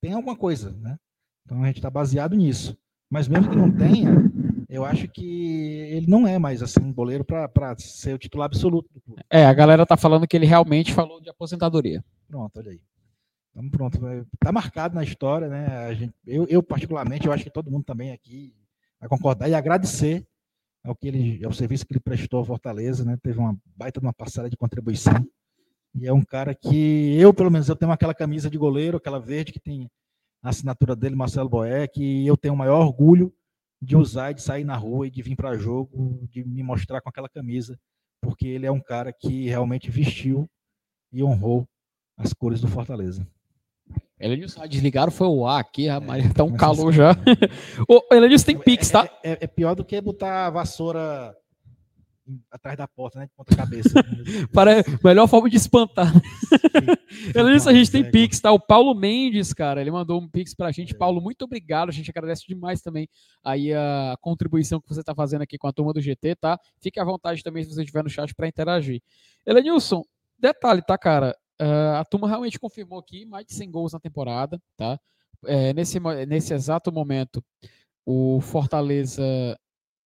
tem 0.00 0.12
alguma 0.14 0.36
coisa, 0.36 0.70
né? 0.80 0.96
Então 1.44 1.62
a 1.62 1.66
gente 1.66 1.76
está 1.76 1.90
baseado 1.90 2.34
nisso. 2.36 2.74
Mas 3.10 3.28
mesmo 3.28 3.48
que 3.50 3.56
não 3.56 3.70
tenha, 3.70 4.10
eu 4.76 4.84
acho 4.84 5.08
que 5.08 5.88
ele 5.90 6.06
não 6.06 6.26
é 6.26 6.38
mais 6.38 6.62
assim 6.62 6.80
um 6.80 6.92
goleiro 6.92 7.24
para 7.24 7.74
ser 7.78 8.14
o 8.14 8.18
titular 8.18 8.46
absoluto 8.46 8.92
do 8.92 9.00
clube. 9.00 9.22
É, 9.30 9.46
a 9.46 9.52
galera 9.54 9.86
tá 9.86 9.96
falando 9.96 10.26
que 10.26 10.36
ele 10.36 10.44
realmente 10.44 10.92
falou 10.92 11.18
de 11.20 11.30
aposentadoria. 11.30 12.04
Pronto, 12.28 12.58
olha 12.58 12.72
aí. 12.72 12.80
Então 13.50 13.70
pronto, 13.70 13.98
tá 14.38 14.52
marcado 14.52 14.94
na 14.94 15.02
história, 15.02 15.48
né? 15.48 15.66
A 15.66 15.94
gente, 15.94 16.14
eu, 16.26 16.46
eu 16.46 16.62
particularmente, 16.62 17.26
eu 17.26 17.32
acho 17.32 17.42
que 17.42 17.50
todo 17.50 17.70
mundo 17.70 17.84
também 17.84 18.12
aqui 18.12 18.54
vai 19.00 19.08
concordar 19.08 19.48
e 19.48 19.54
agradecer 19.54 20.26
ao 20.84 20.94
que 20.94 21.08
ele, 21.08 21.42
ao 21.42 21.54
serviço 21.54 21.86
que 21.86 21.94
ele 21.94 22.00
prestou 22.00 22.40
ao 22.40 22.44
Fortaleza, 22.44 23.02
né? 23.02 23.16
Teve 23.22 23.38
uma 23.38 23.56
baita 23.74 23.98
de 23.98 24.06
uma 24.06 24.12
parcela 24.12 24.50
de 24.50 24.58
contribuição. 24.58 25.26
E 25.94 26.06
é 26.06 26.12
um 26.12 26.22
cara 26.22 26.54
que 26.54 27.16
eu, 27.18 27.32
pelo 27.32 27.50
menos, 27.50 27.70
eu 27.70 27.76
tenho 27.76 27.90
aquela 27.90 28.14
camisa 28.14 28.50
de 28.50 28.58
goleiro, 28.58 28.98
aquela 28.98 29.18
verde 29.18 29.52
que 29.52 29.60
tem 29.60 29.90
a 30.42 30.50
assinatura 30.50 30.94
dele, 30.94 31.16
Marcelo 31.16 31.48
Boeck, 31.48 31.98
e 31.98 32.26
eu 32.26 32.36
tenho 32.36 32.52
o 32.52 32.56
maior 32.56 32.80
orgulho 32.84 33.32
de 33.80 33.96
usar, 33.96 34.32
de 34.32 34.42
sair 34.42 34.64
na 34.64 34.76
rua 34.76 35.06
e 35.06 35.10
de 35.10 35.22
vir 35.22 35.36
para 35.36 35.56
jogo, 35.56 36.26
de 36.30 36.44
me 36.44 36.62
mostrar 36.62 37.00
com 37.00 37.08
aquela 37.08 37.28
camisa, 37.28 37.78
porque 38.22 38.46
ele 38.48 38.66
é 38.66 38.70
um 38.72 38.80
cara 38.80 39.12
que 39.12 39.46
realmente 39.48 39.90
vestiu 39.90 40.48
e 41.12 41.22
honrou 41.22 41.66
as 42.16 42.32
cores 42.32 42.60
do 42.60 42.68
Fortaleza. 42.68 43.26
Elenilson, 44.18 44.62
ah, 44.62 44.66
desligaram 44.66 45.12
foi 45.12 45.26
o 45.26 45.46
ar 45.46 45.60
aqui, 45.60 45.88
a 45.90 46.00
Maria 46.00 46.32
tá 46.32 46.42
um 46.42 46.56
calor 46.56 46.88
assim, 46.88 46.96
já. 46.98 47.10
Ô, 47.86 48.02
Elenilson 48.14 48.46
tem 48.46 48.58
Pix, 48.58 48.90
tá? 48.90 49.04
É, 49.22 49.32
é- 49.32 49.38
é 49.42 49.46
pior 49.46 49.74
do 49.74 49.84
que 49.84 50.00
botar 50.00 50.46
a 50.46 50.50
vassoura 50.50 51.36
atrás 52.50 52.76
da 52.76 52.88
porta, 52.88 53.18
né? 53.18 53.26
De 53.26 53.32
ponta 53.32 53.54
cabeça. 53.54 53.90
Para 54.52 54.84
melhor 55.02 55.26
forma 55.28 55.48
de 55.48 55.56
espantar. 55.56 56.12
Elenilson, 57.34 57.70
a 57.70 57.74
gente 57.74 57.90
tem 57.90 58.02
É, 58.02 58.10
Pix, 58.10 58.40
tá? 58.40 58.52
O 58.52 58.60
Paulo 58.60 58.94
Mendes, 58.94 59.52
cara, 59.52 59.80
ele 59.80 59.90
mandou 59.90 60.20
um 60.20 60.28
Pix 60.28 60.54
pra 60.54 60.72
gente. 60.72 60.94
Paulo, 60.94 61.20
muito 61.20 61.42
obrigado. 61.42 61.88
A 61.88 61.92
gente 61.92 62.10
agradece 62.10 62.46
demais 62.46 62.80
também 62.80 63.08
aí 63.44 63.72
a 63.72 64.16
contribuição 64.20 64.80
que 64.80 64.88
você 64.88 65.02
tá 65.02 65.14
fazendo 65.14 65.42
aqui 65.42 65.56
com 65.58 65.66
a 65.66 65.72
turma 65.72 65.92
do 65.92 66.00
GT, 66.00 66.36
tá? 66.36 66.58
Fique 66.80 67.00
à 67.00 67.04
vontade 67.04 67.42
também 67.42 67.62
se 67.64 67.72
você 67.72 67.82
estiver 67.82 68.02
no 68.02 68.10
chat 68.10 68.34
para 68.34 68.48
interagir. 68.48 69.00
Elenilson, 69.44 70.02
detalhe, 70.38 70.82
tá, 70.82 70.98
cara? 70.98 71.36
Ah, 71.58 72.00
a 72.00 72.04
turma 72.04 72.28
realmente 72.28 72.58
confirmou 72.58 72.98
aqui 72.98 73.24
mais 73.24 73.46
de 73.46 73.54
100 73.54 73.70
gols 73.70 73.92
na 73.92 74.00
temporada, 74.00 74.60
tá? 74.76 74.98
É, 75.44 75.72
nesse, 75.72 75.98
nesse 76.26 76.54
exato 76.54 76.92
momento, 76.92 77.42
o 78.04 78.40
Fortaleza. 78.40 79.22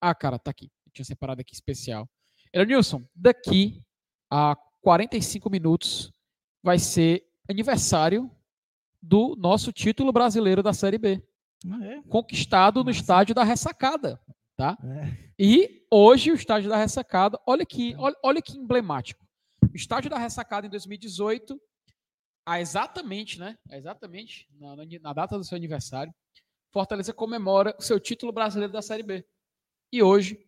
Ah, 0.01 0.15
cara, 0.15 0.39
tá 0.39 0.51
aqui. 0.51 0.71
Eu 0.91 0.95
tinha 0.95 1.05
separado 1.05 1.41
aqui 1.41 1.55
especial. 1.55 2.09
Elenilson, 2.53 3.05
daqui 3.15 3.81
a 4.29 4.57
45 4.83 5.49
minutos 5.49 6.13
vai 6.63 6.79
ser 6.81 7.25
aniversário 7.49 8.29
do 9.01 9.37
nosso 9.37 9.73
título 9.73 10.13
brasileiro 10.13 10.63
da 10.63 10.73
Série 10.73 10.99
B, 10.99 11.23
Ah, 11.71 11.85
é? 11.87 12.03
conquistado 12.09 12.83
no 12.83 12.91
estádio 12.91 13.35
da 13.35 13.45
Ressacada, 13.45 14.21
tá? 14.57 14.77
É. 14.83 15.31
E 15.39 15.87
hoje 15.91 16.33
o 16.33 16.35
estádio 16.35 16.69
da 16.69 16.77
Ressacada, 16.77 17.39
olha 17.47 17.65
que, 17.65 17.95
olha, 17.97 18.17
olha 18.23 18.43
que 18.43 18.59
emblemático. 18.59 19.25
O 19.73 19.77
estádio 19.77 20.11
da 20.11 20.19
Ressacada 20.19 20.67
em 20.67 20.71
2018, 20.71 21.59
há 22.45 22.61
exatamente, 22.61 23.39
né? 23.39 23.57
há 23.71 23.77
Exatamente 23.77 24.49
na- 24.59 24.75
na 25.01 25.13
data 25.13 25.39
do 25.39 25.45
seu 25.45 25.57
aniversário, 25.57 26.13
Fortaleza 26.73 27.13
comemora 27.13 27.75
o 27.79 27.83
seu 27.83 27.99
título 28.01 28.33
brasileiro 28.33 28.73
da 28.73 28.83
Série 28.83 29.03
B. 29.03 29.25
E 29.93 30.03
hoje, 30.03 30.39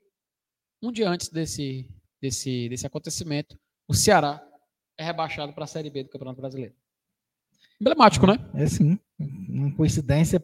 um 0.83 0.91
dia 0.93 1.09
antes 1.09 1.29
desse, 1.29 1.89
desse, 2.21 2.69
desse 2.69 2.87
acontecimento, 2.87 3.59
o 3.89 3.95
Ceará 3.95 4.43
é 4.99 5.05
rebaixado 5.05 5.53
para 5.53 5.65
a 5.65 5.67
Série 5.67 5.91
B 5.91 6.03
do 6.05 6.11
Campeonato 6.11 6.41
Brasileiro. 6.41 6.75
Emblemático, 7.81 8.27
né? 8.27 8.35
É 8.55 8.67
sim. 8.67 8.99
Uma 9.19 9.75
coincidência 9.75 10.43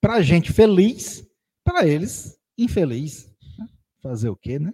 pra 0.00 0.22
gente 0.22 0.52
feliz, 0.52 1.26
pra 1.64 1.86
eles 1.86 2.38
infeliz. 2.56 3.30
Fazer 4.02 4.28
o 4.28 4.36
quê, 4.36 4.58
né? 4.58 4.72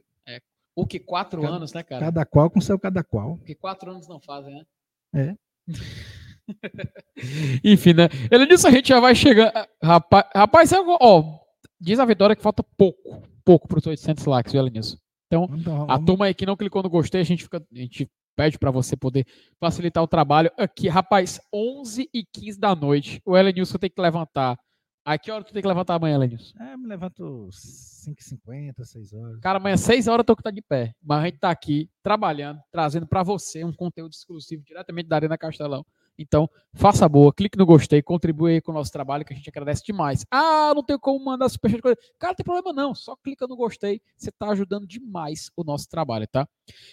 O 0.79 0.87
que 0.87 1.01
quatro 1.01 1.41
Cada- 1.41 1.55
anos, 1.55 1.73
né, 1.73 1.83
cara? 1.83 2.05
Cada 2.05 2.27
qual 2.27 2.51
com 2.51 2.61
seu 2.61 2.79
cada 2.79 3.03
qual. 3.03 3.33
O 3.33 3.39
que 3.39 3.55
quatro 3.55 3.91
anos 3.91 4.07
não 4.07 4.21
fazem, 4.21 4.55
né? 4.55 4.67
É. 5.15 5.37
Enfim, 7.65 7.95
né? 7.95 8.09
Ele 8.31 8.47
disse 8.47 8.67
a 8.67 8.71
gente 8.71 8.89
já 8.89 9.01
vai 9.01 9.15
chegar. 9.15 9.69
Rapaz, 9.83 10.27
rapaz 10.35 10.73
é 10.73 10.77
ó, 10.79 11.39
diz 11.81 11.99
a 11.99 12.05
Vitória 12.05 12.37
que 12.37 12.43
falta 12.43 12.63
pouco, 12.63 13.23
pouco 13.47 13.69
para 13.69 13.79
os 13.79 13.87
800 13.87 14.27
likes, 14.27 14.53
viu, 14.53 14.61
Elenilson? 14.61 14.97
Então, 15.29 15.49
Então, 15.53 15.91
a 15.91 15.99
turma 15.99 16.27
aí 16.27 16.35
que 16.35 16.45
não 16.45 16.57
clicou 16.57 16.83
no 16.83 16.91
gostei, 16.91 17.21
a 17.21 17.25
gente, 17.25 17.45
fica, 17.45 17.59
a 17.59 17.79
gente 17.79 18.11
pede 18.37 18.59
para 18.59 18.71
você 18.71 18.97
poder 18.97 19.25
facilitar 19.59 20.03
o 20.03 20.09
trabalho 20.09 20.51
aqui. 20.59 20.89
Rapaz, 20.89 21.41
11 21.53 22.11
e 22.13 22.25
15 22.25 22.59
da 22.59 22.75
noite, 22.75 23.23
o 23.25 23.37
Elenilson 23.37 23.79
tem 23.79 23.89
que 23.89 24.01
levantar. 24.01 24.59
A 25.05 25.17
que 25.17 25.31
hora 25.31 25.45
tu 25.45 25.53
tem 25.53 25.63
que 25.63 25.69
levantar 25.69 25.95
amanhã, 25.95 26.17
Elenilson? 26.17 26.53
É, 26.61 26.77
me 26.77 26.89
levanto 26.89 27.49
5h50, 27.53 28.85
6 28.85 29.13
horas. 29.13 29.41
Cara, 29.41 29.59
amanhã 29.59 29.77
6 29.77 30.09
horas 30.09 30.19
eu 30.19 30.25
tô 30.25 30.35
que 30.35 30.43
tá 30.43 30.51
de 30.51 30.61
pé. 30.61 30.93
Mas 31.01 31.23
a 31.23 31.25
gente 31.27 31.39
tá 31.39 31.51
aqui 31.51 31.89
trabalhando, 32.03 32.61
trazendo 32.73 33.07
para 33.07 33.23
você 33.23 33.63
um 33.63 33.73
conteúdo 33.73 34.13
exclusivo 34.13 34.65
diretamente 34.65 35.09
da 35.09 35.15
Arena 35.15 35.39
Castelão. 35.39 35.87
Então, 36.19 36.49
faça 36.75 37.09
boa, 37.09 37.33
clique 37.33 37.59
no 37.59 37.67
gostei, 37.67 38.03
contribui 38.03 38.55
aí 38.55 38.61
com 38.61 38.73
o 38.73 38.75
nosso 38.75 38.91
trabalho, 38.93 39.25
que 39.25 39.33
a 39.33 39.37
gente 39.37 39.49
agradece 39.49 39.83
demais. 39.85 40.25
Ah, 40.31 40.73
não 40.75 40.83
tem 40.83 40.99
como 40.99 41.25
mandar 41.25 41.49
superchat. 41.49 41.83
coisa. 41.83 41.97
Cara, 42.19 42.33
não 42.33 42.37
tem 42.37 42.45
problema 42.45 42.73
não, 42.73 42.95
só 42.95 43.17
clica 43.17 43.47
no 43.47 43.57
gostei, 43.57 44.01
você 44.17 44.31
tá 44.31 44.51
ajudando 44.51 44.87
demais 44.87 45.51
o 45.57 45.65
nosso 45.65 45.89
trabalho, 45.89 46.27
tá? 46.27 46.49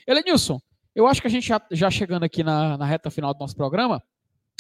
Elenilson, 0.08 0.60
eu 0.96 1.08
acho 1.08 1.22
que 1.22 1.28
a 1.28 1.32
gente 1.32 1.48
já, 1.48 1.62
já 1.72 1.90
chegando 1.90 2.24
aqui 2.24 2.44
na, 2.44 2.78
na 2.78 2.86
reta 2.86 3.10
final 3.10 3.34
do 3.34 3.40
nosso 3.40 3.56
programa, 3.56 4.04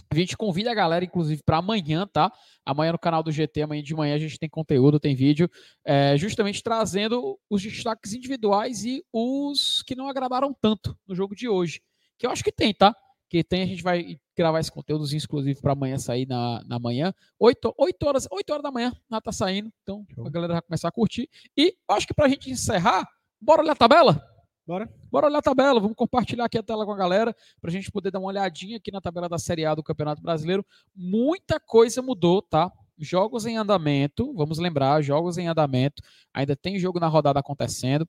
a 0.10 0.16
gente 0.16 0.38
convida 0.38 0.72
a 0.72 0.76
galera, 0.76 1.04
inclusive, 1.04 1.42
para 1.44 1.58
amanhã, 1.58 2.06
tá? 2.06 2.32
Amanhã 2.64 2.92
no 2.92 3.00
canal 3.00 3.24
do 3.24 3.32
GT, 3.32 3.64
amanhã 3.64 3.82
de 3.82 3.96
manhã 3.96 4.16
a 4.16 4.20
gente 4.20 4.38
tem 4.38 4.48
conteúdo, 4.48 5.00
tem 5.00 5.16
vídeo, 5.16 5.50
é, 5.84 6.16
justamente 6.18 6.62
trazendo 6.62 7.40
os 7.50 7.64
destaques 7.64 8.14
individuais 8.14 8.86
e 8.86 9.04
os 9.12 9.82
que 9.84 9.96
não 9.96 10.08
agradaram 10.08 10.56
tanto 10.60 10.96
no 11.08 11.16
jogo 11.16 11.36
de 11.36 11.50
hoje. 11.50 11.82
Que 12.18 12.28
eu 12.28 12.32
acho 12.32 12.44
que 12.44 12.52
tem, 12.52 12.74
tá? 12.74 12.96
Que 13.34 13.44
tem, 13.44 13.64
a 13.64 13.66
gente 13.66 13.82
vai 13.82 14.20
gravar 14.38 14.60
esse 14.60 14.72
conteúdo 14.72 15.06
exclusivo 15.06 15.60
para 15.60 15.74
amanhã 15.74 15.98
sair 15.98 16.28
na, 16.28 16.64
na 16.68 16.78
manhã. 16.78 17.12
8, 17.40 17.74
8, 17.76 18.04
horas, 18.08 18.28
8 18.30 18.48
horas 18.52 18.62
da 18.62 18.72
manhã, 18.72 18.94
já 19.10 19.20
tá 19.20 19.32
saindo. 19.32 19.74
Então 19.82 20.06
Show. 20.14 20.28
a 20.28 20.30
galera 20.30 20.54
vai 20.54 20.62
começar 20.62 20.90
a 20.90 20.92
curtir. 20.92 21.28
E 21.58 21.76
acho 21.90 22.06
que 22.06 22.14
pra 22.14 22.28
gente 22.28 22.52
encerrar, 22.52 23.10
bora 23.42 23.64
olhar 23.64 23.72
a 23.72 23.76
tabela? 23.76 24.24
Bora? 24.68 24.88
Bora 25.12 25.26
olhar 25.26 25.40
a 25.40 25.42
tabela, 25.42 25.80
vamos 25.80 25.96
compartilhar 25.96 26.46
aqui 26.46 26.60
a 26.60 26.62
tela 26.62 26.86
com 26.86 26.92
a 26.92 26.96
galera 26.96 27.36
para 27.60 27.72
a 27.72 27.74
gente 27.74 27.92
poder 27.92 28.12
dar 28.12 28.20
uma 28.20 28.28
olhadinha 28.28 28.78
aqui 28.78 28.92
na 28.92 29.02
tabela 29.02 29.28
da 29.28 29.40
Série 29.40 29.66
A 29.66 29.74
do 29.74 29.82
Campeonato 29.82 30.22
Brasileiro. 30.22 30.64
Muita 30.96 31.60
coisa 31.60 32.04
mudou, 32.04 32.40
tá? 32.40 32.72
Jogos 33.00 33.48
em 33.48 33.58
andamento, 33.58 34.32
vamos 34.36 34.60
lembrar, 34.60 35.02
jogos 35.02 35.40
em 35.40 35.48
andamento. 35.48 36.04
Ainda 36.32 36.56
tem 36.56 36.78
jogo 36.78 37.00
na 37.00 37.08
rodada 37.08 37.40
acontecendo. 37.40 38.08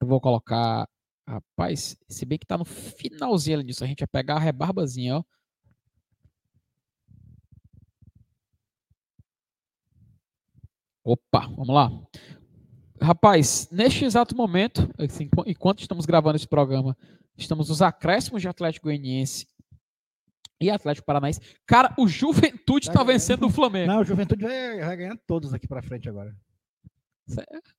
Eu 0.00 0.06
vou 0.06 0.22
colocar. 0.22 0.88
Rapaz, 1.26 1.96
se 2.08 2.24
bem 2.26 2.38
que 2.38 2.46
tá 2.46 2.58
no 2.58 2.64
finalzinho 2.64 3.62
disso, 3.62 3.84
a 3.84 3.86
gente 3.86 4.00
vai 4.00 4.08
pegar 4.08 4.36
a 4.36 4.40
rebarbazinha, 4.40 5.18
ó. 5.18 5.24
Opa, 11.04 11.40
vamos 11.48 11.68
lá. 11.68 11.90
Rapaz, 13.00 13.68
neste 13.72 14.04
exato 14.04 14.36
momento, 14.36 14.88
assim, 14.98 15.24
enqu- 15.24 15.44
enquanto 15.46 15.80
estamos 15.80 16.06
gravando 16.06 16.36
esse 16.36 16.46
programa, 16.46 16.96
estamos 17.36 17.68
nos 17.68 17.82
acréscimos 17.82 18.40
de 18.40 18.46
Atlético 18.48 18.84
Goianiense 18.86 19.48
e 20.60 20.70
Atlético 20.70 21.04
Paranaense. 21.06 21.40
Cara, 21.66 21.92
o 21.98 22.06
Juventude 22.06 22.86
Tá 22.86 22.92
tá 22.92 22.98
ganhando. 23.00 23.12
vencendo 23.12 23.46
o 23.46 23.50
Flamengo. 23.50 23.88
Não, 23.92 24.00
o 24.00 24.04
Juventude 24.04 24.44
vai, 24.44 24.78
vai 24.80 24.96
ganhar 24.96 25.16
todos 25.26 25.52
aqui 25.52 25.66
pra 25.66 25.82
frente 25.82 26.08
agora. 26.08 26.32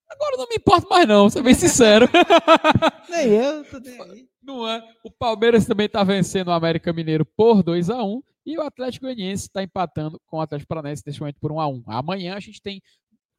Agora 0.09 0.37
não 0.37 0.47
me 0.49 0.55
importa 0.55 0.87
mais 0.89 1.07
não, 1.07 1.21
vou 1.21 1.29
ser 1.29 1.43
bem 1.43 1.53
sincero. 1.53 2.07
Nem 3.28 3.39
eu, 3.39 3.65
tô 3.65 4.03
aí. 4.03 4.28
Não 4.41 4.67
é? 4.67 4.84
O 5.03 5.11
Palmeiras 5.11 5.65
também 5.65 5.88
tá 5.88 6.03
vencendo 6.03 6.49
o 6.49 6.51
América 6.51 6.91
Mineiro 6.91 7.26
por 7.26 7.63
2 7.63 7.89
a 7.89 8.03
1 8.03 8.21
e 8.45 8.57
o 8.57 8.61
Atlético 8.61 9.05
Goianiense 9.05 9.43
está 9.43 9.63
empatando 9.63 10.19
com 10.28 10.38
o 10.38 10.41
Atlético 10.41 10.67
Paranaense 10.67 11.03
neste 11.05 11.21
momento 11.21 11.39
por 11.39 11.51
1 11.51 11.59
a 11.59 11.67
1. 11.67 11.84
Amanhã 11.88 12.36
a 12.36 12.39
gente 12.39 12.61
tem, 12.61 12.82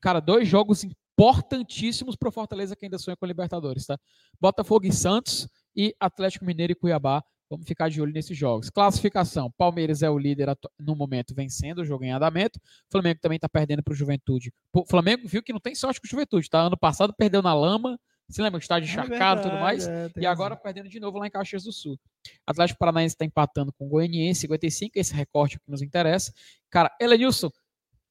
cara, 0.00 0.20
dois 0.20 0.48
jogos 0.48 0.82
importantíssimos 0.82 2.16
para 2.16 2.28
o 2.28 2.32
Fortaleza 2.32 2.74
que 2.74 2.86
ainda 2.86 2.98
sonha 2.98 3.16
com 3.16 3.24
a 3.24 3.28
Libertadores, 3.28 3.86
tá? 3.86 3.98
Botafogo 4.40 4.86
e 4.86 4.92
Santos 4.92 5.48
e 5.76 5.94
Atlético 6.00 6.44
Mineiro 6.44 6.72
e 6.72 6.76
Cuiabá. 6.76 7.22
Vamos 7.50 7.68
ficar 7.68 7.90
de 7.90 8.00
olho 8.00 8.12
nesses 8.12 8.36
jogos. 8.36 8.70
Classificação: 8.70 9.52
Palmeiras 9.56 10.02
é 10.02 10.08
o 10.08 10.18
líder 10.18 10.56
no 10.78 10.96
momento, 10.96 11.34
vencendo 11.34 11.80
o 11.80 11.84
jogo 11.84 12.04
em 12.04 12.10
andamento. 12.10 12.58
Flamengo 12.90 13.20
também 13.20 13.36
está 13.36 13.48
perdendo 13.48 13.82
para 13.82 13.92
o 13.92 13.94
Juventude. 13.94 14.52
O 14.72 14.84
Flamengo 14.86 15.28
viu 15.28 15.42
que 15.42 15.52
não 15.52 15.60
tem 15.60 15.74
sorte 15.74 16.00
com 16.00 16.06
o 16.06 16.10
Juventude, 16.10 16.48
tá? 16.48 16.60
Ano 16.60 16.76
passado 16.76 17.14
perdeu 17.16 17.42
na 17.42 17.54
lama. 17.54 17.98
Você 18.28 18.42
lembra 18.42 18.58
que 18.58 18.64
está 18.64 18.80
de 18.80 18.86
É 18.88 19.02
e 19.04 19.42
tudo 19.42 19.56
mais? 19.58 19.86
é, 19.86 20.10
E 20.16 20.26
agora 20.26 20.56
perdendo 20.56 20.88
de 20.88 20.98
novo 20.98 21.18
lá 21.18 21.26
em 21.26 21.30
Caxias 21.30 21.64
do 21.64 21.72
Sul. 21.72 21.98
Atlético 22.46 22.78
Paranaense 22.78 23.14
está 23.14 23.24
empatando 23.24 23.72
com 23.72 23.86
o 23.86 23.88
Goianiense, 23.88 24.40
55, 24.42 24.92
esse 24.98 25.14
recorte 25.14 25.58
que 25.58 25.70
nos 25.70 25.82
interessa. 25.82 26.32
Cara, 26.70 26.90
Elenilson, 27.00 27.50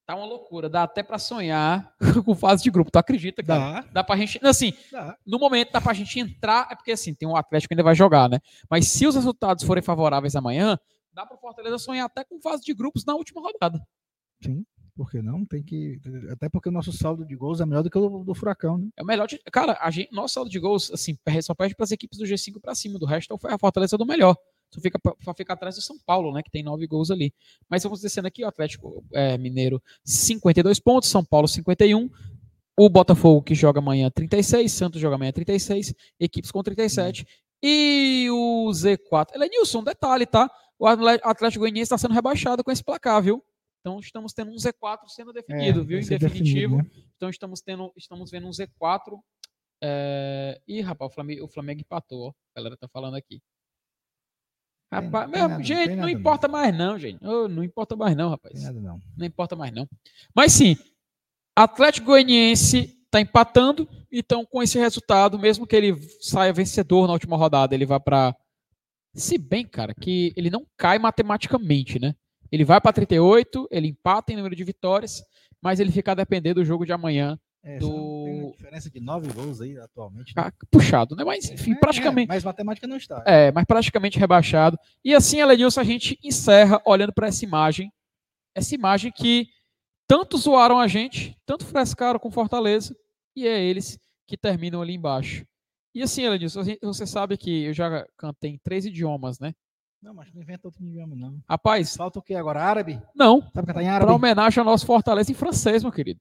tá 0.05 0.16
uma 0.16 0.26
loucura. 0.26 0.70
Dá 0.70 0.84
até 0.84 1.01
para 1.01 1.18
sonhar 1.18 1.93
com 2.26 2.36
fase 2.36 2.64
de 2.64 2.70
grupo. 2.70 2.91
Tu 2.91 2.97
acredita, 2.99 3.43
cara? 3.43 3.82
Dá, 3.82 3.88
Dá 3.91 4.03
pra 4.03 4.16
gente. 4.16 4.39
Assim, 4.45 4.74
dá. 4.91 5.18
no 5.26 5.39
momento 5.39 5.72
dá 5.72 5.82
pra 5.82 5.93
gente 5.93 6.20
entrar, 6.20 6.68
é 6.72 6.76
porque 6.76 6.91
assim, 6.91 7.14
tem 7.14 7.28
um 7.28 7.36
Atlético 7.36 7.70
que 7.70 7.74
ainda 7.74 7.84
vai 7.84 7.95
jogar, 7.95 8.30
né? 8.30 8.39
Mas 8.70 8.89
se 8.89 9.07
os 9.07 9.16
resultados 9.16 9.64
forem 9.64 9.82
favoráveis 9.84 10.36
amanhã, 10.36 10.78
dá 11.11 11.26
pro 11.26 11.38
Fortaleza 11.38 11.78
sonhar 11.80 12.05
até 12.05 12.24
com 12.24 12.39
fase 12.39 12.64
de 12.64 12.74
grupos 12.74 13.03
na 13.05 13.16
última 13.16 13.41
rodada. 13.41 13.80
Por 14.41 14.64
que 15.09 15.21
não? 15.21 15.43
Tem 15.45 15.63
que. 15.63 15.99
Até 16.31 16.47
porque 16.49 16.69
o 16.69 16.71
nosso 16.71 16.91
saldo 16.93 17.25
de 17.25 17.35
gols 17.35 17.59
é 17.59 17.65
melhor 17.65 17.81
do 17.81 17.89
que 17.89 17.97
o 17.97 18.09
do, 18.09 18.23
do 18.23 18.35
Furacão, 18.35 18.77
né? 18.77 18.89
É 18.95 19.01
o 19.01 19.05
melhor. 19.05 19.27
De... 19.27 19.39
Cara, 19.51 19.77
a 19.81 19.89
gente, 19.89 20.13
nosso 20.13 20.35
saldo 20.35 20.49
de 20.49 20.59
gols, 20.59 20.91
assim, 20.91 21.17
só 21.41 21.55
perde 21.55 21.75
para 21.75 21.83
as 21.83 21.91
equipes 21.91 22.19
do 22.19 22.25
G5 22.25 22.61
para 22.61 22.75
cima. 22.75 22.99
Do 22.99 23.05
resto, 23.05 23.37
a 23.43 23.57
Fortaleza 23.57 23.95
é 23.95 23.97
do 23.97 24.05
melhor. 24.05 24.35
Só 24.71 24.79
fica, 24.79 24.99
só 25.23 25.33
fica 25.33 25.53
atrás 25.53 25.75
do 25.75 25.81
São 25.81 25.97
Paulo, 26.05 26.31
né? 26.31 26.43
Que 26.43 26.51
tem 26.51 26.63
nove 26.63 26.85
gols 26.85 27.09
ali. 27.09 27.33
Mas 27.69 27.83
vamos 27.83 28.01
descendo 28.01 28.27
aqui: 28.27 28.43
o 28.43 28.47
Atlético 28.47 29.03
é, 29.13 29.37
Mineiro, 29.37 29.81
52 30.03 30.79
pontos. 30.79 31.09
São 31.09 31.23
Paulo, 31.23 31.47
51. 31.47 32.09
O 32.77 32.89
Botafogo, 32.89 33.41
que 33.41 33.55
joga 33.55 33.79
amanhã, 33.79 34.11
36. 34.11 34.71
Santos 34.71 35.01
joga 35.01 35.15
amanhã, 35.15 35.31
36. 35.31 35.93
Equipes 36.19 36.51
com 36.51 36.61
37. 36.61 37.25
E 37.61 38.27
o 38.31 38.69
Z4. 38.71 39.29
Ele 39.33 39.45
é 39.45 39.49
Nilson, 39.49 39.79
um 39.79 39.83
detalhe, 39.83 40.25
tá? 40.25 40.51
O 40.77 40.85
Atlético 40.85 41.61
Goianiense 41.61 41.83
está 41.83 41.97
sendo 41.97 42.13
rebaixado 42.13 42.63
com 42.63 42.71
esse 42.71 42.83
placar, 42.83 43.21
viu? 43.21 43.43
Então 43.84 43.99
estamos 43.99 44.31
tendo 44.31 44.49
um 44.49 44.55
Z4 44.55 45.09
sendo 45.09 45.34
definido, 45.34 45.84
viu? 45.84 45.99
vai 46.01 46.15
Em 46.15 46.17
definitivo. 46.17 46.77
definido, 46.77 46.77
né? 46.77 47.05
Então 47.17 47.29
estamos 47.29 47.59
tendo, 47.59 47.91
estamos 47.97 48.31
vendo 48.31 48.47
um 48.47 48.51
Z4. 48.51 49.19
É... 49.84 50.61
Ih, 50.65 50.79
rapaz, 50.79 51.11
o 51.11 51.13
Flamengo, 51.13 51.43
o 51.43 51.47
Flamengo 51.49 51.81
empatou, 51.81 52.27
ó. 52.27 52.29
A 52.29 52.59
galera 52.59 52.77
tá 52.77 52.88
falando 52.88 53.15
aqui. 53.15 53.41
Rapaz, 54.89 55.29
tem 55.29 55.38
meu, 55.38 55.49
nada, 55.49 55.63
gente, 55.63 55.89
não 55.89 55.95
nada, 55.97 56.11
importa 56.11 56.47
mais 56.47 56.77
não, 56.77 56.97
gente. 56.97 57.25
Ô, 57.25 57.49
não 57.49 57.61
importa 57.61 57.93
mais 57.97 58.15
não, 58.15 58.29
rapaz. 58.29 58.63
nada, 58.63 58.79
não. 58.79 59.01
Não 59.17 59.25
importa 59.25 59.53
mais 59.53 59.73
não. 59.73 59.89
Mas 60.34 60.53
sim, 60.53 60.77
Atlético 61.53 62.07
Goianiense 62.07 63.05
tá 63.11 63.19
empatando, 63.19 63.89
então 64.09 64.45
com 64.45 64.63
esse 64.63 64.79
resultado, 64.79 65.38
mesmo 65.38 65.67
que 65.67 65.75
ele 65.75 65.95
saia 66.21 66.53
vencedor 66.53 67.05
na 67.05 67.13
última 67.13 67.36
rodada, 67.36 67.75
ele 67.75 67.86
vai 67.86 67.99
para 67.99 68.34
se 69.13 69.38
bem, 69.38 69.67
cara, 69.67 69.93
que 69.93 70.34
ele 70.38 70.49
não 70.49 70.65
cai 70.77 70.97
matematicamente, 70.97 71.99
né? 71.99 72.15
Ele 72.53 72.63
vai 72.63 72.79
para 72.79 72.93
38, 72.93 73.67
ele 73.71 73.87
empata 73.87 74.31
em 74.31 74.35
número 74.35 74.55
de 74.55 74.63
vitórias, 74.63 75.23
mas 75.59 75.79
ele 75.79 75.91
fica 75.91 76.11
a 76.11 76.15
depender 76.15 76.53
do 76.53 76.63
jogo 76.63 76.85
de 76.85 76.93
amanhã. 76.93 77.39
É, 77.63 77.79
Do- 77.79 78.51
diferença 78.57 78.91
de 78.91 78.99
nove 78.99 79.31
gols 79.33 79.59
aí 79.59 79.75
atualmente. 79.79 80.35
né? 80.35 80.43
Ah, 80.45 80.51
Puxado, 80.69 81.15
né? 81.15 81.23
Mas 81.23 81.49
enfim, 81.49 81.71
É, 81.71 81.75
praticamente. 81.75 82.29
é, 82.29 82.33
mas 82.35 82.43
matemática 82.43 82.85
não 82.85 82.97
está. 82.97 83.23
É, 83.25 83.51
mas 83.51 83.65
praticamente 83.65 84.19
rebaixado. 84.19 84.77
E 85.03 85.15
assim, 85.15 85.39
Elenilson, 85.41 85.79
a 85.81 85.83
gente 85.83 86.19
encerra 86.23 86.79
olhando 86.85 87.11
para 87.13 87.27
essa 87.27 87.43
imagem. 87.43 87.91
Essa 88.53 88.75
imagem 88.75 89.11
que 89.11 89.47
tanto 90.07 90.37
zoaram 90.37 90.77
a 90.77 90.87
gente, 90.87 91.35
tanto 91.47 91.65
frescaram 91.65 92.19
com 92.19 92.29
Fortaleza, 92.29 92.95
e 93.35 93.47
é 93.47 93.59
eles 93.63 93.97
que 94.27 94.37
terminam 94.37 94.79
ali 94.81 94.93
embaixo. 94.93 95.43
E 95.95 96.03
assim, 96.03 96.21
Elenilson, 96.23 96.61
você 96.83 97.07
sabe 97.07 97.35
que 97.37 97.63
eu 97.63 97.73
já 97.73 98.05
cantei 98.17 98.51
em 98.51 98.59
três 98.59 98.85
idiomas, 98.85 99.39
né? 99.39 99.53
Não, 100.03 100.13
mas 100.13 100.33
não 100.33 100.41
inventa 100.41 100.67
outro 100.67 100.83
idioma, 100.83 101.15
não. 101.15 101.41
Rapaz, 101.47 101.95
Falta 101.95 102.19
o 102.19 102.21
quê 102.21 102.35
agora? 102.35 102.61
Árabe? 102.61 103.01
não. 103.15 103.39
Sabe 103.53 103.67
cantar 103.67 103.81
em 103.81 103.85
Para 103.85 103.95
árabe? 103.95 104.11
homenagem 104.11 104.59
ao 104.59 104.65
nosso 104.65 104.85
Fortaleza 104.85 105.31
em 105.31 105.35
francês, 105.35 105.81
meu 105.81 105.93
querido. 105.93 106.19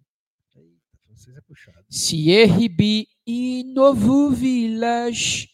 Eita, 0.54 0.68
Vocês 1.12 1.36
é 1.36 1.40
puxado. 1.40 1.84
Sierribi 1.90 3.08
in 3.26 3.74
novo 3.74 4.30
village, 4.30 5.48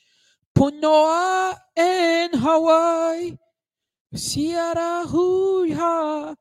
Ponoa 0.52 1.58
en 1.74 2.28
Hawaii, 2.36 3.38
Sierra 4.12 5.04
Ruja, 5.04 6.36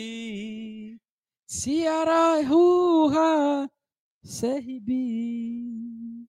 Serribi, 0.00 1.00
Sierra 1.46 2.42
Ruja, 2.42 3.68
Serribi. 4.24 6.26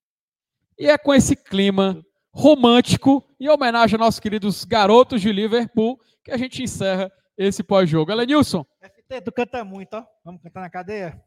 E 0.77 0.87
é 0.87 0.97
com 0.97 1.13
esse 1.13 1.35
clima 1.35 2.03
romântico 2.34 3.23
e 3.39 3.49
homenagem 3.49 3.95
aos 3.95 4.05
nossos 4.05 4.19
queridos 4.19 4.63
garotos 4.63 5.21
de 5.21 5.32
Liverpool 5.32 5.99
que 6.23 6.32
a 6.32 6.38
gente 6.38 6.63
encerra 6.63 7.11
esse 7.38 7.63
pós-jogo. 7.63 8.11
Elenilson, 8.11 8.65
FT, 8.82 9.21
tu 9.21 9.32
canta 9.32 9.63
muito, 9.63 9.93
ó. 9.93 10.05
Vamos 10.23 10.41
cantar 10.41 10.61
na 10.61 10.69
cadeia? 10.69 11.21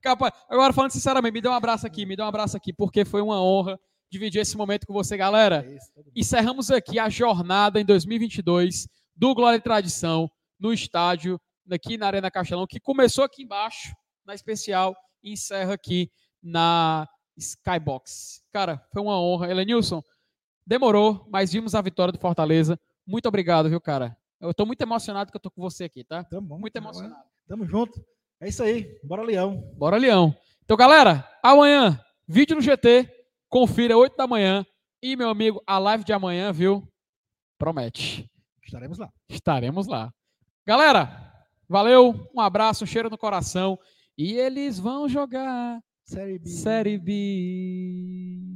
Capaz, 0.00 0.32
agora 0.48 0.72
falando 0.72 0.92
sinceramente, 0.92 1.32
me 1.32 1.40
dê 1.40 1.48
um 1.48 1.52
abraço 1.52 1.86
aqui, 1.86 2.06
me 2.06 2.16
dê 2.16 2.22
um 2.22 2.26
abraço 2.26 2.56
aqui, 2.56 2.72
porque 2.72 3.04
foi 3.04 3.20
uma 3.20 3.42
honra 3.42 3.78
dividir 4.10 4.40
esse 4.40 4.56
momento 4.56 4.86
com 4.86 4.92
você, 4.92 5.16
galera. 5.16 5.64
É 5.66 5.74
isso. 5.74 5.90
Encerramos 6.14 6.70
aqui 6.70 6.98
a 6.98 7.08
jornada 7.08 7.80
em 7.80 7.84
2022 7.84 8.86
do 9.16 9.34
Glória 9.34 9.56
e 9.56 9.60
Tradição 9.60 10.30
no 10.58 10.72
estádio, 10.72 11.40
aqui 11.70 11.96
na 11.96 12.06
Arena 12.06 12.30
Castelão, 12.30 12.66
que 12.66 12.78
começou 12.78 13.24
aqui 13.24 13.42
embaixo, 13.42 13.94
na 14.26 14.34
especial, 14.34 14.94
e 15.22 15.32
encerra 15.32 15.74
aqui 15.74 16.10
na 16.42 17.08
Skybox. 17.36 18.41
Cara, 18.52 18.84
foi 18.92 19.00
uma 19.00 19.18
honra. 19.18 19.50
Elenilson, 19.50 20.02
demorou, 20.66 21.26
mas 21.30 21.52
vimos 21.52 21.74
a 21.74 21.80
vitória 21.80 22.12
do 22.12 22.18
Fortaleza. 22.18 22.78
Muito 23.06 23.26
obrigado, 23.26 23.68
viu, 23.68 23.80
cara? 23.80 24.16
Eu 24.40 24.52
tô 24.52 24.66
muito 24.66 24.82
emocionado 24.82 25.30
que 25.30 25.36
eu 25.36 25.40
tô 25.40 25.50
com 25.50 25.62
você 25.62 25.84
aqui, 25.84 26.04
tá? 26.04 26.22
Tamo 26.24 26.48
bom. 26.48 26.58
Muito 26.58 26.76
emocionado. 26.76 27.24
Tamo 27.48 27.64
junto. 27.66 28.04
É 28.40 28.48
isso 28.48 28.62
aí. 28.62 28.98
Bora, 29.02 29.22
Leão. 29.22 29.72
Bora, 29.76 29.96
Leão. 29.96 30.36
Então, 30.64 30.76
galera, 30.76 31.28
amanhã, 31.42 31.98
vídeo 32.26 32.56
no 32.56 32.62
GT. 32.62 33.08
Confira 33.48 33.96
8 33.96 34.16
da 34.16 34.26
manhã. 34.26 34.66
E, 35.00 35.16
meu 35.16 35.28
amigo, 35.28 35.62
a 35.66 35.78
live 35.78 36.04
de 36.04 36.12
amanhã, 36.12 36.52
viu? 36.52 36.86
Promete. 37.58 38.28
Estaremos 38.64 38.98
lá. 38.98 39.12
Estaremos 39.28 39.86
lá. 39.86 40.12
Galera, 40.66 41.32
valeu. 41.68 42.28
Um 42.34 42.40
abraço, 42.40 42.84
um 42.84 42.86
cheiro 42.86 43.08
no 43.08 43.18
coração. 43.18 43.78
E 44.18 44.32
eles 44.32 44.78
vão 44.78 45.08
jogar 45.08 45.80
Série 46.12 46.38
B. 46.38 46.46
Série 46.46 46.98
B. 46.98 48.51